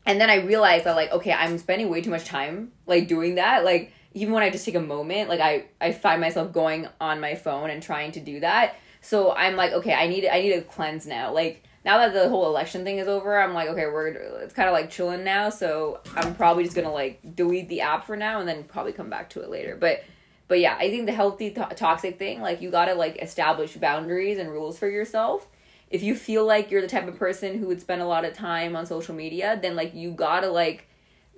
And 0.05 0.21
then 0.21 0.29
I 0.29 0.41
realize 0.41 0.83
that 0.83 0.97
like 0.97 1.13
okay, 1.13 1.33
I'm 1.33 1.57
spending 1.57 1.89
way 1.89 2.01
too 2.01 2.11
much 2.11 2.25
time 2.25 2.73
like 2.87 3.07
doing 3.07 3.37
that. 3.37 3.65
Like 3.65 3.93
even 4.13 4.35
when 4.35 4.43
I 4.43 4.51
just 4.51 4.65
take 4.65 4.75
a 4.75 4.81
moment, 4.81 5.29
like 5.29 5.39
I 5.39 5.67
I 5.81 5.93
find 5.93 6.21
myself 6.21 6.53
going 6.53 6.89
on 7.01 7.21
my 7.21 7.37
phone 7.37 7.71
and 7.71 7.81
trying 7.81 8.11
to 8.13 8.21
do 8.21 8.41
that. 8.41 8.75
So 9.03 9.33
I'm 9.33 9.55
like, 9.55 9.71
okay, 9.73 9.95
I 9.95 10.09
need 10.09 10.27
I 10.27 10.41
need 10.41 10.55
to 10.55 10.63
cleanse 10.63 11.07
now. 11.07 11.33
Like 11.33 11.63
now 11.85 11.99
that 11.99 12.13
the 12.13 12.29
whole 12.29 12.47
election 12.47 12.83
thing 12.83 12.99
is 12.99 13.07
over, 13.07 13.41
I'm 13.41 13.55
like, 13.55 13.69
okay, 13.69 13.87
we're 13.87 14.09
it's 14.09 14.55
kind 14.55 14.69
of 14.69 14.73
like 14.73 14.91
chilling 14.91 15.23
now. 15.23 15.49
So 15.51 16.01
I'm 16.17 16.35
probably 16.35 16.65
just 16.65 16.75
gonna 16.75 16.93
like 16.93 17.37
delete 17.37 17.69
the 17.69 17.83
app 17.83 18.05
for 18.05 18.17
now 18.17 18.41
and 18.41 18.49
then 18.49 18.65
probably 18.65 18.93
come 18.93 19.11
back 19.11 19.31
to 19.31 19.43
it 19.43 19.49
later. 19.49 19.77
But 19.79 20.03
but 20.49 20.59
yeah, 20.59 20.77
I 20.77 20.91
think 20.91 21.07
the 21.07 21.13
healthy 21.13 21.53
to- 21.53 21.69
toxic 21.77 22.19
thing, 22.19 22.41
like 22.41 22.61
you 22.61 22.73
gotta 22.73 22.95
like 22.95 23.23
establish 23.23 23.75
boundaries 23.77 24.39
and 24.39 24.51
rules 24.51 24.77
for 24.77 24.89
yourself. 24.89 25.47
If 25.91 26.03
you 26.03 26.15
feel 26.15 26.45
like 26.45 26.71
you're 26.71 26.83
the 26.83 26.89
type 26.89 27.09
of 27.09 27.17
person 27.17 27.59
who 27.59 27.67
would 27.69 27.81
spend 27.81 28.03
a 28.03 28.07
lot 28.07 28.25
of 28.25 28.35
time 28.35 28.77
on 28.77 28.87
social 28.87 29.15
media, 29.15 29.59
then 29.61 29.75
like 29.75 29.95
you 29.95 30.11
gotta 30.11 30.49
like 30.49 30.89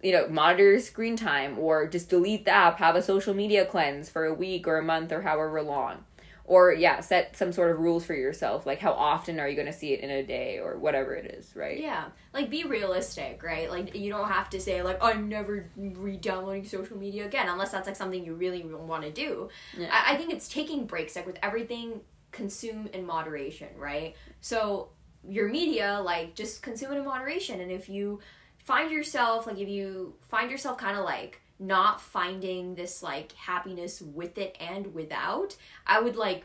you 0.03 0.13
know, 0.13 0.29
monitor 0.29 0.71
your 0.71 0.81
screen 0.81 1.17
time 1.17 1.59
or 1.59 1.87
just 1.87 2.09
delete 2.09 2.45
the 2.45 2.51
app, 2.51 2.79
have 2.79 2.97
a 2.97 3.03
social 3.03 3.35
media 3.35 3.65
cleanse 3.65 4.09
for 4.09 4.25
a 4.25 4.35
week 4.35 4.67
or 4.67 4.79
a 4.79 4.83
month 4.83 5.13
or 5.13 5.23
however 5.23 5.63
long. 5.63 6.05
Or 6.45 6.73
yeah, 6.73 7.01
set 7.01 7.37
some 7.37 7.53
sort 7.53 7.71
of 7.71 7.79
rules 7.79 8.05
for 8.05 8.15
yourself, 8.15 8.67
like 8.67 8.81
how 8.81 8.93
often 8.93 9.39
are 9.39 9.49
you 9.49 9.55
going 9.55 9.69
to 9.69 9.73
see 9.73 9.93
it 9.93 10.01
in 10.01 10.11
a 10.11 10.25
day 10.25 10.59
or 10.59 10.79
whatever 10.79 11.15
it 11.15 11.27
is, 11.27 11.55
right? 11.55 11.79
Yeah, 11.79 12.07
like 12.35 12.51
be 12.51 12.65
realistic, 12.65 13.43
right? 13.45 13.71
Like 13.71 13.95
you 13.95 14.11
don't 14.11 14.27
have 14.27 14.51
to 14.51 14.61
say 14.61 14.83
like 14.83 14.99
I'm 15.01 15.29
never 15.29 15.71
re-downloading 15.77 16.65
social 16.65 16.97
media 16.97 17.27
again, 17.27 17.49
unless 17.49 17.71
that's 17.71 17.87
like 17.87 17.95
something 17.95 18.25
you 18.25 18.35
really 18.35 18.65
want 18.65 19.05
to 19.05 19.13
do. 19.13 19.49
Yeah. 19.79 19.91
I-, 19.93 20.15
I 20.15 20.17
think 20.17 20.33
it's 20.33 20.49
taking 20.49 20.87
breaks, 20.87 21.15
like 21.15 21.27
with 21.27 21.39
everything, 21.41 22.01
consume 22.33 22.89
in 22.93 23.07
moderation, 23.07 23.69
right? 23.77 24.15
So 24.41 24.91
your 25.29 25.49
media, 25.49 26.01
like 26.03 26.35
just 26.35 26.63
consume 26.63 26.93
it 26.93 26.99
in 26.99 27.05
moderation, 27.05 27.61
and 27.61 27.71
if 27.71 27.89
you 27.89 28.21
find 28.59 28.91
yourself 28.91 29.47
like 29.47 29.59
if 29.59 29.69
you 29.69 30.15
find 30.29 30.51
yourself 30.51 30.79
kind 30.79 30.97
of 30.97 31.05
like 31.05 31.41
not 31.59 32.01
finding 32.01 32.75
this 32.75 33.03
like 33.03 33.33
happiness 33.33 34.01
with 34.01 34.39
it 34.39 34.57
and 34.61 34.95
without, 34.95 35.57
I 35.87 36.01
would 36.01 36.17
like 36.17 36.45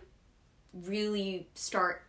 really 0.74 1.48
start 1.54 2.04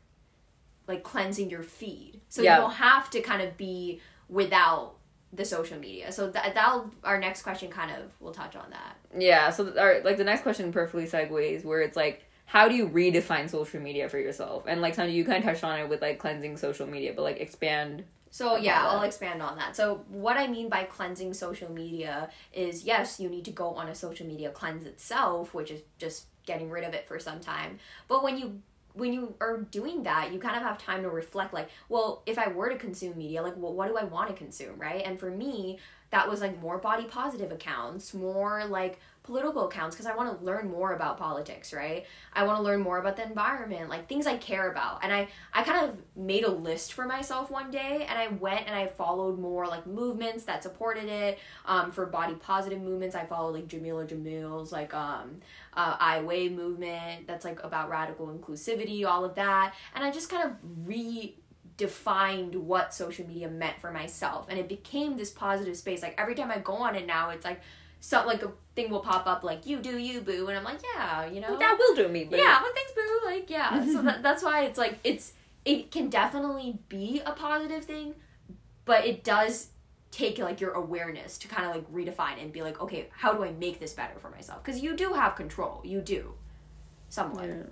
like 0.89 1.03
cleansing 1.03 1.51
your 1.51 1.63
feed. 1.63 2.21
So 2.29 2.43
Yeah. 2.43 2.57
you 2.57 2.63
don't 2.63 2.75
have 2.75 3.11
to 3.11 3.21
kind 3.21 3.43
of 3.43 3.57
be 3.57 4.01
without 4.29 4.95
the 5.33 5.45
social 5.45 5.79
media. 5.79 6.11
So 6.13 6.31
that 6.31 6.55
that'll 6.55 6.91
our 7.05 7.19
next 7.19 7.43
question 7.43 7.71
kind 7.71 7.91
of 7.91 8.11
will 8.21 8.33
touch 8.33 8.57
on 8.57 8.71
that. 8.71 8.97
Yeah, 9.17 9.51
so 9.51 9.73
our, 9.79 10.01
like 10.03 10.17
the 10.17 10.25
next 10.25 10.43
question 10.43 10.73
perfectly 10.73 11.07
segues 11.07 11.65
where 11.65 11.81
it's 11.81 11.97
like 11.97 12.26
how 12.47 12.69
do 12.69 12.75
you 12.75 12.89
redefine 12.89 13.51
social 13.51 13.81
media 13.81 14.09
for 14.09 14.19
yourself? 14.19 14.65
And 14.67 14.81
like 14.81 14.95
Sandra, 14.95 15.13
you 15.13 15.25
kind 15.25 15.39
of 15.39 15.45
touched 15.45 15.65
on 15.65 15.79
it 15.79 15.89
with 15.89 16.01
like 16.01 16.19
cleansing 16.19 16.57
social 16.57 16.87
media, 16.87 17.13
but 17.15 17.23
like 17.23 17.39
expand. 17.39 18.05
So 18.31 18.57
yeah, 18.57 18.83
that. 18.83 18.89
I'll 18.89 19.03
expand 19.03 19.43
on 19.43 19.57
that. 19.59 19.75
So 19.77 20.05
what 20.09 20.37
I 20.37 20.47
mean 20.47 20.69
by 20.69 20.85
cleansing 20.85 21.35
social 21.35 21.71
media 21.71 22.31
is 22.53 22.85
yes, 22.85 23.19
you 23.19 23.29
need 23.29 23.45
to 23.47 23.51
go 23.51 23.71
on 23.71 23.89
a 23.89 23.95
social 23.95 24.27
media 24.27 24.51
cleanse 24.51 24.87
itself, 24.87 25.55
which 25.55 25.71
is 25.71 25.83
just 25.99 26.27
getting 26.47 26.71
rid 26.71 26.85
of 26.85 26.95
it 26.95 27.09
for 27.09 27.19
some 27.19 27.41
time. 27.41 27.79
But 28.09 28.23
when 28.23 28.39
you 28.39 28.63
when 28.95 29.13
you 29.13 29.35
are 29.41 29.59
doing 29.59 30.05
that, 30.05 30.33
you 30.33 30.39
kind 30.39 30.57
of 30.57 30.63
have 30.63 30.79
time 30.79 31.03
to 31.03 31.11
reflect 31.11 31.53
like, 31.53 31.69
well, 31.89 32.23
if 32.25 32.39
I 32.39 32.49
were 32.49 32.71
to 32.71 32.77
consume 32.77 33.19
media, 33.19 33.43
like 33.43 33.55
well, 33.57 33.75
what 33.75 33.89
do 33.89 33.97
I 33.97 34.05
want 34.05 34.31
to 34.31 34.35
consume, 34.35 34.79
right? 34.79 35.03
And 35.05 35.19
for 35.19 35.31
me, 35.31 35.79
that 36.11 36.29
was 36.29 36.41
like 36.41 36.61
more 36.61 36.79
body 36.79 37.05
positive 37.05 37.51
accounts, 37.51 38.15
more 38.15 38.65
like 38.67 39.01
political 39.27 39.67
accounts 39.67 39.97
because 39.97 40.07
I 40.07 40.15
want 40.15 40.39
to 40.39 40.45
learn 40.45 40.71
more 40.71 40.93
about 40.93 41.19
politics, 41.19 41.73
right? 41.73 42.07
I 42.33 42.45
want 42.45 42.59
to 42.59 42.63
learn 42.63 42.81
more 42.81 42.99
about 42.99 43.17
the 43.17 43.25
environment, 43.25 43.91
like 43.91 44.09
things 44.09 44.27
I 44.27 44.37
care 44.37 44.71
about. 44.71 45.03
And 45.03 45.13
I 45.13 45.29
I 45.53 45.63
kind 45.63 45.89
of 45.89 45.97
made 46.17 46.45
a 46.45 46.51
list 46.51 46.93
for 46.93 47.05
myself 47.05 47.51
one 47.51 47.71
day 47.71 48.07
and 48.09 48.19
I 48.19 48.29
went 48.29 48.67
and 48.67 48.75
I 48.75 48.87
followed 48.87 49.39
more 49.39 49.67
like 49.67 49.87
movements 49.87 50.45
that 50.45 50.63
supported 50.63 51.09
it. 51.09 51.39
Um, 51.67 51.91
for 51.91 52.07
body 52.07 52.35
positive 52.35 52.81
movements, 52.81 53.15
I 53.15 53.27
followed 53.27 53.55
like 53.55 53.69
Jameela 53.69 54.07
Jamil's 54.07 54.73
like 54.73 54.95
um 54.95 55.41
uh, 55.75 55.97
I 55.99 56.21
Weigh 56.21 56.49
movement 56.49 57.27
that's 57.27 57.45
like 57.45 57.63
about 57.63 57.91
radical 57.91 58.29
inclusivity, 58.29 59.05
all 59.05 59.25
of 59.25 59.35
that. 59.35 59.75
And 59.95 60.05
I 60.05 60.11
just 60.11 60.31
kind 60.31 60.45
of 60.45 60.53
re 60.87 61.37
defined 61.77 62.55
what 62.55 62.95
social 62.95 63.27
media 63.27 63.49
meant 63.49 63.79
for 63.81 63.91
myself 63.91 64.47
and 64.49 64.59
it 64.59 64.67
became 64.67 65.17
this 65.17 65.31
positive 65.31 65.77
space 65.77 66.01
like 66.01 66.15
every 66.17 66.35
time 66.35 66.51
i 66.51 66.59
go 66.59 66.73
on 66.73 66.95
it 66.95 67.07
now 67.07 67.29
it's 67.29 67.45
like 67.45 67.61
so 68.01 68.25
like 68.25 68.43
a 68.43 68.51
thing 68.77 68.91
will 68.91 69.01
pop 69.01 69.27
up 69.27 69.43
like 69.43 69.67
you 69.67 69.79
do 69.79 69.99
you 69.99 70.21
boo 70.21 70.47
and 70.49 70.57
i'm 70.57 70.65
like 70.65 70.81
yeah 70.95 71.27
you 71.27 71.41
know 71.41 71.57
that 71.59 71.77
will 71.79 71.97
do 71.97 72.07
me 72.09 72.25
boo. 72.25 72.37
yeah 72.37 72.61
well 72.63 72.73
thanks 72.75 72.93
boo 72.93 73.21
like 73.25 73.51
yeah 73.51 73.85
so 73.93 74.03
that, 74.03 74.23
that's 74.23 74.43
why 74.43 74.65
it's 74.65 74.79
like 74.79 74.99
it's 75.03 75.33
it 75.65 75.91
can 75.91 76.09
definitely 76.09 76.79
be 76.89 77.21
a 77.27 77.33
positive 77.33 77.85
thing 77.85 78.15
but 78.85 79.05
it 79.05 79.25
does 79.25 79.71
take 80.13 80.39
like 80.39 80.61
your 80.61 80.73
awareness 80.73 81.37
to 81.39 81.49
kind 81.49 81.69
of 81.69 81.75
like 81.75 81.93
redefine 81.93 82.41
and 82.41 82.53
be 82.53 82.63
like 82.63 82.81
okay 82.81 83.09
how 83.11 83.33
do 83.33 83.43
i 83.43 83.51
make 83.53 83.81
this 83.81 83.93
better 83.93 84.19
for 84.19 84.31
myself 84.31 84.63
because 84.63 84.81
you 84.81 84.95
do 84.95 85.15
have 85.15 85.35
control 85.35 85.81
you 85.85 86.01
do 86.01 86.35
somewhat 87.09 87.49
Yeah. 87.49 87.63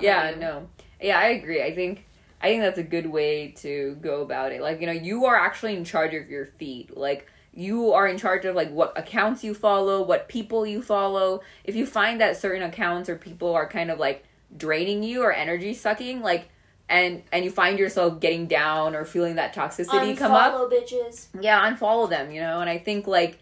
Yeah, 0.00 0.34
no. 0.38 0.68
Yeah, 1.00 1.18
I 1.18 1.26
agree. 1.26 1.62
I 1.62 1.74
think 1.74 2.04
I 2.40 2.48
think 2.48 2.62
that's 2.62 2.78
a 2.78 2.82
good 2.82 3.06
way 3.06 3.52
to 3.58 3.96
go 4.00 4.22
about 4.22 4.52
it. 4.52 4.60
Like, 4.60 4.80
you 4.80 4.86
know, 4.86 4.92
you 4.92 5.24
are 5.26 5.36
actually 5.36 5.76
in 5.76 5.84
charge 5.84 6.14
of 6.14 6.28
your 6.28 6.46
feed. 6.46 6.90
Like 6.94 7.26
you 7.56 7.92
are 7.92 8.06
in 8.06 8.18
charge 8.18 8.44
of 8.44 8.54
like 8.54 8.70
what 8.70 8.96
accounts 8.98 9.44
you 9.44 9.54
follow, 9.54 10.02
what 10.02 10.28
people 10.28 10.66
you 10.66 10.82
follow. 10.82 11.40
If 11.62 11.76
you 11.76 11.86
find 11.86 12.20
that 12.20 12.36
certain 12.36 12.62
accounts 12.62 13.08
or 13.08 13.16
people 13.16 13.54
are 13.54 13.68
kind 13.68 13.90
of 13.90 13.98
like 13.98 14.24
draining 14.56 15.02
you 15.02 15.22
or 15.22 15.32
energy 15.32 15.74
sucking, 15.74 16.20
like 16.20 16.48
and 16.88 17.22
and 17.32 17.44
you 17.44 17.50
find 17.50 17.78
yourself 17.78 18.20
getting 18.20 18.46
down 18.46 18.94
or 18.94 19.04
feeling 19.04 19.36
that 19.36 19.54
toxicity 19.54 20.16
come 20.16 20.32
up, 20.32 20.54
Unfollow 20.54 20.70
bitches. 20.70 21.28
Yeah 21.40 21.70
unfollow 21.70 22.08
them 22.08 22.30
you 22.30 22.40
know? 22.40 22.60
And 22.60 22.68
i 22.68 22.78
think 22.78 23.06
like 23.06 23.38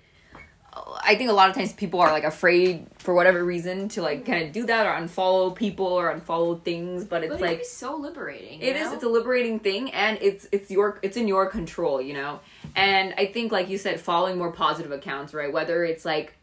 i 0.74 1.14
think 1.16 1.28
a 1.28 1.32
lot 1.32 1.50
of 1.50 1.56
times 1.56 1.72
people 1.72 2.00
are 2.00 2.12
like 2.12 2.24
afraid 2.24 2.86
for 3.02 3.14
whatever 3.14 3.44
reason 3.44 3.88
to 3.88 4.00
like 4.00 4.24
kind 4.24 4.46
of 4.46 4.52
do 4.52 4.64
that 4.64 4.86
or 4.86 4.90
unfollow 4.90 5.54
people 5.54 5.86
or 5.86 6.14
unfollow 6.14 6.62
things 6.62 7.04
but 7.04 7.22
it's 7.24 7.32
but 7.32 7.40
like 7.40 7.64
so 7.64 7.96
liberating 7.96 8.60
it 8.60 8.76
you 8.76 8.82
is 8.82 8.92
it's 8.92 9.02
a 9.02 9.08
liberating 9.08 9.58
thing 9.58 9.90
and 9.90 10.18
it's 10.22 10.46
it's 10.52 10.70
your 10.70 10.98
it's 11.02 11.16
in 11.16 11.26
your 11.26 11.46
control 11.46 12.00
you 12.00 12.14
know? 12.14 12.40
And 12.76 13.12
i 13.18 13.26
think 13.26 13.52
like 13.52 13.68
you 13.68 13.78
said 13.78 14.00
following 14.00 14.38
more 14.38 14.52
positive 14.52 14.92
accounts 14.92 15.34
right? 15.34 15.52
Whether 15.52 15.84
it's 15.84 16.04
like 16.04 16.34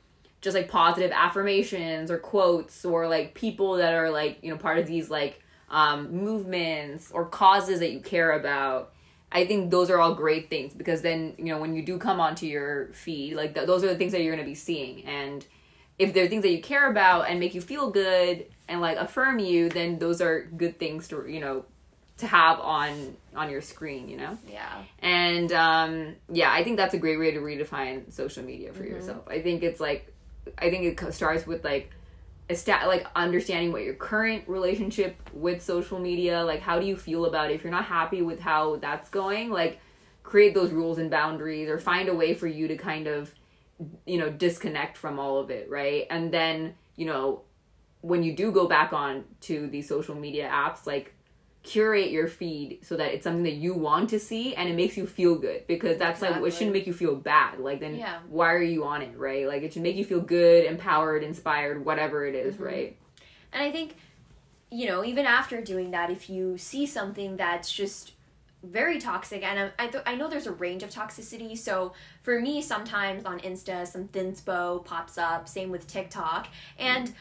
just 0.41 0.55
like 0.55 0.69
positive 0.69 1.11
affirmations 1.11 2.11
or 2.11 2.17
quotes 2.17 2.85
or 2.85 3.07
like 3.07 3.33
people 3.33 3.75
that 3.75 3.93
are 3.93 4.09
like 4.09 4.39
you 4.41 4.49
know 4.49 4.57
part 4.57 4.77
of 4.77 4.87
these 4.87 5.09
like 5.09 5.41
um 5.69 6.11
movements 6.11 7.11
or 7.11 7.25
causes 7.25 7.79
that 7.79 7.91
you 7.91 7.99
care 7.99 8.31
about 8.31 8.91
i 9.31 9.45
think 9.45 9.69
those 9.69 9.89
are 9.89 9.99
all 9.99 10.15
great 10.15 10.49
things 10.49 10.73
because 10.73 11.01
then 11.01 11.33
you 11.37 11.45
know 11.45 11.59
when 11.59 11.75
you 11.75 11.83
do 11.83 11.97
come 11.97 12.19
onto 12.19 12.45
your 12.45 12.87
feed 12.93 13.35
like 13.35 13.53
th- 13.53 13.67
those 13.67 13.83
are 13.83 13.87
the 13.87 13.95
things 13.95 14.11
that 14.11 14.21
you're 14.21 14.33
going 14.33 14.43
to 14.43 14.49
be 14.49 14.55
seeing. 14.55 15.03
And 15.05 15.45
if 15.99 16.13
they're 16.13 16.27
things 16.27 16.43
that 16.43 16.51
you 16.51 16.61
care 16.61 16.89
about 16.89 17.29
and 17.29 17.39
make 17.39 17.53
you 17.53 17.61
feel 17.61 17.91
good 17.91 18.45
and 18.67 18.81
like 18.81 18.97
affirm 18.97 19.37
you 19.37 19.69
then 19.69 19.99
those 19.99 20.21
are 20.21 20.45
good 20.45 20.79
things 20.79 21.07
to 21.09 21.27
you 21.27 21.39
know 21.39 21.65
to 22.17 22.25
have 22.27 22.59
on 22.59 23.15
on 23.35 23.49
your 23.49 23.61
screen 23.61 24.09
you 24.09 24.17
know? 24.17 24.37
Yeah. 24.49 24.83
And 24.99 25.51
um 25.51 26.15
yeah 26.31 26.51
i 26.51 26.63
think 26.63 26.77
that's 26.77 26.93
a 26.93 26.97
great 26.97 27.19
way 27.19 27.31
to 27.31 27.39
redefine 27.39 28.11
social 28.11 28.43
media 28.43 28.73
for 28.73 28.83
yourself. 28.83 29.27
I 29.27 29.41
think 29.41 29.61
it's 29.63 29.79
like 29.79 30.11
i 30.57 30.69
think 30.69 31.01
it 31.01 31.13
starts 31.13 31.45
with 31.45 31.63
like 31.63 31.91
Stat, 32.51 32.87
like 32.87 33.05
understanding 33.15 33.71
what 33.71 33.83
your 33.83 33.93
current 33.93 34.45
relationship 34.47 35.15
with 35.33 35.61
social 35.61 35.99
media 35.99 36.43
like 36.43 36.61
how 36.61 36.79
do 36.79 36.85
you 36.87 36.97
feel 36.97 37.25
about 37.25 37.51
it? 37.51 37.53
If 37.53 37.63
you're 37.63 37.71
not 37.71 37.85
happy 37.85 38.23
with 38.23 38.39
how 38.39 38.77
that's 38.77 39.09
going 39.09 39.51
like 39.51 39.79
create 40.23 40.53
those 40.53 40.71
rules 40.71 40.97
and 40.97 41.11
boundaries 41.11 41.69
or 41.69 41.77
find 41.77 42.09
a 42.09 42.13
way 42.13 42.33
for 42.33 42.47
you 42.47 42.67
to 42.67 42.75
kind 42.75 43.07
of 43.07 43.33
you 44.05 44.17
know 44.17 44.29
disconnect 44.29 44.97
from 44.97 45.19
all 45.19 45.37
of 45.39 45.49
it 45.49 45.69
right? 45.69 46.05
And 46.09 46.33
then 46.33 46.75
you 46.95 47.05
know 47.05 47.41
when 48.01 48.23
you 48.23 48.35
do 48.35 48.51
go 48.51 48.67
back 48.67 48.93
on 48.93 49.25
to 49.41 49.67
these 49.67 49.87
social 49.87 50.15
media 50.15 50.49
apps 50.49 50.85
like 50.85 51.13
curate 51.61 52.09
your 52.09 52.27
feed 52.27 52.79
so 52.83 52.95
that 52.95 53.13
it's 53.13 53.23
something 53.23 53.43
that 53.43 53.53
you 53.53 53.73
want 53.73 54.09
to 54.09 54.19
see 54.19 54.55
and 54.55 54.69
it 54.69 54.75
makes 54.75 54.95
you 54.95 55.05
feel 55.05 55.35
good 55.35 55.67
because 55.67 55.97
that's 55.97 56.21
like 56.21 56.41
it 56.41 56.53
shouldn't 56.53 56.71
make 56.71 56.87
you 56.87 56.93
feel 56.93 57.15
bad. 57.15 57.59
Like 57.59 57.81
then 57.81 57.95
Yeah. 57.95 58.19
why 58.29 58.53
are 58.53 58.61
you 58.61 58.85
on 58.85 59.01
it 59.01 59.17
right? 59.17 59.45
Like 59.45 59.63
it 59.63 59.73
should 59.73 59.81
make 59.81 59.97
you 59.97 60.05
feel 60.05 60.21
good 60.21 60.65
empowered 60.65 61.23
inspired 61.23 61.83
whatever 61.83 62.25
it 62.25 62.35
is, 62.35 62.55
mm-hmm. 62.55 62.63
right? 62.63 62.97
And 63.51 63.61
I 63.61 63.71
think, 63.71 63.95
you 64.71 64.87
know, 64.87 65.03
even 65.03 65.25
after 65.25 65.61
doing 65.61 65.91
that, 65.91 66.09
if 66.09 66.29
you 66.29 66.57
see 66.57 66.85
something 66.85 67.35
that's 67.35 67.71
just 67.71 68.13
very 68.63 68.99
toxic, 68.99 69.43
and 69.43 69.71
I, 69.79 69.83
I, 69.85 69.87
th- 69.87 70.03
I 70.05 70.15
know 70.15 70.27
there's 70.29 70.47
a 70.47 70.51
range 70.51 70.83
of 70.83 70.89
toxicity. 70.89 71.57
So 71.57 71.93
for 72.21 72.39
me, 72.41 72.61
sometimes 72.61 73.23
on 73.25 73.39
Insta, 73.39 73.87
some 73.87 74.07
thinspo 74.09 74.83
pops 74.83 75.17
up, 75.17 75.47
same 75.47 75.69
with 75.71 75.87
TikTok. 75.87 76.47
And 76.77 77.13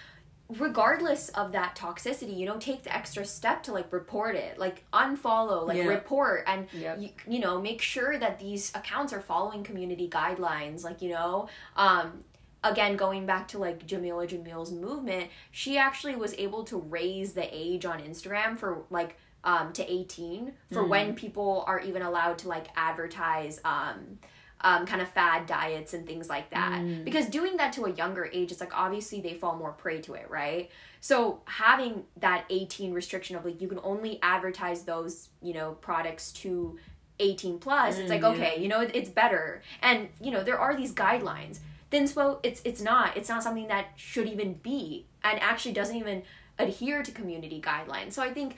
regardless 0.48 1.28
of 1.30 1.52
that 1.52 1.76
toxicity, 1.76 2.36
you 2.36 2.46
know, 2.46 2.56
take 2.56 2.82
the 2.82 2.94
extra 2.94 3.24
step 3.24 3.62
to 3.64 3.72
like 3.72 3.92
report 3.92 4.34
it, 4.34 4.58
like 4.58 4.84
unfollow, 4.92 5.66
like 5.66 5.76
Yeah. 5.76 5.84
report, 5.86 6.44
and 6.46 6.66
Yep. 6.72 7.00
you, 7.00 7.08
you 7.28 7.38
know, 7.38 7.60
make 7.60 7.82
sure 7.82 8.18
that 8.18 8.38
these 8.40 8.74
accounts 8.74 9.12
are 9.12 9.20
following 9.20 9.62
community 9.62 10.08
guidelines, 10.08 10.82
like, 10.84 11.02
you 11.02 11.10
know, 11.10 11.48
um, 11.76 12.24
again 12.64 12.96
going 12.96 13.24
back 13.24 13.46
to 13.46 13.56
like 13.58 13.86
Jameela 13.86 14.26
Jamil's 14.26 14.72
movement, 14.72 15.30
she 15.52 15.78
actually 15.78 16.16
was 16.16 16.34
able 16.34 16.64
to 16.64 16.78
raise 16.78 17.34
the 17.34 17.46
age 17.56 17.84
on 17.84 18.00
Instagram 18.00 18.58
for 18.58 18.82
like 18.90 19.16
um 19.48 19.72
to 19.72 19.82
18 19.90 20.52
for 20.72 20.82
when 20.90 21.14
people 21.14 21.64
are 21.66 21.80
even 21.80 22.02
allowed 22.02 22.36
to 22.38 22.48
like 22.48 22.66
advertise 22.76 23.60
um 23.64 24.18
um, 24.60 24.86
kind 24.86 25.00
of 25.00 25.08
fad 25.08 25.46
diets 25.46 25.94
and 25.94 26.04
things 26.04 26.28
like 26.28 26.50
that. 26.50 26.80
Because 27.04 27.26
doing 27.26 27.56
that 27.58 27.72
to 27.74 27.84
a 27.84 27.92
younger 27.92 28.28
age, 28.32 28.50
it's 28.50 28.60
like 28.60 28.76
obviously 28.76 29.20
they 29.20 29.34
fall 29.34 29.56
more 29.56 29.70
prey 29.72 30.00
to 30.00 30.14
it, 30.14 30.28
right? 30.28 30.68
So 31.00 31.42
having 31.44 32.04
that 32.16 32.44
18 32.50 32.92
restriction 32.92 33.36
of 33.36 33.44
like 33.44 33.60
you 33.62 33.68
can 33.68 33.78
only 33.84 34.18
advertise 34.20 34.82
those, 34.82 35.28
you 35.40 35.54
know, 35.54 35.72
products 35.80 36.32
to 36.42 36.76
18 37.20 37.58
plus, 37.60 37.98
it's 37.98 38.10
like, 38.10 38.24
okay, 38.24 38.60
you 38.60 38.68
know, 38.68 38.80
it, 38.80 38.90
it's 38.94 39.10
better. 39.10 39.62
And, 39.80 40.08
you 40.20 40.32
know, 40.32 40.42
there 40.42 40.58
are 40.58 40.76
these 40.76 40.92
guidelines. 40.92 41.60
Thinspo, 41.92 42.40
it's 42.42 42.60
it's 42.64 42.82
not. 42.82 43.16
It's 43.16 43.28
not 43.28 43.42
something 43.44 43.68
that 43.68 43.86
should 43.94 44.28
even 44.28 44.54
be 44.54 45.06
and 45.22 45.38
actually 45.40 45.72
doesn't 45.72 45.96
even 45.96 46.22
adhere 46.58 47.02
to 47.02 47.12
community 47.12 47.60
guidelines. 47.60 48.12
So 48.12 48.22
I 48.22 48.32
think 48.32 48.56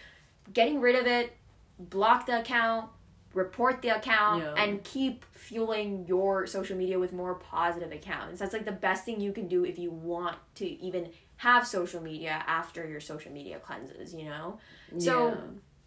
getting 0.52 0.80
rid 0.80 0.96
of 0.96 1.06
it, 1.06 1.32
block 1.78 2.26
the 2.26 2.40
account, 2.40 2.90
report 3.34 3.80
the 3.82 3.88
account, 3.90 4.42
Yeah. 4.42 4.54
and 4.62 4.82
keep 4.84 5.24
fueling 5.32 6.04
your 6.08 6.46
social 6.46 6.76
media 6.76 6.98
with 6.98 7.12
more 7.12 7.34
positive 7.34 7.92
accounts. 7.92 8.40
That's 8.40 8.52
like 8.52 8.64
the 8.64 8.72
best 8.72 9.04
thing 9.04 9.20
you 9.20 9.32
can 9.32 9.46
do 9.48 9.64
if 9.64 9.78
you 9.78 9.90
want 9.90 10.36
to 10.56 10.66
even 10.66 11.10
have 11.36 11.66
social 11.66 12.02
media 12.02 12.42
after 12.46 12.86
your 12.86 13.00
social 13.00 13.32
media 13.32 13.58
cleanses, 13.58 14.12
you 14.14 14.24
know? 14.26 14.58
So 14.98 15.28
Yeah. 15.28 15.34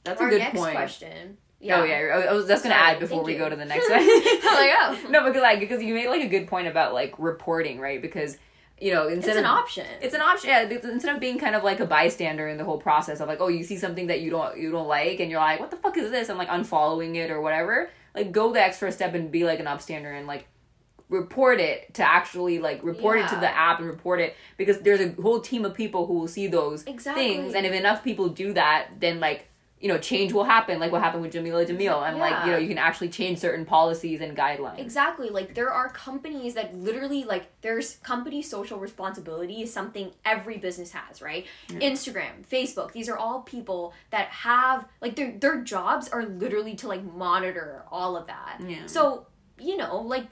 that's 0.04 0.22
a 0.22 0.26
good 0.28 0.40
next 0.40 0.58
point 0.58 0.76
question. 0.76 1.38
oh 1.62 1.84
yeah 1.84 1.96
I 1.96 2.20
I 2.30 2.34
was 2.34 2.48
just 2.48 2.64
gonna 2.64 2.76
Sorry, 2.76 2.92
add 2.92 3.00
before 3.00 3.24
we 3.24 3.34
you. 3.34 3.38
go 3.40 3.48
to 3.50 3.56
the 3.56 3.64
next 3.66 3.90
one 3.90 4.00
like, 4.08 4.72
oh. 4.82 5.00
no 5.10 5.24
because 5.26 5.42
like 5.42 5.60
because 5.60 5.82
you 5.84 5.94
made 5.94 6.08
like 6.10 6.22
a 6.24 6.28
good 6.28 6.48
point 6.48 6.68
about 6.68 6.94
like 6.94 7.14
reporting 7.20 7.80
right 7.80 8.02
because 8.02 8.38
you 8.82 8.92
know 8.92 9.08
instead 9.08 9.32
It's 9.32 9.40
an 9.40 9.46
of 9.46 9.52
option. 9.52 9.86
it's 10.02 10.14
an 10.16 10.22
option 10.22 10.50
yeah 10.50 10.62
instead 10.92 11.14
of 11.14 11.22
being 11.22 11.38
kind 11.38 11.56
of 11.56 11.64
like 11.64 11.80
a 11.80 11.86
bystander 11.86 12.48
in 12.48 12.58
the 12.58 12.64
whole 12.66 12.80
process 12.80 13.20
of 13.20 13.28
like 13.28 13.40
oh 13.40 13.48
you 13.48 13.64
see 13.64 13.78
something 13.78 14.08
that 14.08 14.22
you 14.22 14.30
don't 14.32 14.58
you 14.58 14.72
don't 14.72 14.88
like 14.88 15.20
and 15.20 15.30
you're 15.30 15.40
like 15.40 15.60
what 15.60 15.72
the 15.72 15.78
fuck 15.78 15.98
is 15.98 16.10
this 16.12 16.30
I'm 16.30 16.38
like 16.38 16.50
unfollowing 16.50 17.16
it 17.16 17.30
or 17.32 17.40
whatever 17.40 17.90
like 18.16 18.32
go 18.32 18.52
the 18.52 18.62
extra 18.62 18.92
step 18.92 19.14
and 19.14 19.32
be 19.32 19.44
like 19.46 19.60
an 19.60 19.68
upstander 19.68 20.18
and 20.18 20.28
like 20.28 20.48
report 21.10 21.60
it 21.60 21.94
to 21.94 22.04
actually 22.04 22.58
like 22.60 22.84
report 22.84 23.20
it 23.20 23.28
to 23.30 23.36
the 23.36 23.50
app 23.50 23.78
and 23.80 23.88
report 23.88 24.20
it 24.20 24.36
because 24.58 24.80
there's 24.80 25.00
a 25.00 25.10
whole 25.22 25.40
team 25.40 25.64
of 25.66 25.76
people 25.76 26.08
who 26.08 26.14
will 26.16 26.28
see 26.28 26.48
those 26.48 26.84
Exactly. 26.86 27.24
things 27.24 27.54
and 27.54 27.66
if 27.68 27.74
enough 27.74 28.04
people 28.04 28.30
do 28.30 28.54
that 28.54 28.88
then 29.00 29.20
like 29.20 29.48
you 29.84 29.90
know 29.90 29.98
change 29.98 30.34
will 30.34 30.46
happen 30.46 30.80
like 30.80 30.92
what 30.92 31.04
happened 31.04 31.22
with 31.22 31.34
Jameela 31.34 31.68
Jamil 31.68 32.08
and 32.08 32.18
like 32.18 32.46
you 32.46 32.52
know 32.52 32.58
you 32.58 32.68
can 32.68 32.80
actually 32.80 33.10
change 33.10 33.38
certain 33.38 33.66
policies 33.66 34.22
and 34.22 34.36
guidelines 34.36 34.80
Exactly. 34.80 35.30
Like 35.30 35.56
there 35.56 35.72
are 35.72 35.90
companies 35.90 36.54
that 36.54 36.76
literally 36.76 37.24
like 37.24 37.48
there's 37.62 37.96
company 37.98 38.42
social 38.42 38.80
responsibility 38.80 39.62
is 39.64 39.74
something 39.74 40.12
every 40.26 40.58
business 40.58 40.92
has, 40.92 41.22
right? 41.22 41.46
Instagram, 41.70 42.46
Facebook, 42.50 42.92
these 42.92 43.10
are 43.10 43.18
all 43.18 43.42
people 43.42 43.94
that 44.12 44.28
have 44.28 44.86
like 45.02 45.16
their 45.16 45.32
their 45.32 45.62
jobs 45.62 46.10
are 46.10 46.26
literally 46.26 46.76
to 46.76 46.88
like 46.88 47.04
monitor 47.04 47.84
all 47.92 48.16
of 48.16 48.28
that. 48.28 48.60
Yeah. 48.66 48.86
So 48.86 49.26
you 49.60 49.78
know, 49.78 49.98
like 50.02 50.26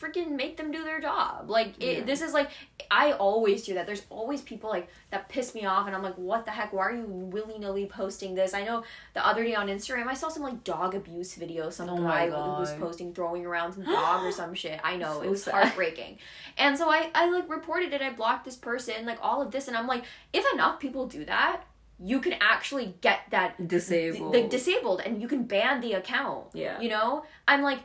freaking 0.00 0.30
make 0.36 0.56
them 0.56 0.70
do 0.70 0.84
their 0.84 1.00
job. 1.00 1.50
Like 1.50 1.74
it, 1.82 1.98
Yeah. 1.98 2.04
this 2.04 2.22
is 2.22 2.32
like 2.32 2.50
I 2.90 3.12
always 3.12 3.64
do 3.64 3.74
that. 3.74 3.86
There's 3.86 4.02
always 4.10 4.40
people 4.40 4.70
like 4.70 4.88
that 5.10 5.28
piss 5.28 5.54
me 5.54 5.64
off, 5.66 5.86
and 5.86 5.94
I'm 5.94 6.02
like, 6.02 6.16
what 6.16 6.44
the 6.44 6.50
heck? 6.50 6.72
Why 6.72 6.86
are 6.86 6.94
you 6.96 7.04
willy 7.06 7.58
nilly 7.58 7.86
posting 7.86 8.34
this? 8.34 8.54
I 8.54 8.64
know 8.64 8.82
the 9.14 9.24
other 9.26 9.44
day 9.44 9.54
on 9.54 9.68
Instagram, 9.68 10.06
I 10.06 10.14
saw 10.14 10.28
some 10.28 10.42
like 10.42 10.64
dog 10.64 10.94
abuse 10.94 11.34
video. 11.34 11.70
Some 11.70 11.88
Oh 11.90 11.96
my 11.98 12.28
guy 12.28 12.30
was 12.30 12.72
posting 12.74 13.12
throwing 13.12 13.44
around 13.44 13.72
some 13.74 13.84
dog 13.98 14.24
or 14.24 14.32
some 14.32 14.54
shit. 14.54 14.80
I 14.84 14.96
know 14.96 15.14
So 15.14 15.22
it 15.22 15.30
was 15.30 15.42
sad. 15.44 15.54
heartbreaking, 15.54 16.18
and 16.56 16.76
so 16.78 16.88
I 16.88 17.10
I 17.14 17.28
like 17.30 17.48
reported 17.50 17.92
it. 17.92 18.02
I 18.02 18.10
blocked 18.10 18.44
this 18.44 18.56
person, 18.56 19.04
like 19.06 19.18
all 19.20 19.42
of 19.42 19.50
this, 19.50 19.68
and 19.68 19.76
I'm 19.76 19.86
like, 19.86 20.04
if 20.32 20.44
enough 20.54 20.78
people 20.80 21.06
do 21.06 21.24
that. 21.26 21.62
You 22.02 22.18
can 22.20 22.32
actually 22.40 22.94
get 23.02 23.20
that 23.28 23.68
Disabled. 23.68 24.32
like 24.34 24.48
disabled 24.48 25.02
and 25.04 25.20
you 25.20 25.28
can 25.28 25.42
ban 25.44 25.82
the 25.82 25.92
account 25.92 26.46
Yeah. 26.54 26.80
you 26.80 26.88
know 26.88 27.26
i'm 27.46 27.60
like 27.60 27.80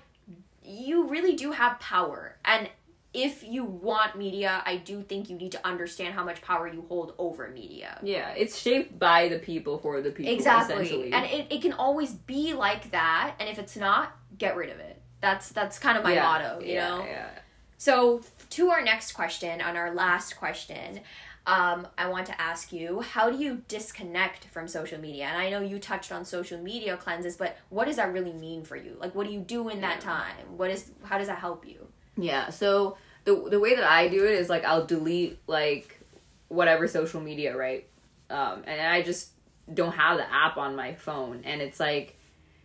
you 0.66 1.08
really 1.08 1.36
do 1.36 1.52
have 1.52 1.80
power. 1.80 2.38
And 2.44 2.70
if 3.16 3.44
you 3.48 3.64
want 3.64 4.18
media 4.18 4.62
i 4.66 4.76
do 4.76 5.02
think 5.02 5.30
you 5.30 5.38
need 5.38 5.54
to 5.54 5.66
understand 5.66 6.14
how 6.14 6.24
much 6.24 6.42
power 6.42 6.68
you 6.68 6.84
hold 6.90 7.14
over 7.18 7.48
media. 7.50 7.98
Yeah, 8.04 8.32
it's 8.32 8.60
shaped 8.60 9.00
by 9.00 9.30
the 9.30 9.40
people 9.40 9.78
for 9.80 10.02
the 10.02 10.12
people. 10.12 10.34
exactly. 10.34 11.14
and 11.14 11.26
it, 11.26 11.48
it 11.50 11.62
can 11.62 11.74
always 11.74 12.12
be 12.12 12.54
like 12.54 12.92
that 12.92 13.36
and 13.40 13.48
if 13.48 13.58
it's 13.58 13.78
not 13.78 14.18
get 14.38 14.58
rid 14.58 14.70
of 14.70 14.80
it. 14.80 15.02
That's 15.22 15.50
that's 15.50 15.80
kind 15.80 15.98
of 15.98 16.04
my 16.04 16.14
yeah, 16.14 16.24
motto 16.24 16.60
you 16.60 16.74
yeah, 16.74 16.90
know? 16.90 17.06
Yeah. 17.06 17.30
so 17.78 18.22
to 18.52 18.70
our 18.70 18.84
next 18.84 19.14
question 19.14 19.62
on 19.62 19.78
our 19.78 19.94
last 19.94 20.36
question 20.38 21.00
um, 21.48 21.88
I 21.98 22.08
want 22.08 22.26
to 22.28 22.42
ask 22.42 22.74
you, 22.74 23.02
how 23.02 23.30
do 23.30 23.38
you 23.38 23.62
disconnect 23.68 24.46
from 24.46 24.68
social 24.68 25.00
media? 25.00 25.26
And 25.26 25.38
I 25.38 25.50
know 25.50 25.62
you 25.62 25.78
touched 25.80 26.12
on 26.12 26.26
social 26.26 26.60
media 26.60 26.98
cleanses, 26.98 27.38
but 27.38 27.58
what 27.70 27.86
does 27.86 27.98
that 27.98 28.12
really 28.12 28.34
mean 28.34 28.64
for 28.64 28.76
you? 28.76 28.98
Like, 29.00 29.14
what 29.14 29.28
do 29.28 29.34
you 29.34 29.42
do 29.42 29.70
in 29.70 29.82
that 29.82 29.98
Yeah. 29.98 30.12
time? 30.12 30.58
What 30.58 30.72
is, 30.72 30.92
how 31.04 31.18
does 31.18 31.28
that 31.28 31.38
help 31.40 31.68
you? 31.68 31.88
Yeah. 32.18 32.50
So 32.50 32.98
the 33.26 33.48
the 33.50 33.60
way 33.60 33.76
that 33.76 33.84
I 33.84 34.08
do 34.08 34.24
it 34.26 34.34
is 34.34 34.50
like 34.50 34.64
I'll 34.64 34.86
delete 34.86 35.40
like 35.48 36.00
whatever 36.48 36.88
social 36.88 37.20
media, 37.22 37.56
right? 37.58 37.88
Um, 38.30 38.64
and 38.66 38.80
I 38.82 39.02
just 39.02 39.32
don't 39.74 39.94
have 39.94 40.18
the 40.18 40.32
app 40.32 40.58
on 40.58 40.76
my 40.76 40.94
phone, 40.94 41.42
and 41.44 41.62
it's 41.62 41.80
like 41.80 42.18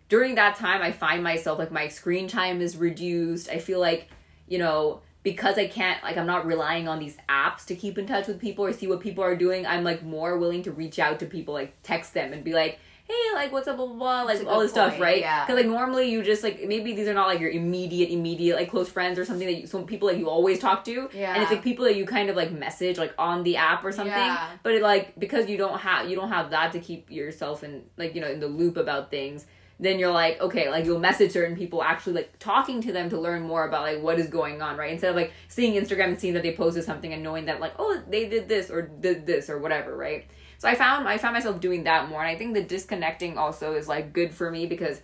during 0.08 0.36
that 0.36 0.56
time 0.56 0.82
I 0.82 0.92
find 0.92 1.22
myself 1.24 1.58
like 1.58 1.72
my 1.72 1.88
screen 1.88 2.28
time 2.28 2.60
is 2.60 2.76
reduced. 2.76 3.48
I 3.48 3.58
feel 3.58 3.80
like 3.80 4.08
you 4.46 4.58
know 4.58 5.00
because 5.22 5.58
I 5.58 5.66
can't 5.68 6.02
like 6.02 6.16
I'm 6.16 6.26
not 6.26 6.46
relying 6.46 6.88
on 6.88 6.98
these 6.98 7.16
apps 7.28 7.64
to 7.66 7.76
keep 7.76 7.98
in 7.98 8.06
touch 8.06 8.26
with 8.26 8.40
people 8.40 8.64
or 8.64 8.72
see 8.72 8.86
what 8.86 9.00
people 9.00 9.24
are 9.24 9.36
doing. 9.36 9.66
I'm 9.66 9.84
like 9.84 10.02
more 10.02 10.38
willing 10.38 10.62
to 10.64 10.72
reach 10.72 10.98
out 10.98 11.18
to 11.20 11.26
people, 11.26 11.54
like 11.54 11.74
text 11.82 12.14
them 12.14 12.32
and 12.32 12.44
be 12.44 12.52
like. 12.52 12.78
Hey, 13.04 13.34
like, 13.34 13.50
what's 13.50 13.66
up, 13.66 13.76
blah, 13.76 13.86
blah, 13.86 13.96
blah, 13.96 14.22
like, 14.22 14.46
all 14.46 14.60
this 14.60 14.70
stuff, 14.70 15.00
right? 15.00 15.18
yeah. 15.18 15.44
Because, 15.44 15.56
like, 15.56 15.66
normally 15.66 16.08
you 16.08 16.22
just, 16.22 16.44
like, 16.44 16.62
maybe 16.68 16.92
these 16.92 17.08
are 17.08 17.14
not, 17.14 17.26
like, 17.26 17.40
your 17.40 17.50
immediate, 17.50 18.08
immediate, 18.08 18.54
like, 18.54 18.70
close 18.70 18.88
friends 18.88 19.18
or 19.18 19.24
something 19.24 19.48
that 19.48 19.54
you, 19.54 19.66
some 19.66 19.84
people, 19.84 20.06
that 20.06 20.16
you 20.16 20.28
always 20.28 20.60
talk 20.60 20.84
to. 20.84 21.10
Yeah. 21.12 21.34
And 21.34 21.42
it's, 21.42 21.50
like, 21.50 21.64
people 21.64 21.86
that 21.86 21.96
you 21.96 22.06
kind 22.06 22.30
of, 22.30 22.36
like, 22.36 22.52
message, 22.52 22.98
like, 22.98 23.12
on 23.18 23.42
the 23.42 23.56
app 23.56 23.84
or 23.84 23.90
something. 23.90 24.14
Yeah. 24.14 24.50
But, 24.62 24.74
it, 24.74 24.82
like, 24.82 25.18
because 25.18 25.48
you 25.48 25.56
don't 25.56 25.80
have, 25.80 26.08
you 26.08 26.14
don't 26.14 26.28
have 26.28 26.50
that 26.50 26.70
to 26.70 26.78
keep 26.78 27.10
yourself 27.10 27.64
in, 27.64 27.82
like, 27.96 28.14
you 28.14 28.20
know, 28.20 28.30
in 28.30 28.38
the 28.38 28.46
loop 28.46 28.76
about 28.76 29.10
things, 29.10 29.44
then 29.80 29.98
you're 29.98 30.12
like, 30.12 30.40
okay, 30.40 30.68
like, 30.68 30.84
you'll 30.84 31.00
message 31.00 31.32
certain 31.32 31.56
people 31.56 31.82
actually, 31.82 32.12
like, 32.12 32.38
talking 32.38 32.82
to 32.82 32.92
them 32.92 33.08
to 33.10 33.18
learn 33.18 33.42
more 33.42 33.66
about, 33.66 33.82
like, 33.82 34.02
what 34.02 34.18
is 34.18 34.28
going 34.28 34.60
on, 34.60 34.76
right? 34.76 34.92
Instead 34.92 35.10
of, 35.10 35.16
like, 35.16 35.32
seeing 35.48 35.72
Instagram 35.82 36.08
and 36.08 36.20
seeing 36.20 36.34
that 36.34 36.42
they 36.42 36.54
posted 36.54 36.84
something 36.84 37.12
and 37.12 37.22
knowing 37.22 37.46
that, 37.46 37.60
like, 37.60 37.72
oh, 37.78 38.02
they 38.08 38.28
did 38.28 38.48
this 38.48 38.70
or 38.70 38.82
did 38.82 39.26
this 39.26 39.48
or 39.48 39.58
whatever, 39.58 39.96
right? 39.96 40.26
So 40.60 40.68
I 40.68 40.74
found 40.74 41.08
I 41.08 41.16
found 41.16 41.32
myself 41.32 41.58
doing 41.58 41.84
that 41.84 42.10
more, 42.10 42.20
and 42.20 42.28
I 42.28 42.36
think 42.36 42.52
the 42.52 42.62
disconnecting 42.62 43.38
also 43.38 43.72
is 43.72 43.88
like 43.88 44.12
good 44.12 44.34
for 44.34 44.50
me 44.50 44.66
because 44.66 45.00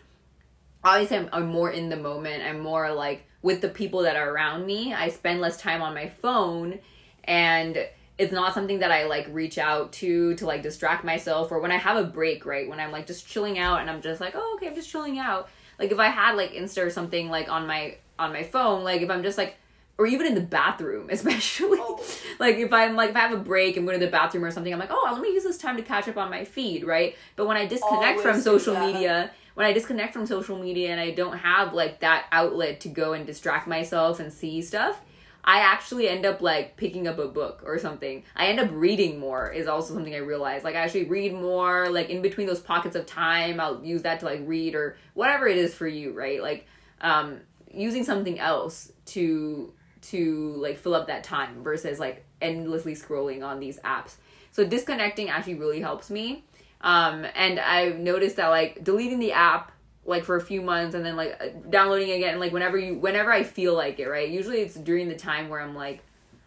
obviously 0.84 1.16
I'm, 1.16 1.30
I'm 1.32 1.46
more 1.46 1.70
in 1.70 1.88
the 1.88 1.96
moment. 1.96 2.42
I'm 2.42 2.60
more 2.60 2.92
like 2.92 3.26
with 3.40 3.62
the 3.62 3.70
people 3.70 4.02
that 4.02 4.16
are 4.16 4.30
around 4.30 4.66
me. 4.66 4.92
I 4.92 5.08
spend 5.08 5.40
less 5.40 5.56
time 5.56 5.80
on 5.80 5.94
my 5.94 6.10
phone, 6.10 6.78
and 7.24 7.78
it's 8.18 8.32
not 8.32 8.54
something 8.54 8.78
that 8.78 8.90
I 8.90 9.04
like 9.04 9.28
reach 9.30 9.58
out 9.58 9.92
to 9.94 10.34
to 10.36 10.46
like 10.46 10.62
distract 10.62 11.04
myself 11.04 11.52
or 11.52 11.60
when 11.60 11.70
I 11.70 11.76
have 11.76 11.96
a 11.96 12.04
break, 12.04 12.46
right? 12.46 12.68
When 12.68 12.80
I'm 12.80 12.90
like 12.90 13.06
just 13.06 13.26
chilling 13.26 13.58
out 13.58 13.80
and 13.80 13.90
I'm 13.90 14.00
just 14.00 14.20
like, 14.20 14.34
oh 14.34 14.54
okay, 14.56 14.68
I'm 14.68 14.74
just 14.74 14.90
chilling 14.90 15.18
out. 15.18 15.48
Like 15.78 15.92
if 15.92 15.98
I 15.98 16.08
had 16.08 16.36
like 16.36 16.52
Insta 16.52 16.84
or 16.84 16.90
something 16.90 17.28
like 17.28 17.50
on 17.50 17.66
my 17.66 17.96
on 18.18 18.32
my 18.32 18.42
phone, 18.42 18.84
like 18.84 19.02
if 19.02 19.10
I'm 19.10 19.22
just 19.22 19.36
like 19.36 19.56
or 19.98 20.06
even 20.06 20.26
in 20.26 20.34
the 20.34 20.40
bathroom, 20.40 21.08
especially. 21.10 21.78
Oh. 21.80 22.02
like 22.38 22.56
if 22.56 22.72
I'm 22.72 22.96
like 22.96 23.10
if 23.10 23.16
I 23.16 23.20
have 23.20 23.32
a 23.32 23.42
break, 23.42 23.76
I'm 23.76 23.84
going 23.84 23.98
to 23.98 24.04
the 24.04 24.10
bathroom 24.10 24.44
or 24.44 24.50
something, 24.50 24.72
I'm 24.72 24.80
like, 24.80 24.92
oh, 24.92 25.10
let 25.12 25.20
me 25.20 25.28
use 25.28 25.44
this 25.44 25.58
time 25.58 25.76
to 25.76 25.82
catch 25.82 26.08
up 26.08 26.16
on 26.16 26.30
my 26.30 26.44
feed, 26.44 26.84
right? 26.84 27.16
But 27.36 27.46
when 27.46 27.56
I 27.56 27.66
disconnect 27.66 28.20
from 28.20 28.30
Always 28.30 28.44
do 28.44 28.58
social 28.58 28.86
media, 28.86 29.30
when 29.54 29.66
I 29.66 29.72
disconnect 29.72 30.12
from 30.14 30.26
social 30.26 30.58
media 30.58 30.90
and 30.90 31.00
I 31.00 31.10
don't 31.10 31.36
have 31.36 31.74
like 31.74 32.00
that 32.00 32.26
outlet 32.32 32.80
to 32.80 32.88
go 32.88 33.12
and 33.12 33.26
distract 33.26 33.66
myself 33.66 34.20
and 34.20 34.32
see 34.32 34.62
stuff, 34.62 35.00
I 35.46 35.60
actually 35.60 36.08
end 36.08 36.26
up 36.26 36.42
like 36.42 36.76
picking 36.76 37.06
up 37.06 37.18
a 37.18 37.28
book 37.28 37.62
or 37.64 37.78
something. 37.78 38.24
I 38.34 38.48
end 38.48 38.58
up 38.58 38.68
reading 38.72 39.20
more 39.20 39.50
is 39.50 39.68
also 39.68 39.94
something 39.94 40.14
I 40.14 40.18
realized. 40.18 40.64
Like 40.64 40.74
I 40.74 40.80
actually 40.80 41.04
read 41.04 41.32
more 41.32 41.88
like 41.88 42.10
in 42.10 42.20
between 42.20 42.48
those 42.48 42.58
pockets 42.58 42.96
of 42.96 43.06
time, 43.06 43.60
I'll 43.60 43.82
use 43.84 44.02
that 44.02 44.20
to 44.20 44.26
like 44.26 44.40
read 44.44 44.74
or 44.74 44.96
whatever 45.14 45.46
it 45.46 45.56
is 45.56 45.72
for 45.72 45.86
you, 45.86 46.12
right? 46.12 46.42
Like 46.42 46.66
um 47.00 47.40
using 47.72 48.02
something 48.02 48.40
else 48.40 48.90
to 49.06 49.72
to 50.02 50.54
like 50.56 50.78
fill 50.78 50.94
up 50.94 51.06
that 51.06 51.22
time 51.22 51.62
versus 51.62 52.00
like 52.00 52.24
endlessly 52.42 52.94
scrolling 52.94 53.46
on 53.46 53.60
these 53.60 53.78
apps. 53.80 54.16
So 54.50 54.66
disconnecting 54.66 55.28
actually 55.30 55.54
really 55.54 55.80
helps 55.80 56.10
me. 56.10 56.42
Um 56.80 57.24
and 57.36 57.60
I've 57.60 58.00
noticed 58.00 58.34
that 58.36 58.48
like 58.48 58.82
deleting 58.82 59.20
the 59.20 59.30
app 59.30 59.70
like 60.06 60.24
for 60.24 60.36
a 60.36 60.40
few 60.40 60.62
months 60.62 60.94
and 60.94 61.04
then 61.04 61.16
like 61.16 61.36
uh, 61.40 61.48
downloading 61.68 62.12
again 62.12 62.38
like 62.38 62.52
whenever 62.52 62.78
you 62.78 62.94
whenever 62.94 63.32
I 63.32 63.42
feel 63.42 63.74
like 63.74 63.98
it, 63.98 64.08
right? 64.08 64.28
Usually 64.28 64.60
it's 64.60 64.74
during 64.74 65.08
the 65.08 65.16
time 65.16 65.48
where 65.48 65.60
I'm 65.60 65.74
like 65.74 66.02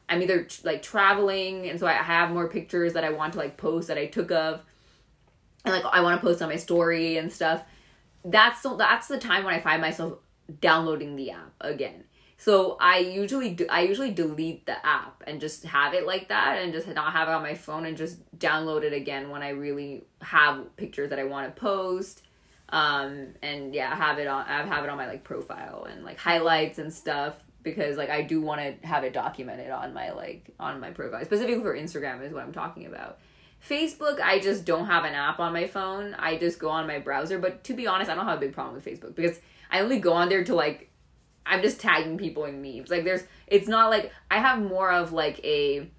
I'm 0.07 0.21
either 0.21 0.47
like 0.63 0.81
traveling 0.81 1.69
and 1.69 1.79
so 1.79 1.85
I 1.85 1.93
have 1.93 2.31
more 2.31 2.47
pictures 2.47 2.93
that 2.93 3.03
I 3.03 3.11
want 3.11 3.33
to 3.33 3.39
like 3.39 3.57
post 3.57 3.89
that 3.89 3.97
I 3.97 4.07
took 4.07 4.31
of 4.31 4.61
and 5.65 5.73
like 5.73 5.85
I 5.85 6.01
want 6.01 6.19
to 6.19 6.25
post 6.25 6.41
on 6.41 6.49
my 6.49 6.55
story 6.55 7.17
and 7.17 7.31
stuff. 7.31 7.63
That's 8.25 8.61
so 8.61 8.75
that's 8.75 9.07
the 9.07 9.19
time 9.19 9.43
when 9.43 9.53
I 9.53 9.59
find 9.59 9.81
myself 9.81 10.19
downloading 10.61 11.15
the 11.15 11.31
app 11.31 11.53
again. 11.61 12.05
So 12.37 12.77
I 12.79 12.99
usually 12.99 13.53
do, 13.53 13.65
I 13.69 13.81
usually 13.81 14.11
delete 14.11 14.65
the 14.65 14.85
app 14.85 15.23
and 15.27 15.41
just 15.41 15.65
have 15.65 15.93
it 15.93 16.07
like 16.07 16.29
that 16.29 16.57
and 16.59 16.71
just 16.71 16.87
not 16.87 17.11
have 17.11 17.27
it 17.27 17.31
on 17.33 17.41
my 17.41 17.53
phone 17.53 17.85
and 17.85 17.97
just 17.97 18.17
download 18.39 18.83
it 18.83 18.93
again 18.93 19.29
when 19.29 19.43
I 19.43 19.49
really 19.49 20.05
have 20.21 20.75
pictures 20.77 21.09
that 21.09 21.19
I 21.19 21.25
want 21.25 21.53
to 21.53 21.59
post. 21.59 22.23
Um 22.71 23.29
and 23.41 23.73
yeah, 23.73 23.95
have 23.95 24.19
it 24.19 24.27
on 24.27 24.45
I 24.47 24.63
have 24.65 24.83
it 24.83 24.89
on 24.89 24.97
my 24.97 25.07
like 25.07 25.23
profile 25.23 25.87
and 25.89 26.03
like 26.03 26.17
highlights 26.17 26.79
and 26.79 26.93
stuff 26.93 27.35
because 27.63 27.97
like 27.97 28.09
I 28.09 28.21
do 28.21 28.41
want 28.41 28.61
to 28.61 28.87
have 28.87 29.03
it 29.03 29.13
documented 29.13 29.71
on 29.71 29.93
my 29.93 30.11
like 30.11 30.51
on 30.59 30.79
my 30.79 30.91
profile. 30.91 31.23
Specifically 31.25 31.61
for 31.61 31.75
Instagram 31.75 32.23
is 32.23 32.33
what 32.33 32.43
I'm 32.43 32.53
talking 32.53 32.85
about. 32.85 33.19
Facebook, 33.67 34.21
I 34.21 34.39
just 34.39 34.65
don't 34.65 34.85
have 34.85 35.03
an 35.03 35.13
app 35.13 35.39
on 35.39 35.53
my 35.53 35.67
phone. 35.67 36.15
I 36.17 36.37
just 36.37 36.59
go 36.59 36.69
on 36.69 36.87
my 36.87 36.99
browser. 36.99 37.39
But 37.39 37.63
to 37.65 37.73
be 37.73 37.87
honest, 37.87 38.09
I 38.09 38.15
don't 38.15 38.25
have 38.25 38.37
a 38.37 38.41
big 38.41 38.53
problem 38.53 38.75
with 38.75 38.85
Facebook 38.85 39.15
because 39.15 39.39
I 39.69 39.81
only 39.81 39.99
go 39.99 40.13
on 40.13 40.29
there 40.29 40.43
to 40.43 40.55
like, 40.55 40.89
I'm 41.45 41.61
just 41.61 41.79
tagging 41.79 42.17
people 42.17 42.45
in 42.45 42.61
memes. 42.61 42.89
Like, 42.89 43.03
there's, 43.03 43.23
it's 43.47 43.67
not 43.67 43.89
like, 43.89 44.11
I 44.31 44.39
have 44.39 44.61
more 44.61 44.91
of 44.91 45.11
like 45.11 45.43
a, 45.43 45.89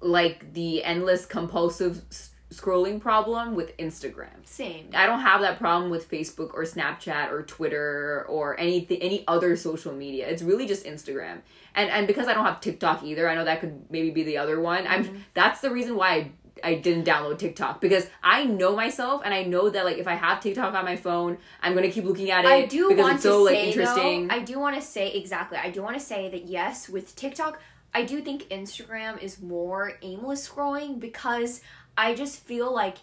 like 0.00 0.52
the 0.54 0.84
endless 0.84 1.26
compulsive 1.26 2.02
scrolling 2.50 3.00
problem 3.00 3.54
with 3.54 3.76
Instagram. 3.76 4.44
Same. 4.44 4.90
I 4.94 5.06
don't 5.06 5.20
have 5.20 5.40
that 5.40 5.58
problem 5.58 5.90
with 5.90 6.08
Facebook 6.08 6.54
or 6.54 6.62
Snapchat 6.62 7.32
or 7.32 7.42
Twitter 7.42 8.24
or 8.28 8.58
anything 8.58 8.98
any 9.02 9.24
other 9.26 9.56
social 9.56 9.92
media. 9.92 10.28
It's 10.28 10.42
really 10.42 10.66
just 10.66 10.84
Instagram. 10.84 11.40
And 11.74 11.90
and 11.90 12.06
because 12.06 12.28
I 12.28 12.34
don't 12.34 12.44
have 12.44 12.60
TikTok 12.60 13.02
either, 13.02 13.28
I 13.28 13.34
know 13.34 13.44
that 13.44 13.60
could 13.60 13.90
maybe 13.90 14.10
be 14.10 14.22
the 14.22 14.38
other 14.38 14.60
one. 14.60 14.86
I'm 14.86 15.04
mm-hmm. 15.04 15.16
that's 15.34 15.60
the 15.60 15.70
reason 15.70 15.96
why 15.96 16.08
I 16.08 16.30
I 16.62 16.74
didn't 16.74 17.04
download 17.04 17.38
TikTok 17.38 17.80
because 17.80 18.06
I 18.22 18.44
know 18.44 18.74
myself 18.74 19.22
and 19.24 19.34
I 19.34 19.42
know 19.42 19.68
that 19.68 19.84
like 19.84 19.98
if 19.98 20.06
I 20.06 20.14
have 20.14 20.40
TikTok 20.40 20.74
on 20.74 20.84
my 20.84 20.96
phone, 20.96 21.38
I'm 21.60 21.74
gonna 21.74 21.90
keep 21.90 22.04
looking 22.04 22.30
at 22.30 22.44
it 22.44 22.48
I 22.48 22.66
do 22.66 22.88
because 22.88 23.02
want 23.02 23.14
it's 23.16 23.22
so 23.24 23.38
to 23.38 23.44
like 23.44 23.54
say 23.54 23.68
interesting. 23.68 24.28
though, 24.28 24.34
I 24.34 24.38
do 24.38 24.58
want 24.58 24.76
to 24.76 24.82
say 24.82 25.12
exactly. 25.12 25.58
I 25.58 25.70
do 25.70 25.82
want 25.82 25.98
to 25.98 26.04
say 26.04 26.28
that 26.30 26.46
yes, 26.46 26.88
with 26.88 27.14
TikTok, 27.16 27.60
I 27.92 28.04
do 28.04 28.20
think 28.20 28.44
Instagram 28.44 29.22
is 29.22 29.40
more 29.40 29.98
aimless 30.02 30.48
scrolling 30.48 31.00
because 31.00 31.60
I 31.96 32.14
just 32.14 32.40
feel 32.40 32.72
like 32.72 32.98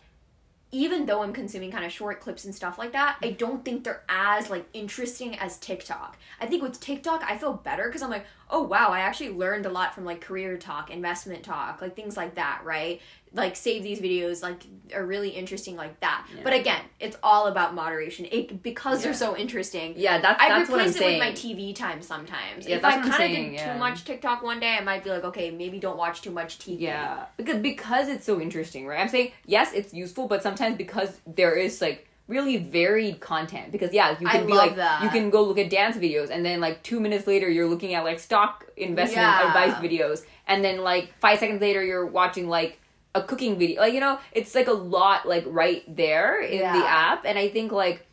even 0.74 1.06
though 1.06 1.22
I'm 1.22 1.34
consuming 1.34 1.72
kind 1.72 1.86
of 1.86 1.92
short 1.92 2.20
clips 2.20 2.46
and 2.46 2.54
stuff 2.54 2.80
like 2.80 2.94
that, 2.94 3.18
I 3.22 3.30
don't 3.30 3.64
think 3.64 3.84
they're 3.84 4.02
as 4.10 4.50
like 4.50 4.66
interesting 4.74 5.38
as 5.38 5.58
TikTok. 5.58 6.18
I 6.42 6.48
think 6.48 6.64
with 6.64 6.80
TikTok, 6.80 7.24
I 7.24 7.38
feel 7.38 7.54
better 7.54 7.86
because 7.86 8.02
I'm 8.02 8.10
like, 8.10 8.26
oh 8.50 8.64
wow, 8.64 8.90
I 8.90 9.02
actually 9.02 9.30
learned 9.30 9.68
a 9.68 9.70
lot 9.70 9.94
from 9.94 10.04
like 10.04 10.20
career 10.20 10.58
talk, 10.58 10.90
investment 10.90 11.44
talk, 11.44 11.80
like 11.80 11.96
things 11.96 12.18
like 12.18 12.36
that, 12.36 12.62
right? 12.64 13.00
Like 13.36 13.56
save 13.56 13.82
these 13.82 14.00
videos, 14.00 14.44
like 14.44 14.62
are 14.94 15.04
really 15.06 15.30
interesting 15.30 15.76
like 15.76 16.00
that. 16.02 16.28
Yeah. 16.36 16.42
But 16.44 16.54
again, 16.54 16.82
it's 17.00 17.18
all 17.24 17.48
about 17.48 17.74
moderation. 17.74 18.28
It 18.32 18.62
because 18.62 19.02
they're 19.04 19.14
so 19.14 19.36
interesting. 19.36 19.96
yeah, 19.98 20.22
that's 20.22 20.40
I 20.42 20.50
that's 20.50 20.70
what 20.70 20.82
I'm 20.82 20.88
replace 20.88 20.96
it 20.96 21.00
saying. 21.00 21.20
with 21.20 21.28
my 21.28 21.34
TV 21.34 21.76
time 21.76 22.02
sometimes. 22.04 22.68
Yeah, 22.68 22.76
if 22.76 22.86
I 22.86 23.00
kind 23.02 23.08
of 23.08 23.18
did 23.18 23.54
yeah. 23.54 23.74
too 23.74 23.80
much 23.80 24.06
TikTok 24.06 24.44
one 24.44 24.60
day, 24.60 24.78
I 24.80 24.82
might 24.82 25.04
be 25.04 25.10
like, 25.10 25.24
okay, 25.24 25.50
maybe 25.50 25.80
don't 25.80 25.98
watch 25.98 26.22
too 26.22 26.30
much 26.32 26.60
TV. 26.60 26.82
Yeah, 26.82 27.26
because 27.38 27.58
because 27.58 28.08
it's 28.08 28.26
so 28.26 28.40
interesting, 28.40 28.86
right? 28.86 29.00
I'm 29.00 29.10
saying 29.10 29.32
yes, 29.46 29.74
it's 29.74 29.94
useful, 29.94 30.28
but 30.28 30.44
sometimes 30.44 30.78
because 30.78 31.20
there 31.26 31.56
is 31.56 31.82
like 31.82 32.08
really 32.28 32.56
varied 32.56 33.20
content 33.20 33.70
because 33.72 33.92
yeah 33.94 34.16
you 34.18 34.26
I 34.28 34.32
can 34.38 34.48
be 34.48 34.54
like 34.54 34.78
that. 34.78 35.04
you 35.04 35.10
can 35.10 35.30
go 35.30 35.44
look 35.44 35.58
at 35.58 35.70
dance 35.70 35.98
videos 35.98 36.30
and 36.30 36.46
then 36.46 36.62
like 36.62 36.82
two 36.82 37.02
minutes 37.02 37.28
later 37.28 37.50
you're 37.50 37.68
looking 37.68 37.96
at 37.96 38.06
like 38.06 38.18
stock 38.18 38.66
investment 38.78 39.28
Yeah. 39.28 39.48
advice 39.48 39.74
videos 39.84 40.24
and 40.48 40.64
then 40.64 40.84
like 40.84 41.14
five 41.20 41.40
seconds 41.40 41.60
later 41.60 41.84
you're 41.84 42.06
watching 42.06 42.48
like 42.48 42.80
a 43.16 43.22
cooking 43.22 43.58
video 43.60 43.80
like 43.82 43.94
you 43.94 44.00
know 44.00 44.20
it's 44.32 44.56
like 44.56 44.68
a 44.68 44.72
lot 44.74 45.28
like 45.28 45.44
right 45.48 45.84
there 45.96 46.42
in 46.42 46.60
the 46.60 46.88
app 46.88 47.26
and 47.26 47.38
i 47.38 47.48
think 47.48 47.72
like 47.72 48.06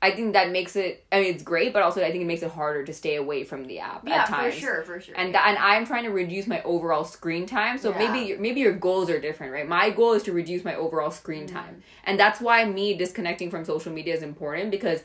i 0.00 0.10
think 0.10 0.32
that 0.32 0.50
makes 0.50 0.76
it 0.76 1.04
i 1.12 1.20
mean 1.20 1.34
it's 1.34 1.42
great 1.42 1.72
but 1.74 1.82
also 1.82 2.02
i 2.02 2.10
think 2.10 2.22
it 2.22 2.26
makes 2.26 2.42
it 2.42 2.50
harder 2.50 2.82
to 2.84 2.92
stay 2.92 3.16
away 3.16 3.44
from 3.44 3.64
the 3.66 3.78
app 3.78 4.06
yeah, 4.06 4.22
at 4.22 4.26
times 4.28 4.54
for 4.54 4.60
sure, 4.60 4.82
for 4.84 5.00
sure. 5.00 5.14
and 5.16 5.32
yeah. 5.32 5.48
and 5.48 5.58
I'm 5.58 5.84
trying 5.86 6.04
to 6.04 6.10
reduce 6.10 6.46
my 6.46 6.62
overall 6.62 7.04
screen 7.04 7.44
time. 7.46 7.76
So 7.78 7.90
Yeah. 7.90 7.98
maybe 7.98 8.18
your- 8.28 8.38
maybe 8.38 8.60
your 8.60 8.72
goals 8.72 9.10
are 9.10 9.18
different, 9.20 9.52
right? 9.52 9.66
My 9.68 9.90
goal 9.90 10.12
is 10.12 10.22
to 10.24 10.32
reduce 10.32 10.64
my 10.64 10.74
overall 10.74 11.10
screen 11.10 11.46
Mm-hmm. 11.46 11.56
time, 11.56 11.82
and 12.04 12.18
that's 12.20 12.40
why 12.40 12.64
me 12.64 12.94
disconnecting 12.96 13.50
from 13.50 13.64
social 13.64 13.92
media 13.92 14.14
is 14.14 14.22
important 14.22 14.70
because 14.70 15.00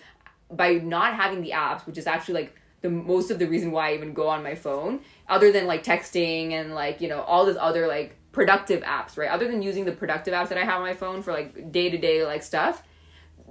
by 0.49 0.73
not 0.75 1.13
having 1.15 1.41
the 1.41 1.51
apps, 1.51 1.85
which 1.87 1.97
is 1.97 2.05
actually 2.07 2.35
like 2.41 2.55
the 2.81 2.89
most 2.89 3.31
of 3.31 3.39
the 3.39 3.47
reason 3.47 3.71
why 3.71 3.89
I 3.91 3.93
even 3.95 4.13
go 4.13 4.27
on 4.27 4.43
my 4.43 4.55
phone, 4.55 5.01
other 5.29 5.51
than 5.51 5.67
like 5.67 5.83
texting 5.83 6.51
and 6.51 6.73
like 6.75 7.01
you 7.01 7.07
know 7.07 7.21
all 7.21 7.45
this 7.45 7.57
other 7.59 7.87
like 7.87 8.15
productive 8.31 8.81
apps, 8.83 9.17
right? 9.17 9.29
Other 9.29 9.47
than 9.47 9.61
using 9.61 9.85
the 9.85 9.91
productive 9.91 10.33
apps 10.33 10.49
that 10.49 10.57
I 10.57 10.63
have 10.63 10.75
on 10.75 10.81
my 10.81 10.93
phone 10.93 11.21
for 11.21 11.31
like 11.33 11.71
day 11.71 11.89
to 11.89 11.97
day 11.97 12.25
like 12.25 12.43
stuff, 12.43 12.81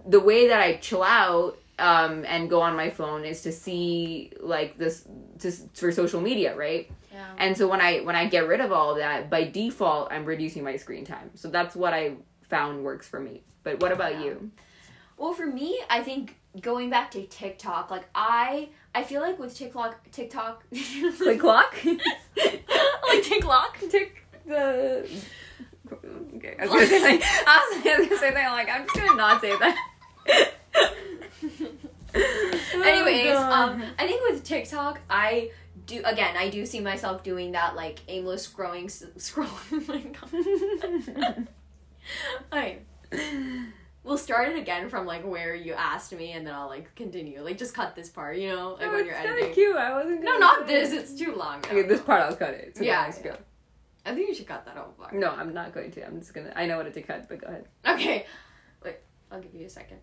the 0.07 0.21
way 0.21 0.49
that 0.49 0.61
I 0.61 0.77
chill 0.77 1.03
out 1.03 1.59
um, 1.79 2.25
and 2.27 2.49
go 2.51 2.61
on 2.61 2.77
my 2.77 2.91
phone 2.91 3.25
is 3.25 3.43
to 3.43 3.53
see 3.53 4.33
like 4.41 4.79
this 4.79 5.05
just 5.39 5.77
for 5.77 5.93
social 5.93 6.21
media, 6.21 6.55
right? 6.57 6.91
yeah. 7.13 7.27
And 7.39 7.57
so 7.57 7.69
when 7.69 7.81
I 7.81 8.01
when 8.01 8.17
I 8.17 8.27
get 8.27 8.47
rid 8.47 8.61
of 8.61 8.73
all 8.73 8.93
of 8.93 8.99
that, 8.99 9.29
by 9.31 9.45
default, 9.45 10.13
I'm 10.13 10.25
reducing 10.25 10.63
my 10.65 10.77
screen 10.77 11.05
time. 11.05 11.31
So 11.35 11.49
that's 11.49 11.75
what 11.75 11.93
I 11.93 12.15
found 12.43 12.85
works 12.85 13.07
for 13.09 13.21
me. 13.21 13.43
But 13.63 13.81
what 13.81 13.93
about 13.93 14.15
Yeah. 14.15 14.25
you? 14.25 14.51
Well, 15.19 15.35
for 15.35 15.45
me, 15.47 15.79
I 15.91 16.03
think 16.03 16.37
going 16.63 16.89
back 16.89 17.11
to 17.11 17.27
TikTok, 17.27 17.91
like 17.91 18.09
I, 18.15 18.71
I 18.95 19.03
feel 19.03 19.21
like 19.21 19.39
with 19.39 19.55
TikTok, 19.55 20.11
TikTok, 20.13 20.65
clock. 20.71 21.77
like 22.37 23.23
TikTok. 23.23 23.79
Tick 23.91 24.20
the. 24.51 25.09
Okay, 26.37 26.57
I 26.61 26.67
was 26.67 26.71
gonna 26.71 26.87
say. 26.87 27.21
I 27.47 27.71
was 27.75 27.83
gonna 27.85 28.05
say 28.05 28.17
something 28.17 28.45
like 28.45 28.69
I'm 28.69 28.85
just 28.87 28.97
gonna 28.97 29.15
not 29.17 29.41
say 29.41 29.57
that. 29.59 29.77
Anyways, 32.15 33.27
Oh, 33.37 33.53
um, 33.53 33.83
I 33.99 34.07
think 34.07 34.23
with 34.31 34.43
TikTok, 34.45 35.01
I 35.09 35.51
do 35.87 36.03
again. 36.05 36.37
I 36.37 36.49
do 36.51 36.67
see 36.67 36.81
myself 36.81 37.23
doing 37.23 37.53
that 37.53 37.77
like 37.77 38.01
aimless 38.09 38.47
scrolling, 38.49 38.87
s- 38.87 39.05
scrolling. 39.19 39.49
Oh 39.73 41.03
my 41.13 41.23
god. 41.23 41.49
Alright. 42.53 42.87
We'll 44.03 44.19
start 44.19 44.49
it 44.49 44.57
again 44.59 44.89
from 44.89 45.07
like 45.07 45.25
where 45.27 45.55
you 45.55 45.75
asked 45.75 46.13
me, 46.13 46.33
and 46.33 46.47
then 46.47 46.55
I'll 46.55 46.69
like 46.69 46.95
continue. 46.95 47.43
Like 47.43 47.59
just 47.59 47.75
cut 47.75 47.95
this 47.95 48.09
part, 48.09 48.37
you 48.39 48.49
know, 48.49 48.73
like 48.79 48.89
Oh, 48.89 48.93
when 48.93 49.07
you're 49.07 49.15
editing. 49.15 49.53
cute. 49.53 49.77
I 49.77 49.93
wasn't. 49.93 50.23
No, 50.25 50.39
not 50.39 50.67
this. 50.67 50.93
it. 50.93 50.97
It's 51.01 51.15
too 51.15 51.35
long. 51.35 51.59
Okay, 51.59 51.83
this 51.83 52.01
part 52.01 52.23
I'll 52.23 52.35
cut 52.37 52.55
it. 52.55 52.77
So 52.77 52.85
Yeah, 52.85 53.03
let's 53.05 53.19
yeah. 53.19 53.33
go. 53.33 53.37
I 54.11 54.15
think 54.15 54.29
you 54.29 54.35
should 54.35 54.49
cut 54.49 54.65
that 54.65 54.77
whole 54.77 54.93
part. 54.93 55.15
No, 55.15 55.31
I'm 55.31 55.55
not 55.55 55.73
going 55.73 55.93
to. 55.93 56.05
I'm 56.05 56.19
just 56.19 56.35
gonna. 56.35 56.53
I 56.57 56.67
know 56.67 56.79
what 56.79 56.93
to 56.93 57.03
cut, 57.03 57.29
but 57.29 57.41
go 57.41 57.47
ahead. 57.47 57.69
Okay. 57.87 58.27
Wait, 58.85 58.97
I'll 59.31 59.41
give 59.41 59.55
you 59.55 59.67
a 59.67 59.71
second. 59.71 59.99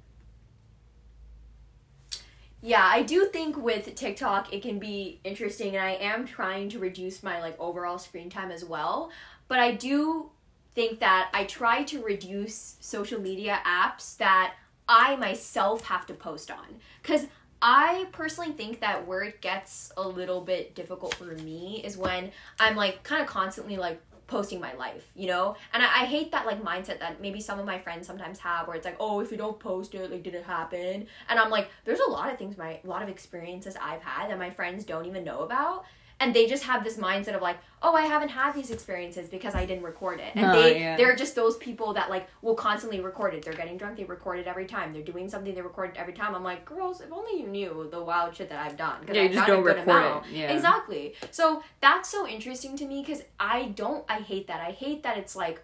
Yeah, 2.62 2.90
I 2.90 3.04
do 3.04 3.26
think 3.26 3.58
with 3.58 3.94
TikTok 3.96 4.54
it 4.54 4.62
can 4.62 4.80
be 4.80 5.20
interesting 5.24 5.76
and 5.76 5.84
I 5.84 5.92
am 5.92 6.26
trying 6.26 6.70
to 6.70 6.80
reduce 6.80 7.22
my 7.22 7.40
like 7.40 7.60
overall 7.60 8.00
screen 8.00 8.30
time 8.30 8.50
as 8.50 8.64
well. 8.64 9.12
But 9.48 9.60
I 9.60 9.74
do 9.74 10.32
think 10.74 11.00
that 11.00 11.30
I 11.34 11.44
try 11.44 11.84
to 11.84 12.02
reduce 12.02 12.78
social 12.80 13.22
media 13.22 13.60
apps 13.66 14.18
that 14.18 14.56
I 14.88 15.18
myself 15.18 15.86
have 15.86 16.06
to 16.08 16.14
post 16.14 16.50
on 16.50 16.80
cuz 17.04 17.28
I 17.62 18.08
personally 18.12 18.52
think 18.52 18.82
that 18.82 19.08
where 19.08 19.24
it 19.24 19.42
gets 19.42 19.92
a 19.98 20.08
little 20.08 20.42
bit 20.42 20.76
difficult 20.76 21.16
for 21.16 21.26
me 21.26 21.82
is 21.84 21.98
when 21.98 22.32
I'm 22.60 22.76
like 22.76 23.04
kind 23.04 23.22
of 23.22 23.28
constantly 23.28 23.78
like 23.78 24.02
posting 24.28 24.60
my 24.60 24.74
life, 24.74 25.10
you 25.16 25.28
know? 25.28 25.56
And 25.74 25.82
I, 25.82 25.86
I 25.86 26.06
hate 26.06 26.32
that 26.34 26.46
like 26.46 26.62
mindset 26.62 27.00
that 27.00 27.22
maybe 27.22 27.40
some 27.40 27.60
of 27.60 27.66
my 27.66 27.80
friends 27.80 28.06
sometimes 28.06 28.40
have 28.40 28.68
where 28.68 28.76
it's 28.76 28.86
like, 28.86 28.98
oh, 29.00 29.22
if 29.22 29.32
you 29.32 29.38
don't 29.38 29.60
post 29.60 29.96
it, 29.96 30.12
like, 30.12 30.24
did 30.24 30.36
it 30.36 30.44
happen? 30.44 31.08
And 31.30 31.40
I'm 31.40 31.50
like, 31.50 31.70
there's 31.86 32.02
a 32.02 32.10
lot 32.10 32.32
of 32.32 32.38
things, 32.38 32.58
my, 32.58 32.80
a 32.84 32.88
lot 32.88 33.02
of 33.02 33.10
experiences 33.10 33.76
I've 33.82 34.04
had 34.04 34.30
that 34.30 34.38
my 34.38 34.50
friends 34.50 34.84
don't 34.84 35.06
even 35.06 35.24
know 35.24 35.40
about. 35.40 35.86
And 36.20 36.34
they 36.34 36.48
just 36.48 36.64
have 36.64 36.84
this 36.84 36.98
mindset 36.98 37.36
of 37.36 37.44
like, 37.44 37.58
oh, 37.84 37.94
I 37.94 38.02
haven't 38.08 38.30
had 38.30 38.54
these 38.56 38.72
experiences 38.72 39.30
because 39.30 39.54
I 39.54 39.68
didn't 39.68 39.84
record 39.84 40.20
it. 40.20 40.32
And 40.36 40.48
Oh, 40.48 40.52
they, 40.62 40.80
yeah. 40.80 40.98
they're 40.98 41.16
just 41.16 41.36
those 41.36 41.58
people 41.58 41.94
that 41.94 42.10
like 42.10 42.28
will 42.42 42.56
constantly 42.56 43.00
record 43.00 43.36
it. 43.36 43.44
They're 43.44 43.54
getting 43.54 43.78
drunk, 43.78 43.98
they 43.98 44.04
record 44.04 44.40
it 44.40 44.48
every 44.48 44.66
time. 44.66 44.94
They're 44.94 45.04
doing 45.04 45.30
something, 45.30 45.54
they 45.54 45.62
record 45.62 45.92
it 45.92 45.98
every 45.98 46.14
time. 46.14 46.34
I'm 46.34 46.44
like, 46.44 46.66
girls, 46.66 47.02
if 47.02 47.12
only 47.12 47.40
you 47.42 47.48
knew 47.48 47.88
the 47.92 48.02
wild 48.04 48.36
shit 48.36 48.50
that 48.50 48.66
I've 48.66 48.76
done. 48.78 49.06
Yeah, 49.14 49.22
I've 49.22 49.32
just 49.32 49.46
don't 49.48 49.64
record 49.64 50.04
it. 50.26 50.32
Yeah. 50.34 50.52
Exactly. 50.54 51.14
So 51.30 51.62
that's 51.82 52.10
so 52.10 52.28
interesting 52.28 52.76
to 52.78 52.86
me 52.86 53.04
because 53.06 53.22
I 53.40 53.66
don't, 53.76 54.04
I 54.10 54.20
hate 54.22 54.48
that. 54.48 54.60
I 54.60 54.72
hate 54.72 55.04
that 55.04 55.18
it's 55.18 55.36
like, 55.36 55.64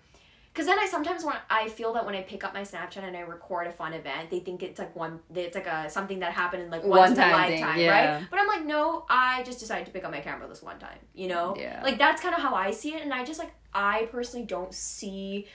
because 0.53 0.67
then 0.67 0.77
I 0.77 0.85
sometimes 0.85 1.23
want, 1.23 1.39
I 1.49 1.67
feel 1.67 1.93
that 1.93 2.05
when 2.05 2.13
I 2.13 2.21
pick 2.21 2.43
up 2.43 2.53
my 2.53 2.61
Snapchat 2.61 3.03
and 3.03 3.17
I 3.17 3.21
record 3.21 3.65
a 3.65 3.71
fun 3.71 3.91
event, 3.93 4.29
they 4.29 4.39
think 4.39 4.61
it's 4.61 4.77
like 4.77 4.95
one, 4.95 5.19
it's 5.33 5.55
like 5.55 5.65
a 5.65 5.89
something 5.89 6.19
that 6.19 6.31
happened 6.33 6.61
in 6.61 6.69
like 6.69 6.83
once 6.83 7.11
in 7.13 7.17
a 7.17 7.21
One-time 7.21 7.49
thing, 7.49 7.61
lifetime, 7.61 7.79
yeah. 7.79 8.15
right? 8.19 8.27
But 8.29 8.39
I'm 8.39 8.47
like, 8.47 8.63
no, 8.63 9.05
I 9.09 9.41
just 9.43 9.59
decided 9.59 9.87
to 9.87 9.91
pick 9.91 10.03
up 10.03 10.11
my 10.11 10.19
camera 10.19 10.47
this 10.47 10.61
one 10.61 10.77
time, 10.77 10.99
you 11.15 11.27
know? 11.27 11.55
Yeah. 11.57 11.81
Like 11.83 11.97
that's 11.97 12.21
kind 12.21 12.35
of 12.35 12.41
how 12.41 12.53
I 12.53 12.69
see 12.69 12.93
it, 12.93 13.01
and 13.01 13.11
I 13.11 13.25
just 13.25 13.39
like, 13.39 13.51
I 13.73 14.07
personally 14.11 14.45
don't 14.45 14.71
see 14.73 15.47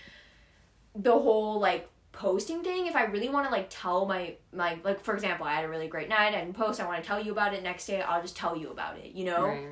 the 0.96 1.12
whole 1.12 1.60
like 1.60 1.88
posting 2.10 2.64
thing 2.64 2.88
if 2.88 2.96
i 2.96 3.04
really 3.04 3.28
want 3.28 3.46
to 3.46 3.52
like 3.52 3.66
tell 3.70 4.04
my 4.06 4.34
my 4.52 4.76
like 4.82 5.00
for 5.00 5.14
example 5.14 5.46
i 5.46 5.54
had 5.54 5.64
a 5.64 5.68
really 5.68 5.86
great 5.86 6.08
night 6.08 6.34
and 6.34 6.52
post 6.52 6.80
i 6.80 6.86
want 6.86 7.00
to 7.00 7.06
tell 7.06 7.22
you 7.22 7.30
about 7.30 7.54
it 7.54 7.62
next 7.62 7.86
day 7.86 8.00
i'll 8.02 8.20
just 8.22 8.36
tell 8.36 8.56
you 8.56 8.70
about 8.70 8.98
it 8.98 9.12
you 9.12 9.24
know 9.24 9.44
Right. 9.44 9.68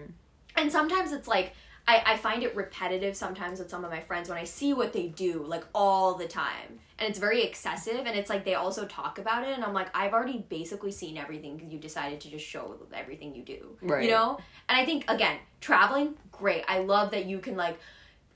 and 0.54 0.70
sometimes 0.70 1.10
it's 1.10 1.26
like 1.26 1.54
I, 1.88 2.02
I 2.04 2.16
find 2.16 2.42
it 2.42 2.54
repetitive 2.56 3.16
sometimes 3.16 3.60
with 3.60 3.70
some 3.70 3.84
of 3.84 3.90
my 3.90 4.00
friends 4.00 4.28
when 4.28 4.38
I 4.38 4.44
see 4.44 4.74
what 4.74 4.92
they 4.92 5.06
do 5.06 5.44
like 5.46 5.64
all 5.74 6.14
the 6.14 6.26
time. 6.26 6.80
And 6.98 7.08
it's 7.08 7.18
very 7.18 7.44
excessive 7.44 8.06
and 8.06 8.16
it's 8.16 8.30
like 8.30 8.44
they 8.44 8.54
also 8.54 8.86
talk 8.86 9.18
about 9.18 9.46
it 9.46 9.54
and 9.54 9.62
I'm 9.62 9.74
like, 9.74 9.88
I've 9.94 10.12
already 10.12 10.44
basically 10.48 10.90
seen 10.90 11.16
everything 11.16 11.68
you 11.70 11.78
decided 11.78 12.20
to 12.22 12.30
just 12.30 12.44
show 12.44 12.76
everything 12.92 13.34
you 13.34 13.42
do. 13.42 13.76
Right. 13.82 14.04
You 14.04 14.10
know? 14.10 14.38
And 14.68 14.80
I 14.80 14.84
think 14.84 15.08
again, 15.08 15.38
traveling, 15.60 16.14
great. 16.32 16.64
I 16.66 16.80
love 16.80 17.12
that 17.12 17.26
you 17.26 17.38
can 17.38 17.56
like 17.56 17.78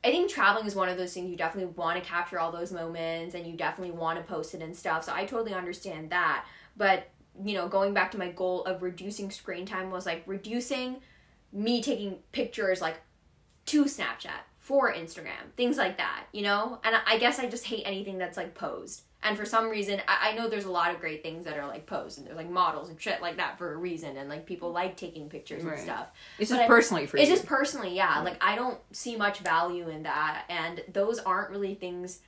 I 0.03 0.11
think 0.11 0.31
traveling 0.31 0.67
is 0.67 0.75
one 0.75 0.89
of 0.89 0.97
those 0.97 1.13
things 1.13 1.31
you 1.31 1.37
definitely 1.37 1.73
want 1.75 2.03
to 2.03 2.09
capture 2.09 2.39
all 2.39 2.53
those 2.53 2.73
moments 2.73 3.35
and 3.35 3.47
you 3.47 3.55
definitely 3.55 3.95
want 3.95 4.19
to 4.19 4.25
post 4.25 4.55
it 4.55 4.63
and 4.63 4.75
stuff. 4.75 5.05
So 5.05 5.13
I 5.13 5.27
totally 5.27 5.53
understand 5.53 6.11
that. 6.11 6.47
But, 6.77 7.11
you 7.45 7.55
know, 7.55 7.69
going 7.69 7.93
back 7.93 8.11
to 8.13 8.19
my 8.19 8.31
goal 8.31 8.65
of 8.65 8.83
reducing 8.83 9.31
screen 9.31 9.67
time 9.67 9.91
was 9.91 10.07
like 10.07 10.23
reducing 10.25 11.03
me 11.53 11.83
taking 11.83 12.17
pictures 12.33 12.81
like 12.81 13.01
to 13.71 13.85
Snapchat, 13.85 14.43
for 14.59 14.93
Instagram, 14.93 15.53
things 15.57 15.77
like 15.77 15.97
that, 15.97 16.25
you 16.33 16.43
know? 16.43 16.79
And 16.85 16.95
I- 16.95 17.03
I 17.07 17.19
guess 17.19 17.39
I 17.39 17.47
just 17.49 17.65
hate 17.65 17.83
anything 17.87 18.19
that's 18.19 18.37
like 18.37 18.55
posed. 18.55 19.03
And 19.23 19.37
for 19.37 19.45
some 19.45 19.69
reason, 19.69 20.01
I, 20.09 20.31
I 20.31 20.35
know 20.35 20.49
there's 20.49 20.65
a 20.65 20.71
lot 20.71 20.95
of 20.95 21.01
great 21.01 21.23
things 21.23 21.45
that 21.45 21.57
are 21.59 21.67
like 21.67 21.85
posed 21.87 22.17
and 22.19 22.27
there's 22.27 22.37
like 22.37 22.49
models 22.49 22.89
and 22.89 22.99
shit 23.01 23.21
like 23.21 23.37
that 23.37 23.59
for 23.59 23.73
a 23.73 23.77
reason. 23.77 24.17
And 24.17 24.29
like 24.31 24.47
people 24.47 24.71
like 24.73 24.97
taking 24.97 25.29
pictures 25.29 25.63
Right. 25.63 25.75
and 25.75 25.83
stuff. 25.83 26.07
It's 26.39 26.51
But 26.51 26.57
just 26.57 26.65
I- 26.65 26.69
personally 26.69 27.07
for 27.07 27.17
It's 27.19 27.27
you. 27.29 27.33
It's 27.35 27.41
just 27.43 27.49
personally, 27.49 27.95
yeah. 27.95 28.21
Like 28.23 28.43
I 28.43 28.55
don't 28.57 28.79
see 28.93 29.17
much 29.17 29.41
value 29.41 29.89
in 29.89 30.05
that, 30.05 30.45
and 30.49 30.83
those 30.93 31.19
aren't 31.19 31.51
really 31.51 31.75
things 31.75 32.21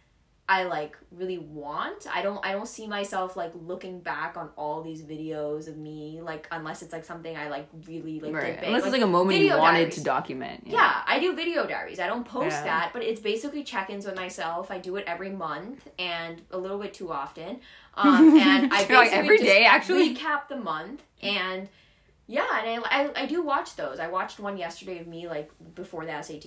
I 0.49 0.64
like 0.64 0.99
really 1.12 1.38
want. 1.38 2.07
I 2.12 2.20
don't. 2.20 2.45
I 2.45 2.53
don't 2.53 2.66
see 2.68 2.86
myself 2.86 3.36
like 3.36 3.53
looking 3.55 4.01
back 4.01 4.36
on 4.36 4.51
all 4.57 4.82
these 4.82 5.01
videos 5.01 5.68
of 5.68 5.76
me, 5.78 6.20
like 6.20 6.47
unless 6.51 6.82
it's 6.82 6.93
like 6.93 7.05
something 7.05 7.36
I 7.36 7.49
like 7.49 7.68
really 7.86 8.18
like. 8.20 8.34
right. 8.34 8.59
Did. 8.61 8.64
Unless 8.68 8.82
it's 8.84 8.93
like 8.93 9.03
a 9.03 9.07
moment 9.07 9.38
you 9.38 9.57
wanted 9.57 9.78
diaries. 9.78 9.95
to 9.95 10.03
document. 10.05 10.64
Yeah, 10.66 11.03
I 11.07 11.20
do 11.20 11.34
video 11.34 11.64
diaries. 11.66 12.01
I 12.01 12.07
don't 12.09 12.26
post 12.26 12.51
Yeah. 12.57 12.64
that, 12.64 12.90
but 12.93 13.03
it's 13.03 13.20
basically 13.20 13.62
check-ins 13.62 14.05
with 14.05 14.16
myself. 14.16 14.70
I 14.70 14.78
do 14.78 14.97
it 14.97 15.05
every 15.07 15.30
month 15.30 15.88
and 15.99 16.43
a 16.51 16.59
little 16.59 16.78
bit 16.78 16.93
too 16.93 17.12
often. 17.12 17.61
Um, 17.95 18.36
and 18.40 18.72
I 18.72 18.78
like, 18.80 18.88
basically 18.88 19.18
every 19.18 19.38
day, 19.38 19.64
actually? 19.64 20.14
recap 20.14 20.49
the 20.49 20.57
month 20.57 21.03
and 21.22 21.68
yeah, 22.26 22.47
and 22.64 22.82
I, 22.84 23.03
I 23.05 23.22
I 23.22 23.26
do 23.26 23.43
watch 23.43 23.76
those. 23.76 24.01
I 24.01 24.09
watched 24.09 24.38
one 24.40 24.57
yesterday 24.57 24.99
of 25.01 25.07
me 25.07 25.28
like 25.28 25.51
before 25.74 26.05
the 26.05 26.20
SAT. 26.22 26.47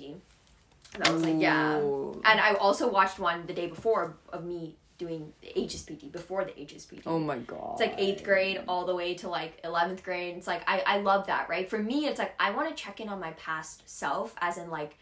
That 0.98 1.12
was 1.14 1.24
like 1.24 1.36
yeah, 1.40 1.80
Ooh. 1.80 2.22
and 2.26 2.40
I 2.40 2.54
also 2.54 2.90
watched 2.90 3.20
one 3.20 3.46
the 3.46 3.54
day 3.54 3.68
before 3.68 4.16
of 4.32 4.46
me 4.46 4.76
doing 4.98 5.34
the 5.42 5.48
HSPT 5.58 6.12
before 6.12 6.46
the 6.46 6.52
HSPT. 6.52 7.02
Oh 7.06 7.20
my 7.20 7.38
god. 7.38 7.74
It's 7.74 7.82
like 7.82 7.96
eighth 7.98 8.24
grade 8.24 8.62
all 8.68 8.86
the 8.86 8.96
way 8.96 9.14
to 9.16 9.28
like 9.28 9.62
11th 9.64 10.04
grade. 10.04 10.38
It's 10.38 10.48
like, 10.48 10.62
I, 10.68 10.84
I 10.88 10.98
love 11.00 11.28
that, 11.28 11.50
right? 11.50 11.70
For 11.70 11.78
me, 11.78 12.06
it's 12.08 12.18
like, 12.18 12.34
I 12.40 12.52
want 12.52 12.70
to 12.70 12.82
check 12.82 13.02
in 13.02 13.10
on 13.10 13.20
my 13.20 13.32
past 13.32 13.84
self, 13.90 14.34
as 14.40 14.58
in 14.58 14.70
like 14.70 14.96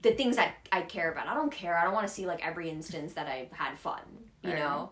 the 0.00 0.12
things 0.12 0.36
that 0.36 0.54
I 0.72 0.80
care 0.80 1.12
about. 1.12 1.26
I 1.26 1.34
don't 1.34 1.52
care. 1.52 1.76
I 1.76 1.84
don't 1.84 1.92
want 1.92 2.06
to 2.08 2.12
see 2.12 2.24
like 2.24 2.46
every 2.46 2.70
instance 2.70 3.12
that 3.12 3.26
I 3.26 3.48
had 3.52 3.76
fun, 3.78 4.00
you 4.42 4.52
Right. 4.52 4.58
know? 4.58 4.90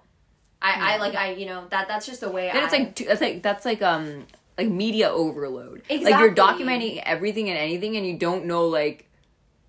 I, 0.61 0.95
I 0.95 0.97
like, 0.99 1.15
I, 1.15 1.33
you 1.33 1.47
know, 1.47 1.67
that 1.71 1.89
that's 1.89 2.05
just 2.05 2.21
the 2.21 2.31
way 2.31 2.51
I. 2.51 2.65
it's 2.65 2.73
like 2.75 2.97
that's 2.97 3.21
like 3.23 3.43
that's 3.43 3.65
like 3.65 3.81
um 3.81 4.27
like 4.59 4.69
media 4.69 5.09
overload. 5.09 5.85
Like 5.89 6.19
you're 6.19 6.35
documenting 6.35 7.01
everything 7.07 7.49
and 7.49 7.57
anything, 7.59 7.97
and 7.97 8.05
you 8.07 8.19
don't 8.19 8.45
know 8.45 8.67
like 8.67 9.08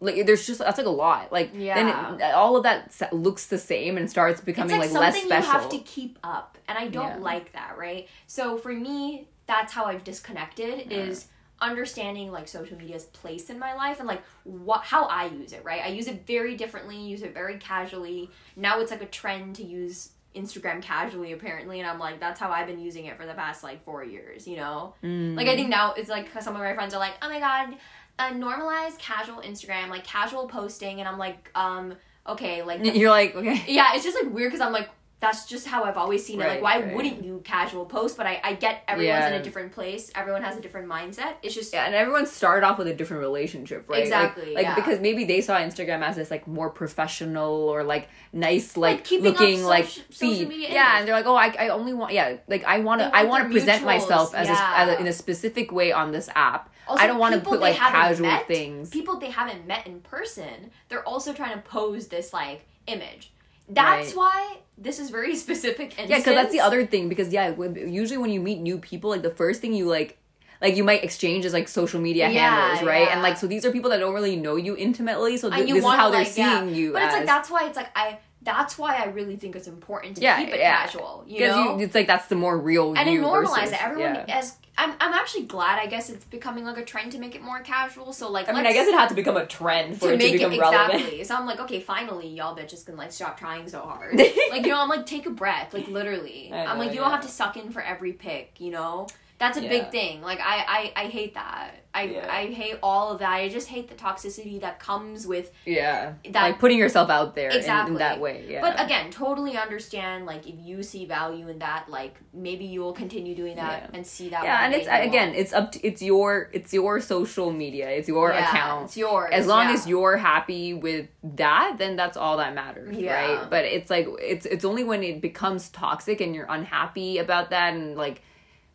like 0.02 0.26
there's 0.26 0.46
just 0.48 0.60
that's 0.60 0.78
like 0.78 0.88
a 0.88 0.90
lot. 0.90 1.32
Like 1.32 1.52
Yeah. 1.54 1.76
then 1.76 2.20
it, 2.22 2.34
all 2.34 2.56
of 2.56 2.64
that 2.64 2.92
looks 3.14 3.48
the 3.48 3.58
same 3.58 3.98
and 3.98 4.10
starts 4.10 4.42
becoming 4.42 4.76
it's 4.76 4.94
like, 4.94 5.02
like, 5.02 5.14
less 5.14 5.24
special 5.24 5.54
you 5.54 5.60
have 5.60 5.70
to 5.70 5.80
keep 5.80 6.18
up 6.24 6.58
and 6.68 6.78
i 6.78 6.88
don't 6.88 7.18
Yeah. 7.18 7.18
like 7.18 7.52
that 7.54 7.78
right? 7.78 8.08
So 8.28 8.58
for 8.58 8.72
me 8.72 9.28
that's 9.48 9.74
how 9.74 9.86
i've 9.86 10.04
disconnected 10.04 10.92
is 10.92 11.28
understanding 11.62 12.32
like 12.32 12.48
social 12.48 12.78
media's 12.78 13.04
place 13.06 13.50
in 13.50 13.60
my 13.60 13.74
life 13.74 14.00
and 14.00 14.08
like 14.08 14.22
what 14.44 14.82
how 14.84 15.04
i 15.06 15.26
use 15.26 15.52
it 15.54 15.64
right? 15.66 15.82
I 15.84 15.88
use 15.88 16.08
it 16.08 16.26
very 16.26 16.56
differently 16.56 16.98
use 16.98 17.22
it 17.22 17.34
very 17.34 17.58
casually. 17.58 18.30
Now 18.56 18.80
it's 18.80 18.92
like 18.92 19.02
a 19.02 19.06
trend 19.08 19.56
to 19.58 19.64
use 19.64 20.12
instagram 20.36 20.80
casually 20.80 21.32
apparently 21.34 21.80
and 21.80 21.90
i'm 21.90 21.98
like 21.98 22.20
that's 22.20 22.40
how 22.40 22.52
i've 22.52 22.68
been 22.68 22.80
using 22.80 23.06
it 23.06 23.18
for 23.18 23.26
the 23.26 23.34
past 23.34 23.64
like 23.64 23.84
four 23.84 24.04
years 24.04 24.48
you 24.48 24.56
know? 24.56 24.94
Mm. 25.04 25.36
like 25.36 25.48
i 25.48 25.56
think 25.56 25.70
now 25.70 25.94
it's 25.94 26.08
like 26.08 26.30
some 26.40 26.54
of 26.56 26.62
my 26.62 26.76
friends 26.76 26.94
are 26.94 27.00
like 27.00 27.16
oh 27.24 27.28
my 27.30 27.40
god 27.40 27.76
uh, 28.20 28.30
normalized 28.32 29.00
casual 29.00 29.42
instagram 29.42 29.90
like 29.90 30.04
casual 30.04 30.48
posting 30.48 31.00
and 31.00 31.08
i'm 31.08 31.18
like 31.18 31.50
um 31.56 31.96
okay 32.28 32.62
like 32.64 32.84
you're 32.96 33.10
like 33.10 33.36
okay. 33.36 33.64
Yeah, 33.68 33.96
it's 33.96 34.04
just 34.04 34.18
like 34.22 34.34
weird 34.34 34.52
because 34.52 34.62
I'm 34.62 34.72
like, 34.74 34.90
that's 35.20 35.46
just 35.46 35.68
how 35.68 35.84
I've 35.84 35.98
always 35.98 36.26
seen 36.26 36.40
it. 36.40 36.48
Like, 36.48 36.62
why 36.62 36.80
right. 36.80 36.96
wouldn't 36.96 37.26
you 37.26 37.42
casual 37.44 37.86
post? 37.86 38.16
But 38.16 38.26
I, 38.26 38.40
I 38.44 38.54
get 38.54 38.84
everyone's 38.88 39.26
in 39.26 39.34
a 39.34 39.44
different 39.44 39.74
place. 39.74 40.12
Everyone 40.16 40.44
has 40.44 40.56
a 40.58 40.62
different 40.62 40.88
mindset. 40.88 41.36
It's 41.44 41.54
just 41.54 41.74
yeah 41.74 41.86
and 41.86 41.96
everyone 41.96 42.26
started 42.26 42.66
off 42.66 42.78
with 42.78 42.88
a 42.88 42.94
different 42.94 43.22
relationship 43.22 43.90
right 43.90 44.04
Exactly, 44.04 44.54
like, 44.54 44.64
yeah. 44.64 44.76
because 44.76 45.00
maybe 45.00 45.26
they 45.26 45.42
saw 45.42 45.58
instagram 45.58 46.02
as 46.02 46.16
this 46.16 46.32
like 46.32 46.48
more 46.48 46.70
professional 46.70 47.52
or 47.70 47.84
like 47.84 48.10
nice 48.32 48.78
Like, 48.78 49.10
like, 49.12 49.22
looking 49.22 49.64
like 49.64 49.86
social 49.86 50.06
feed 50.12 50.48
media 50.50 50.70
yeah 50.70 50.74
image. 50.74 51.00
and 51.00 51.08
they're 51.08 51.16
like 51.16 51.26
oh 51.26 51.36
i, 51.36 51.48
I 51.60 51.70
only 51.70 51.94
want 51.94 52.14
yeah 52.14 52.38
like 52.48 52.64
i 52.64 52.80
want 52.80 53.02
to 53.02 53.16
i 53.16 53.24
want 53.24 53.46
to 53.46 53.50
present 53.52 53.84
myself 53.84 54.34
mutuals, 54.34 54.36
as, 54.36 54.50
a, 54.50 54.78
as 54.78 54.90
a, 54.90 55.00
in 55.00 55.08
a 55.08 55.14
specific 55.14 55.72
way 55.72 55.92
on 55.92 56.12
this 56.12 56.30
app 56.36 56.72
Also, 56.88 57.04
i 57.04 57.08
don't 57.08 57.20
want 57.20 57.36
to 57.36 57.42
put 57.42 57.60
like 57.60 57.76
casual 57.76 58.28
met, 58.28 58.48
things 58.48 58.90
people 58.90 59.20
they 59.20 59.32
haven't 59.32 59.66
met 59.68 59.86
in 59.88 60.02
person. 60.02 60.72
They're 60.88 61.08
also 61.08 61.34
trying 61.34 61.56
to 61.56 61.62
pose 61.62 62.08
this 62.08 62.34
like 62.34 62.66
image. 62.88 63.32
That's 63.70 64.10
Right. 64.10 64.18
why 64.18 64.58
this 64.78 65.00
is 65.00 65.10
very 65.10 65.36
specific. 65.46 65.88
Instance. 65.92 66.10
Yeah, 66.10 66.18
because 66.18 66.36
that's 66.36 66.52
the 66.52 66.62
other 66.62 66.86
thing. 66.86 67.10
Because 67.10 67.32
yeah, 67.32 67.54
usually 67.58 68.18
when 68.18 68.32
you 68.32 68.40
meet 68.42 68.60
new 68.60 68.78
people, 68.78 69.10
like 69.12 69.22
the 69.22 69.30
first 69.30 69.62
thing 69.62 69.74
you 69.74 69.86
like, 69.88 70.18
like 70.62 70.76
you 70.76 70.84
might 70.84 71.04
exchange 71.04 71.46
is 71.46 71.54
like 71.54 71.68
social 71.68 72.02
media 72.02 72.30
Yeah, 72.30 72.50
handles, 72.70 72.88
right? 72.88 73.04
yeah. 73.08 73.14
And 73.14 73.22
like 73.22 73.38
so 73.38 73.48
these 73.48 73.66
are 73.66 73.72
people 73.72 73.90
that 73.92 74.00
don't 74.00 74.14
really 74.14 74.36
know 74.36 74.56
you 74.58 74.76
intimately, 74.76 75.38
so 75.38 75.50
th- 75.50 75.68
you 75.68 75.76
this 75.76 75.84
is 75.86 75.90
how 75.90 76.08
to 76.08 76.12
they're 76.12 76.24
like, 76.26 76.38
yeah. 76.38 76.60
seeing 76.62 76.76
you. 76.76 76.94
But 76.94 77.04
it's 77.04 77.14
like 77.14 77.26
that's 77.26 77.50
why 77.50 77.68
it's 77.68 77.78
like 77.78 77.90
I. 77.96 78.20
That's 78.58 78.78
why 78.78 78.98
I 78.98 79.06
really 79.06 79.36
think 79.36 79.56
it's 79.56 79.68
important 79.68 80.16
to 80.18 80.22
Yeah, 80.22 80.40
keep 80.40 80.50
it 80.54 80.60
yeah. 80.60 80.78
casual. 80.86 81.24
You 81.28 81.48
know, 81.48 81.78
you, 81.78 81.86
it's 81.86 81.96
like 81.96 82.08
that's 82.08 82.28
the 82.28 82.36
more 82.36 82.58
real 82.58 82.94
and 82.96 83.10
you 83.10 83.26
it 83.26 83.44
it. 83.72 83.84
Everyone 83.84 84.16
yeah. 84.16 84.26
as 84.38 84.58
I'm, 84.80 84.94
I'm 85.02 85.14
actually 85.14 85.44
glad. 85.44 85.78
I 85.78 85.88
guess 85.88 86.10
it's 86.10 86.24
becoming 86.24 86.64
like 86.64 86.78
a 86.78 86.86
trend 86.86 87.12
to 87.12 87.20
make 87.20 87.36
it 87.36 87.42
more 87.42 87.60
casual. 87.60 88.14
So 88.14 88.32
like, 88.32 88.48
I 88.48 88.54
mean, 88.54 88.66
I 88.66 88.72
guess 88.72 88.88
it 88.88 88.94
had 88.94 89.10
to 89.10 89.16
become 89.16 89.36
a 89.36 89.46
trend 89.46 90.00
for 90.00 90.08
to 90.08 90.14
it 90.14 90.18
make 90.18 90.32
to 90.32 90.38
become 90.38 90.54
it 90.54 90.60
relevant. 90.60 90.94
exactly. 90.94 91.24
So 91.26 91.36
I'm 91.36 91.46
like, 91.46 91.60
okay, 91.60 91.82
finally, 91.82 92.30
y'all 92.30 92.56
bitches 92.56 92.86
can 92.86 92.96
like 92.96 93.12
stop 93.12 93.38
trying 93.38 93.68
so 93.68 93.82
hard. 93.82 94.16
like 94.50 94.66
you 94.66 94.70
know, 94.70 94.80
I'm 94.82 94.88
like, 94.88 95.06
take 95.06 95.26
a 95.26 95.32
breath. 95.32 95.74
Like 95.74 95.90
literally, 95.90 96.50
I 96.54 96.66
I'm 96.66 96.80
like, 96.80 96.94
you 96.94 97.00
don't 97.00 97.12
have 97.12 97.22
to 97.24 97.28
suck 97.28 97.58
in 97.58 97.72
for 97.72 97.82
every 97.82 98.14
pick. 98.14 98.54
You 98.60 98.72
know, 98.72 99.08
that's 99.38 99.58
a 99.58 99.62
Yeah. 99.62 99.70
big 99.70 99.92
thing. 99.92 100.22
Like 100.22 100.40
I, 100.40 100.92
I, 100.96 101.04
I 101.04 101.06
hate 101.08 101.34
that. 101.34 101.72
I, 101.92 102.04
Yeah. 102.04 102.28
I 102.30 102.46
hate 102.48 102.78
all 102.84 103.12
of 103.12 103.20
that. 103.20 103.32
I 103.32 103.50
just 103.50 103.68
hate 103.68 103.88
the 103.88 103.96
toxicity 103.96 104.62
that 104.62 104.80
comes 104.80 105.26
with 105.26 105.52
Yeah, 105.66 106.14
That- 106.30 106.44
like 106.44 106.60
putting 106.60 106.78
yourself 106.78 107.10
out 107.10 107.34
there 107.36 107.50
in- 107.50 107.58
Exactly. 107.58 107.94
in, 107.94 107.98
that 108.00 108.20
way. 108.20 108.46
Yeah, 108.48 108.62
But 108.62 108.80
again, 108.84 109.10
totally 109.10 109.58
understand. 109.58 110.28
Like, 110.28 110.48
if 110.48 110.56
you 110.60 110.84
see 110.84 111.06
value 111.06 111.48
in 111.48 111.58
that, 111.60 111.90
like 111.90 112.16
maybe 112.32 112.66
you 112.66 112.82
will 112.82 112.94
continue 112.94 113.34
doing 113.36 113.56
that 113.56 113.84
Yeah. 113.84 113.90
and 113.98 114.06
see 114.06 114.30
that. 114.30 114.44
yeah, 114.44 114.66
and 114.66 114.74
it's 114.76 114.88
again, 114.88 115.34
it's 115.34 115.52
up 115.52 115.72
to 115.74 115.86
it's 115.86 116.02
your 116.02 116.50
it's 116.54 116.72
your 116.74 117.00
social 117.00 117.52
media, 117.52 117.90
it's 117.90 118.08
your 118.08 118.32
Yeah, 118.32 118.48
account. 118.48 118.86
It's 118.86 118.98
yours. 118.98 119.30
as 119.34 119.48
long 119.48 119.68
as 119.68 119.88
you're 119.88 120.18
happy 120.18 120.74
with 120.76 121.08
that 121.24 121.76
then 121.80 121.96
that's 121.96 122.16
all 122.18 122.38
that 122.38 122.54
matters 122.54 122.96
right 123.04 123.50
but 123.50 123.66
it's 123.66 123.90
like 123.90 124.08
it's 124.22 124.46
it's 124.46 124.64
only 124.64 124.84
when 124.84 125.04
it 125.04 125.22
becomes 125.22 125.70
toxic 125.70 126.22
and 126.22 126.34
you're 126.36 126.46
unhappy 126.50 127.18
about 127.18 127.50
that 127.50 127.74
and 127.74 127.98
like 127.98 128.22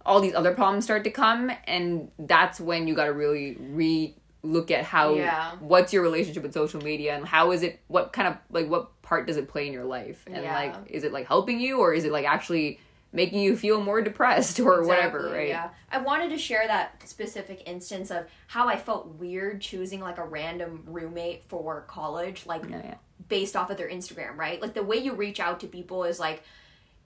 all 0.07 0.21
these 0.21 0.35
other 0.35 0.55
problems 0.55 0.85
start 0.85 1.05
to 1.05 1.11
come 1.11 1.51
and 1.67 2.11
that's 2.19 2.61
when 2.61 2.87
you 2.87 2.95
got 2.95 3.07
to 3.07 3.13
really 3.13 3.57
re 3.59 4.15
look 4.43 4.71
at 4.71 4.85
how 4.85 5.15
Yeah. 5.15 5.53
what's 5.61 5.93
your 5.95 6.03
relationship 6.03 6.43
with 6.43 6.53
social 6.53 6.81
media 6.83 7.15
and 7.17 7.27
how 7.27 7.51
is 7.53 7.63
it 7.63 7.81
what 7.89 8.13
kind 8.13 8.29
of 8.29 8.37
like 8.51 8.69
what 8.69 9.01
part 9.01 9.27
does 9.27 9.39
it 9.39 9.49
play 9.49 9.67
in 9.67 9.73
your 9.73 9.85
life 9.87 10.23
and 10.27 10.45
Yeah. 10.45 10.55
like 10.55 10.75
is 10.91 11.05
it 11.05 11.13
like 11.13 11.27
helping 11.27 11.61
you 11.61 11.79
or 11.81 11.95
is 11.95 12.05
it 12.05 12.13
like 12.13 12.27
actually 12.27 12.79
making 13.11 13.41
you 13.41 13.57
feel 13.57 13.81
more 13.81 14.03
depressed 14.03 14.61
or 14.69 14.85
whatever 14.85 15.31
right 15.33 15.49
Yeah. 15.49 15.71
I 15.91 15.99
wanted 15.99 16.29
to 16.31 16.39
share 16.39 16.67
that 16.67 17.01
specific 17.09 17.63
instance 17.67 18.11
of 18.11 18.27
how 18.49 18.69
I 18.69 18.77
felt 18.77 19.07
weird 19.15 19.61
choosing 19.63 20.01
like 20.01 20.19
a 20.19 20.25
random 20.25 20.83
roommate 20.87 21.45
for 21.45 21.83
college, 21.87 22.45
like 22.47 22.69
yeah. 22.69 22.97
based 23.29 23.55
off 23.55 23.71
of 23.71 23.77
their 23.77 23.89
Instagram, 23.89 24.37
right? 24.37 24.61
Like 24.61 24.75
the 24.75 24.83
way 24.83 24.97
you 24.97 25.15
reach 25.15 25.39
out 25.39 25.61
to 25.61 25.69
people 25.69 26.03
is 26.05 26.19
like 26.19 26.43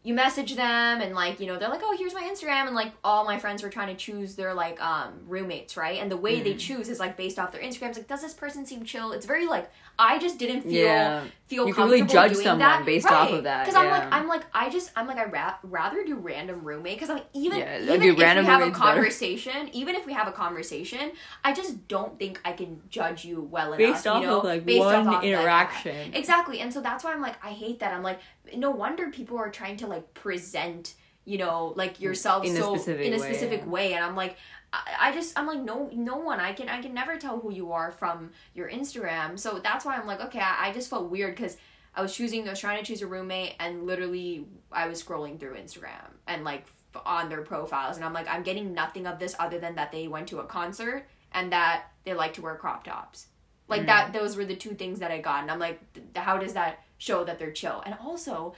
you 0.09 0.15
message 0.15 0.55
them 0.57 1.01
and 1.03 1.15
like, 1.15 1.39
you 1.39 1.47
know, 1.47 1.59
they're 1.59 1.69
like, 1.69 1.83
"Oh, 1.85 1.95
here's 1.99 2.15
my 2.15 2.23
Instagram." 2.23 2.67
And 2.67 2.75
like 2.75 2.93
all 3.05 3.25
my 3.27 3.39
friends 3.39 3.63
were 3.63 3.69
trying 3.69 3.89
to 3.89 3.95
choose 3.95 4.37
their 4.37 4.55
like 4.55 4.81
um 4.81 5.11
roommates, 5.27 5.77
right? 5.77 6.01
And 6.01 6.11
the 6.11 6.17
way 6.17 6.41
Mm. 6.41 6.45
they 6.45 6.55
choose 6.55 6.89
is 6.89 6.99
like 6.99 7.17
based 7.17 7.39
off 7.39 7.53
their 7.53 7.61
Instagrams. 7.61 7.97
Like, 7.97 8.09
does 8.09 8.23
this 8.23 8.33
person 8.35 8.65
seem 8.65 8.85
chill? 8.85 9.13
It's 9.13 9.27
very 9.27 9.47
like 9.47 9.71
I 9.99 10.19
just 10.19 10.39
didn't 10.39 10.63
feel 10.63 10.73
Yeah. 10.87 11.25
feel 11.47 11.67
You 11.67 11.75
can 11.75 11.85
really 11.85 11.99
comfortable 11.99 12.23
judge 12.23 12.33
doing 12.35 12.45
someone 12.45 12.59
that. 12.61 12.87
based 12.87 13.07
off 13.11 13.31
of 13.33 13.43
that, 13.45 13.65
Because 13.67 13.75
I'm 13.81 13.91
like 13.91 14.13
I'm 14.13 14.29
like 14.29 14.45
I 14.55 14.71
just 14.71 14.93
I'm 14.97 15.07
like 15.07 15.19
I 15.19 15.25
ra- 15.27 15.57
rather 15.63 16.05
do 16.05 16.15
random 16.15 16.63
roommate 16.65 16.97
because 16.99 17.11
I'm 17.11 17.23
even 17.35 17.59
Yeah, 17.59 17.81
even 17.81 18.03
if 18.03 18.17
we 18.17 18.23
have 18.25 18.37
a 18.37 18.41
roommate's 18.43 18.79
better. 18.79 18.93
conversation, 18.95 19.69
even 19.73 19.95
if 19.95 20.07
we 20.07 20.13
have 20.15 20.29
a 20.29 20.33
conversation, 20.33 21.13
I 21.45 21.53
just 21.53 21.87
don't 21.89 22.19
think 22.19 22.41
I 22.45 22.53
can 22.53 22.81
judge 22.89 23.25
you 23.25 23.43
well 23.43 23.73
enough. 23.75 23.79
based 23.79 24.05
you 24.07 24.11
off 24.13 24.23
know, 24.23 24.39
of 24.39 24.45
like 24.45 24.65
based 24.65 24.79
one 24.87 24.95
off 24.95 25.07
of 25.07 25.13
that. 25.21 25.25
interaction 25.25 26.15
Exactly. 26.15 26.61
And 26.61 26.73
so 26.73 26.81
that's 26.81 27.03
why 27.05 27.13
I'm 27.13 27.21
like, 27.21 27.45
I 27.45 27.51
hate 27.51 27.81
that. 27.81 27.93
I'm 27.93 28.03
like, 28.03 28.21
no 28.57 28.71
wonder 28.71 29.11
people 29.11 29.39
are 29.39 29.51
trying 29.51 29.77
to 29.79 29.87
like 29.87 30.15
present, 30.15 30.95
you 31.25 31.39
know, 31.39 31.73
like 31.77 32.01
yourself 32.01 32.45
In 32.45 32.53
a 32.53 32.57
so 32.57 32.75
specific 32.75 33.07
in 33.07 33.15
a 33.15 33.19
way, 33.19 33.23
specific 33.23 33.61
yeah. 33.61 33.69
way. 33.69 33.93
And 33.95 34.05
I'm 34.05 34.17
like, 34.17 34.37
I, 34.73 34.81
I 35.01 35.13
just 35.13 35.39
I'm 35.39 35.47
like 35.47 35.61
no 35.61 35.91
no 35.93 36.17
one 36.17 36.41
I 36.41 36.53
can 36.53 36.69
I 36.69 36.83
can 36.83 36.95
never 36.95 37.17
tell 37.17 37.39
who 37.39 37.53
you 37.53 37.73
are 37.73 37.91
from 37.91 38.31
your 38.55 38.71
Instagram. 38.71 39.39
So 39.39 39.61
that's 39.63 39.85
why 39.85 39.97
I'm 39.97 40.07
like, 40.07 40.21
okay, 40.21 40.41
I, 40.41 40.69
I 40.69 40.73
just 40.73 40.91
felt 40.91 41.11
weird 41.11 41.37
because 41.37 41.57
I 41.95 42.03
was 42.03 42.15
choosing 42.15 42.47
I 42.47 42.51
was 42.51 42.61
trying 42.61 42.83
to 42.83 42.85
choose 42.85 43.03
a 43.03 43.07
roommate 43.07 43.55
and 43.59 43.85
literally 43.85 44.47
I 44.71 44.87
was 44.89 45.03
scrolling 45.03 45.41
through 45.41 45.55
Instagram 45.55 46.13
and 46.27 46.45
like 46.45 46.67
f- 46.95 47.03
on 47.05 47.29
their 47.29 47.43
profiles 47.43 47.97
and 47.97 48.05
I'm 48.05 48.13
like 48.13 48.29
I'm 48.29 48.43
getting 48.43 48.75
nothing 48.75 49.07
of 49.07 49.19
this 49.19 49.35
other 49.39 49.59
than 49.59 49.75
that 49.77 49.91
they 49.91 50.09
went 50.09 50.29
to 50.29 50.41
a 50.41 50.45
concert 50.45 51.09
and 51.33 51.53
that 51.53 51.85
they 52.05 52.15
like 52.15 52.35
to 52.35 52.43
wear 52.43 52.57
crop 52.57 52.85
tops. 52.85 53.29
Like 53.69 53.87
that 53.87 54.09
mm. 54.09 54.13
those 54.15 54.37
were 54.37 54.45
the 54.45 54.57
two 54.57 54.75
things 54.75 55.01
that 55.01 55.11
I 55.11 55.19
got 55.19 55.43
and 55.43 55.51
I'm 55.51 55.59
like 55.59 55.81
th- 55.93 56.07
how 56.15 56.39
does 56.39 56.55
that 56.55 56.85
show 56.99 57.25
that 57.25 57.39
they're 57.39 57.51
chill? 57.53 57.83
And 57.87 57.95
also, 58.05 58.55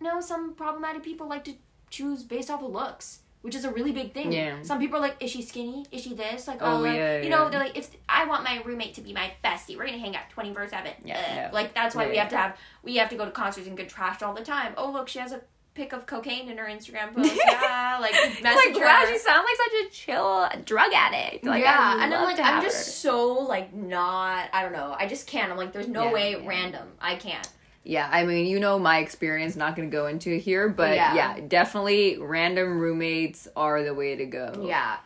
you 0.00 0.06
know, 0.06 0.20
some 0.20 0.54
problematic 0.54 1.02
people 1.02 1.28
like 1.28 1.44
to 1.44 1.54
choose 1.90 2.22
based 2.24 2.50
off 2.50 2.62
of 2.62 2.70
looks. 2.72 3.20
Which 3.40 3.54
is 3.54 3.64
a 3.64 3.70
really 3.70 3.92
big 3.92 4.12
thing. 4.14 4.32
Yeah. 4.32 4.62
Some 4.62 4.80
people 4.80 4.98
are 4.98 5.00
like, 5.00 5.16
is 5.22 5.30
she 5.30 5.42
skinny? 5.42 5.86
Is 5.92 6.02
she 6.02 6.12
this? 6.12 6.48
Like, 6.48 6.58
Oh, 6.60 6.78
oh, 6.82 6.84
yeah, 6.84 7.22
you 7.22 7.30
know, 7.30 7.44
yeah. 7.44 7.48
they're 7.50 7.60
like, 7.60 7.78
if 7.78 7.88
I 8.08 8.24
want 8.26 8.42
my 8.42 8.60
roommate 8.64 8.94
to 8.94 9.00
be 9.00 9.12
my 9.12 9.30
bestie, 9.44 9.76
we're 9.78 9.86
gonna 9.86 9.98
hang 9.98 10.16
out 10.16 10.28
twenty 10.28 10.52
four 10.52 10.66
seven. 10.68 10.90
Yeah. 11.04 11.48
Like 11.52 11.72
that's 11.72 11.94
why 11.94 12.06
Yeah, 12.06 12.10
we 12.10 12.16
have 12.16 12.28
to 12.30 12.36
have 12.36 12.56
we 12.82 12.96
have 12.96 13.08
to 13.10 13.16
go 13.16 13.24
to 13.24 13.30
concerts 13.30 13.68
and 13.68 13.76
get 13.76 13.88
trashed 13.88 14.22
all 14.22 14.34
the 14.34 14.44
time. 14.44 14.72
Oh 14.76 14.90
look, 14.90 15.06
she 15.08 15.20
has 15.20 15.30
a 15.30 15.40
pic 15.74 15.92
of 15.92 16.04
cocaine 16.06 16.48
in 16.50 16.58
her 16.58 16.64
Instagram 16.66 17.14
post. 17.14 17.32
yeah, 17.48 17.98
like 18.00 18.12
message 18.42 18.42
like 18.42 18.74
wow, 18.74 19.02
her. 19.04 19.12
she 19.12 19.18
sounds 19.18 19.46
like 19.46 19.56
such 19.56 19.86
a 19.86 19.90
chill 19.92 20.48
drug 20.64 20.90
addict. 20.92 21.44
Like, 21.44 21.62
yeah, 21.62 22.02
and 22.02 22.12
I'm 22.12 22.24
like, 22.24 22.40
I'm 22.40 22.60
just 22.60 22.86
her. 22.86 22.90
so 22.92 23.34
like 23.44 23.72
not. 23.72 24.48
I 24.52 24.62
don't 24.64 24.72
know. 24.72 24.96
I 24.98 25.06
just 25.06 25.28
can't. 25.28 25.52
I'm 25.52 25.56
like, 25.56 25.72
there's 25.72 25.86
no 25.86 26.06
Yeah, 26.06 26.12
way 26.12 26.30
yeah. 26.32 26.44
random. 26.44 26.88
I 27.00 27.14
can't. 27.14 27.48
Yeah, 27.88 28.06
I 28.12 28.24
mean, 28.24 28.44
you 28.44 28.60
know 28.60 28.78
my 28.78 28.98
experience. 28.98 29.56
Not 29.56 29.74
going 29.74 29.88
to 29.90 29.96
go 29.96 30.06
into 30.08 30.30
it 30.34 30.40
here, 30.40 30.68
but 30.68 30.94
Yeah. 30.94 31.14
yeah. 31.14 31.40
definitely 31.48 32.18
random 32.18 32.78
roommates 32.78 33.48
are 33.56 33.82
the 33.82 33.94
way 33.94 34.14
to 34.14 34.26
go. 34.26 34.62
Yeah, 34.68 34.96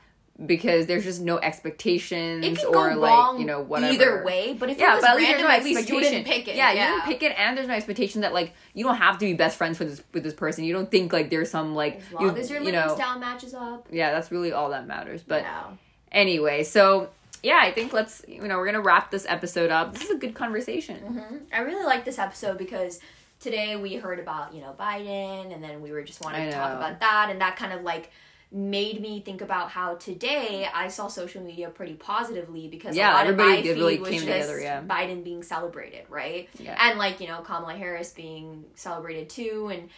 because 0.44 0.86
there's 0.86 1.04
just 1.04 1.20
no 1.20 1.38
expectations 1.38 2.44
it 2.44 2.56
can 2.58 2.66
or 2.66 2.90
go 2.94 2.98
like 3.00 3.10
wrong 3.10 3.38
you 3.38 3.46
know 3.46 3.60
whatever. 3.60 3.92
either 3.92 4.24
way. 4.24 4.54
But 4.54 4.70
if 4.70 4.78
Yeah, 4.78 4.92
it 4.92 4.94
was 4.96 5.02
but 5.02 5.10
at 5.10 5.16
least 5.16 5.28
random, 5.30 5.48
no 5.48 5.54
at 5.56 5.64
least 5.64 5.88
you 5.88 6.00
didn't 6.00 6.24
pick 6.24 6.48
it. 6.48 6.56
Yeah, 6.56 6.72
you 6.72 6.78
didn't 6.96 7.02
pick 7.04 7.22
it, 7.22 7.32
and 7.38 7.56
there's 7.56 7.68
no 7.68 7.74
expectation 7.74 8.22
that 8.22 8.32
like 8.34 8.52
you 8.74 8.82
don't 8.84 8.96
have 8.96 9.16
to 9.18 9.26
be 9.26 9.34
best 9.34 9.56
friends 9.56 9.78
with 9.78 9.88
this 9.90 10.02
with 10.12 10.24
this 10.24 10.34
person. 10.34 10.64
You 10.64 10.72
don't 10.72 10.90
think 10.90 11.12
like 11.12 11.30
there's 11.30 11.50
some 11.50 11.76
like 11.76 11.98
As 12.00 12.12
long 12.12 12.22
you, 12.24 12.42
as 12.42 12.50
your 12.50 12.58
you 12.60 12.64
living 12.66 12.80
know. 12.80 12.94
style 12.96 13.18
matches 13.20 13.54
up. 13.54 13.86
Yeah, 13.92 14.10
that's 14.10 14.32
really 14.32 14.50
all 14.52 14.70
that 14.70 14.88
matters. 14.88 15.22
But 15.22 15.42
yeah. 15.42 15.64
anyway, 16.10 16.64
so 16.64 17.10
yeah, 17.42 17.58
I 17.60 17.72
think 17.72 17.92
let's 17.92 18.24
you 18.28 18.42
know 18.42 18.58
we're 18.58 18.66
gonna 18.66 18.80
wrap 18.80 19.10
this 19.10 19.26
episode 19.28 19.70
up. 19.70 19.92
This 19.92 20.04
is 20.04 20.10
a 20.10 20.16
good 20.16 20.34
conversation. 20.34 20.98
hmm 20.98 21.36
I 21.52 21.60
really 21.60 21.84
like 21.84 22.04
this 22.04 22.18
episode 22.18 22.58
because 22.58 23.00
today 23.40 23.76
we 23.76 23.96
heard 23.96 24.18
about 24.18 24.54
you 24.54 24.60
know 24.60 24.74
Biden, 24.78 25.52
and 25.54 25.62
then 25.62 25.82
we 25.82 25.92
were 25.92 26.02
just 26.02 26.24
wanting 26.24 26.48
to 26.48 26.52
talk 26.54 26.72
about 26.76 27.00
that, 27.00 27.28
and 27.30 27.40
that 27.40 27.56
kind 27.56 27.72
of 27.72 27.82
like 27.82 28.10
made 28.54 29.00
me 29.00 29.18
think 29.20 29.40
about 29.40 29.70
how 29.70 29.94
today 29.94 30.68
I 30.74 30.88
saw 30.88 31.08
social 31.08 31.42
media 31.42 31.70
pretty 31.70 31.94
positively 31.94 32.68
because 32.68 32.94
Yeah, 32.94 33.12
a 33.12 33.14
lot 33.14 33.26
everybody 33.26 33.50
of 33.50 33.56
my 33.56 33.62
did 33.62 33.78
really 33.78 33.98
was 33.98 34.10
came 34.10 34.20
just 34.20 34.30
together, 34.30 34.60
yeah. 34.60 34.82
Biden 34.82 35.24
being 35.24 35.42
celebrated, 35.42 36.04
right? 36.10 36.50
Yeah. 36.58 36.76
And 36.78 36.98
like 36.98 37.18
you 37.20 37.28
know 37.28 37.40
Kamala 37.40 37.74
Harris 37.74 38.12
being 38.12 38.64
celebrated 38.74 39.30
too, 39.30 39.70
and 39.72 39.88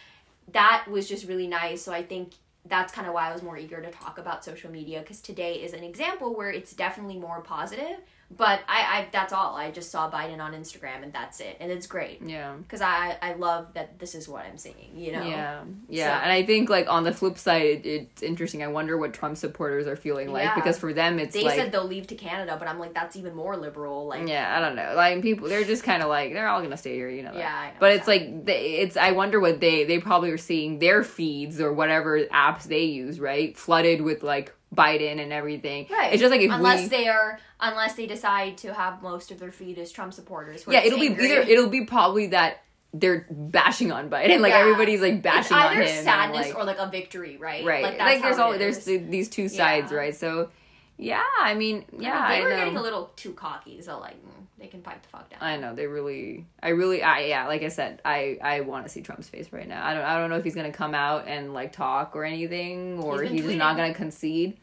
that 0.53 0.85
was 0.89 1.07
just 1.09 1.27
really 1.27 1.47
nice. 1.47 1.81
So 1.81 1.91
I 1.91 2.03
think 2.03 2.31
that's 2.67 2.93
kind 2.93 3.07
of 3.07 3.13
why 3.13 3.29
I 3.29 3.33
was 3.33 3.43
more 3.43 3.57
eager 3.57 3.81
to 3.81 3.91
talk 3.91 4.17
about 4.17 4.43
social 4.43 4.71
media 4.71 4.99
because 5.01 5.21
today 5.21 5.55
is 5.55 5.73
an 5.73 5.83
example 5.83 6.35
where 6.35 6.49
it's 6.49 6.73
definitely 6.73 7.17
more 7.17 7.41
positive, 7.41 7.97
But 8.35 8.61
I, 8.67 8.81
I 8.81 9.07
that's 9.11 9.31
all. 9.31 9.55
I 9.55 9.69
just 9.71 9.91
saw 9.91 10.09
Biden 10.09 10.39
on 10.39 10.53
Instagram 10.53 11.03
and 11.03 11.13
that's 11.13 11.39
it. 11.39 11.57
And 11.59 11.71
it's 11.71 11.85
great. 11.85 12.21
Yeah. 12.25 12.55
Because 12.55 12.81
I, 12.81 13.17
I 13.21 13.33
love 13.33 13.67
that 13.75 13.99
this 13.99 14.15
is 14.15 14.27
what 14.27 14.45
I'm 14.45 14.57
seeing, 14.57 14.91
you 14.95 15.11
know? 15.11 15.23
Yeah, 15.23 15.63
yeah, 15.87 16.17
So- 16.19 16.23
and 16.23 16.31
I 16.31 16.43
think 16.43 16.67
like 16.69 16.89
on 16.89 17.03
the 17.03 17.13
flip 17.13 17.37
side, 17.37 17.61
it, 17.61 17.85
it's 17.85 18.23
interesting. 18.23 18.63
I 18.63 18.67
wonder 18.67 18.97
what 18.97 19.13
Trump 19.13 19.37
supporters 19.37 19.85
are 19.85 19.95
feeling 19.95 20.31
like 20.33 20.43
Yeah. 20.45 20.55
because 20.55 20.77
for 20.77 20.91
them, 20.91 21.19
it's 21.19 21.35
They 21.35 21.43
like, 21.43 21.55
said 21.55 21.71
they'll 21.71 21.85
leave 21.85 22.07
to 22.07 22.15
Canada, 22.15 22.55
but 22.57 22.67
I'm 22.67 22.79
like, 22.79 22.95
that's 22.95 23.15
even 23.15 23.35
more 23.35 23.55
liberal. 23.55 24.07
Like, 24.07 24.27
yeah, 24.27 24.55
I 24.57 24.59
don't 24.59 24.75
know. 24.75 24.93
Like 24.95 25.21
people, 25.21 25.47
they're 25.47 25.63
just 25.63 25.83
kind 25.83 26.01
of 26.01 26.09
like 26.09 26.33
they're 26.33 26.47
all 26.47 26.61
gonna 26.63 26.77
stay 26.77 26.95
here, 26.95 27.09
you 27.09 27.21
know. 27.21 27.31
that. 27.31 27.37
Yeah, 27.39 27.67
know 27.67 27.77
But 27.79 27.91
it's 27.93 28.05
that. 28.07 28.11
like 28.11 28.45
they, 28.45 28.61
it's. 28.77 28.97
I 28.97 29.11
wonder 29.11 29.39
what 29.39 29.59
they 29.59 29.83
they 29.83 29.99
probably 29.99 30.31
are 30.31 30.37
seeing 30.37 30.79
their 30.79 31.03
feeds 31.03 31.61
or 31.61 31.71
whatever 31.71 32.19
apps 32.25 32.63
they 32.63 32.85
use, 32.85 33.19
right, 33.19 33.55
flooded 33.55 34.01
with 34.01 34.23
like 34.23 34.51
Biden 34.75 35.21
and 35.21 35.31
everything. 35.33 35.87
Right. 35.89 36.13
It's 36.13 36.21
just 36.21 36.31
like 36.31 36.41
if 36.41 36.51
unless 36.51 36.83
we, 36.83 36.87
they 36.89 37.07
are, 37.07 37.39
unless 37.59 37.95
they 37.95 38.05
decide 38.07 38.57
to 38.59 38.73
have 38.73 39.01
most 39.01 39.31
of 39.31 39.39
their 39.39 39.51
feed 39.51 39.77
as 39.77 39.91
Trump 39.91 40.13
supporters. 40.13 40.65
yeah, 40.67 40.81
it'll 40.83 40.99
be 40.99 41.07
either 41.07 41.41
it'll 41.41 41.69
be 41.69 41.85
probably 41.85 42.27
that 42.27 42.61
they're 42.93 43.25
bashing 43.29 43.91
on 43.91 44.09
Biden, 44.09 44.39
like 44.41 44.51
Yeah. 44.53 44.59
everybody's 44.59 45.01
like 45.01 45.21
bashing 45.21 45.57
on 45.57 45.73
him. 45.73 45.81
and, 45.81 46.03
sadness 46.05 46.47
like, 46.47 46.55
or 46.55 46.63
like 46.63 46.77
a 46.77 46.87
victory, 46.89 47.37
right? 47.37 47.65
right 47.65 47.83
Like, 47.83 47.99
like, 47.99 48.21
there's 48.21 48.37
all 48.39 48.57
there's 48.57 48.85
these 48.85 49.27
two 49.29 49.49
sides 49.49 49.91
Yeah. 49.91 49.97
right 49.97 50.15
so 50.15 50.49
yeah 50.97 51.21
i 51.41 51.53
mean 51.55 51.83
yeah 51.99 52.17
I 52.17 52.29
mean, 52.29 52.37
they 52.37 52.43
were 52.45 52.55
getting 52.57 52.77
a 52.77 52.81
little 52.81 53.11
too 53.17 53.33
cocky, 53.33 53.81
so 53.81 53.99
like 53.99 54.15
they 54.57 54.67
can 54.67 54.81
pipe 54.81 55.03
the 55.03 55.09
fuck 55.09 55.29
down. 55.29 55.39
i 55.41 55.57
know 55.57 55.75
they 55.75 55.87
really 55.87 56.45
i 56.63 56.69
really 56.69 57.03
i 57.03 57.25
yeah 57.25 57.47
like 57.47 57.63
i 57.63 57.67
said 57.67 58.01
i 58.05 58.37
i 58.41 58.61
want 58.61 58.85
to 58.85 58.89
see 58.89 59.01
trump's 59.01 59.27
face 59.27 59.51
right 59.51 59.67
now 59.67 59.85
i 59.85 59.93
don't 59.93 60.05
i 60.05 60.17
don't 60.17 60.29
know 60.29 60.37
if 60.37 60.45
he's 60.45 60.55
gonna 60.55 60.71
come 60.71 60.95
out 60.95 61.27
and 61.27 61.53
like 61.53 61.73
talk 61.73 62.15
or 62.15 62.23
anything 62.23 62.97
or 63.03 63.21
He's 63.23 63.31
he's, 63.31 63.41
just 63.43 63.57
not 63.57 63.75
gonna 63.75 63.93
concede 63.93 64.55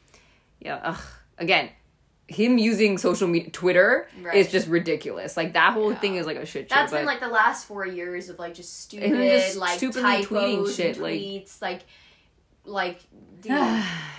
yeah 0.65 0.81
ugh. 0.83 1.01
again 1.39 1.69
him 2.29 2.57
using 2.57 2.97
social 2.99 3.29
media 3.29 3.51
twitter 3.51 4.09
Right. 4.23 4.37
is 4.37 4.51
just 4.51 4.69
ridiculous 4.69 5.37
like 5.37 5.53
that 5.55 5.73
whole 5.75 5.91
Yeah. 5.93 5.99
thing 5.99 6.17
is 6.17 6.25
like 6.25 6.37
a 6.39 6.47
shit 6.47 6.69
show 6.71 6.75
That's 6.77 6.93
been 6.93 7.05
like 7.05 7.21
the 7.21 7.29
last 7.29 7.67
four 7.67 7.87
years 7.87 8.29
of 8.31 8.39
like 8.39 8.55
just 8.55 8.81
stupid, 8.81 9.11
just 9.11 9.57
like 9.57 9.77
stupidly 9.77 10.03
typos, 10.03 10.29
tweeting 10.71 10.77
shit, 10.77 10.97
like- 10.99 11.21
tweets, 11.21 11.61
like, 11.61 11.81
like, 12.65 13.01
dude, 13.41 13.51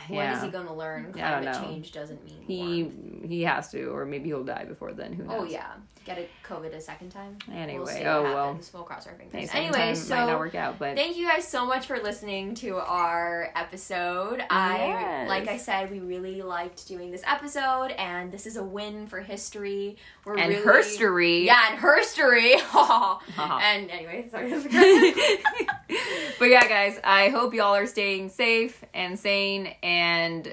when 0.08 0.20
yeah 0.20 0.38
is 0.38 0.44
he 0.44 0.58
learn? 0.58 1.14
Yeah, 1.16 1.38
I 1.38 1.42
don't 1.42 1.54
Climate 1.54 1.70
change 1.70 1.92
doesn't 1.92 2.24
mean 2.24 2.44
he 2.48 2.84
warmth. 2.84 3.30
he 3.30 3.42
has 3.44 3.70
to 3.72 3.86
or 3.86 4.06
maybe 4.06 4.30
he'll 4.30 4.44
die 4.44 4.66
before 4.66 4.94
then 4.94 5.14
who 5.14 5.24
oh, 5.24 5.28
knows 5.28 5.42
Oh 5.42 5.44
yeah, 5.46 5.74
get 6.06 6.18
a 6.18 6.28
COVID 6.48 6.74
a 6.74 6.82
second 6.82 7.10
time. 7.10 7.38
Anyway, 7.52 7.78
we'll 7.78 7.88
see 7.88 8.06
oh, 8.06 8.24
well. 8.24 8.60
We'll 8.74 8.84
cross 8.84 9.08
our 9.08 9.14
fingers. 9.14 9.50
Hey, 9.50 9.66
anyway, 9.66 9.96
so 9.96 10.16
might 10.16 10.26
not 10.26 10.40
work 10.40 10.56
out 10.56 10.80
but 10.80 10.96
Thank 10.96 11.18
you 11.18 11.28
guys 11.28 11.48
so 11.48 11.66
much 11.66 11.86
for 11.86 11.98
listening 12.00 12.56
to 12.56 12.78
our 12.78 13.52
episode. 13.56 14.44
I 14.50 15.26
like 15.28 15.48
I 15.48 15.58
said, 15.58 15.92
we 15.92 16.00
really 16.00 16.42
liked 16.42 16.88
doing 16.88 17.12
this 17.12 17.24
episode, 17.26 17.92
and 17.98 18.32
this 18.32 18.46
is 18.46 18.58
a 18.58 18.64
win 18.64 19.08
for 19.08 19.22
history. 19.22 19.98
We're 20.26 20.38
and 20.38 20.50
really, 20.50 20.66
herstory 20.66 21.46
Yeah, 21.46 21.72
and 21.72 21.80
herstory. 21.80 22.60
and 23.38 23.90
anyway, 23.92 24.28
sorry. 24.32 24.52
but 26.40 26.46
yeah, 26.46 26.68
guys, 26.68 27.00
I 27.04 27.30
hope 27.30 27.54
y'all 27.54 27.76
are 27.76 27.88
staying 27.88 28.30
safe 28.30 28.84
and 28.94 29.18
sane 29.18 29.76
and 29.82 29.93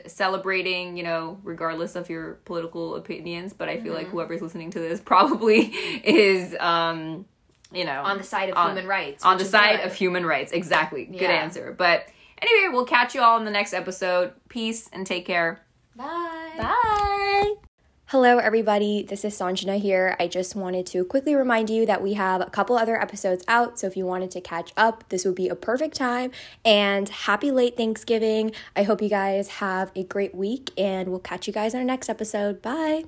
celebrating, 0.06 0.96
you 0.96 1.02
know, 1.02 1.38
regardless 1.42 1.94
of 1.96 2.08
your 2.10 2.34
political 2.44 2.94
opinions. 2.96 3.52
But 3.52 3.68
I 3.68 3.80
feel 3.80 3.94
like 3.94 4.08
whoever's 4.08 4.42
listening 4.42 4.70
to 4.72 4.78
this 4.78 5.00
probably 5.04 5.60
is, 6.04 6.56
um, 6.60 7.26
you 7.72 7.84
know, 7.84 8.02
on 8.02 8.18
the 8.18 8.24
side 8.24 8.50
of 8.50 8.56
On- 8.56 8.68
human 8.70 8.86
rights. 8.86 9.24
on 9.24 9.38
the 9.38 9.44
side 9.44 9.78
good. 9.78 9.86
of 9.86 9.94
human 9.94 10.26
rights. 10.26 10.52
Exactly. 10.52 11.04
Good 11.04 11.30
answer. 11.30 11.74
But 11.76 12.06
anyway, 12.42 12.72
we'll 12.72 12.86
catch 12.86 13.14
you 13.14 13.20
all 13.22 13.38
in 13.38 13.44
the 13.44 13.50
next 13.50 13.72
episode. 13.72 14.32
Peace 14.48 14.88
and 14.92 15.06
take 15.06 15.24
care. 15.26 15.62
Bye. 15.96 16.54
Bye. 16.58 17.69
Hello, 18.10 18.38
everybody. 18.38 19.04
This 19.04 19.24
is 19.24 19.38
Sanjana 19.38 19.80
here. 19.80 20.16
I 20.18 20.26
just 20.26 20.56
wanted 20.56 20.84
to 20.86 21.04
quickly 21.04 21.36
remind 21.36 21.70
you 21.70 21.86
that 21.86 22.02
we 22.02 22.14
have 22.14 22.40
a 22.40 22.50
couple 22.50 22.76
other 22.76 23.00
episodes 23.00 23.44
out. 23.46 23.78
So 23.78 23.86
if 23.86 23.96
you 23.96 24.04
wanted 24.04 24.32
to 24.32 24.40
catch 24.40 24.72
up, 24.76 25.04
this 25.10 25.24
would 25.24 25.36
be 25.36 25.48
a 25.48 25.54
perfect 25.54 25.94
time. 25.94 26.32
And 26.64 27.08
happy 27.08 27.52
late 27.52 27.76
Thanksgiving. 27.76 28.50
I 28.74 28.82
hope 28.82 29.00
you 29.00 29.08
guys 29.08 29.46
have 29.60 29.92
a 29.94 30.02
great 30.02 30.34
week, 30.34 30.72
and 30.76 31.10
we'll 31.10 31.20
catch 31.20 31.46
you 31.46 31.52
guys 31.52 31.72
in 31.72 31.78
our 31.78 31.86
next 31.86 32.08
episode. 32.08 32.60
Bye. 32.60 33.04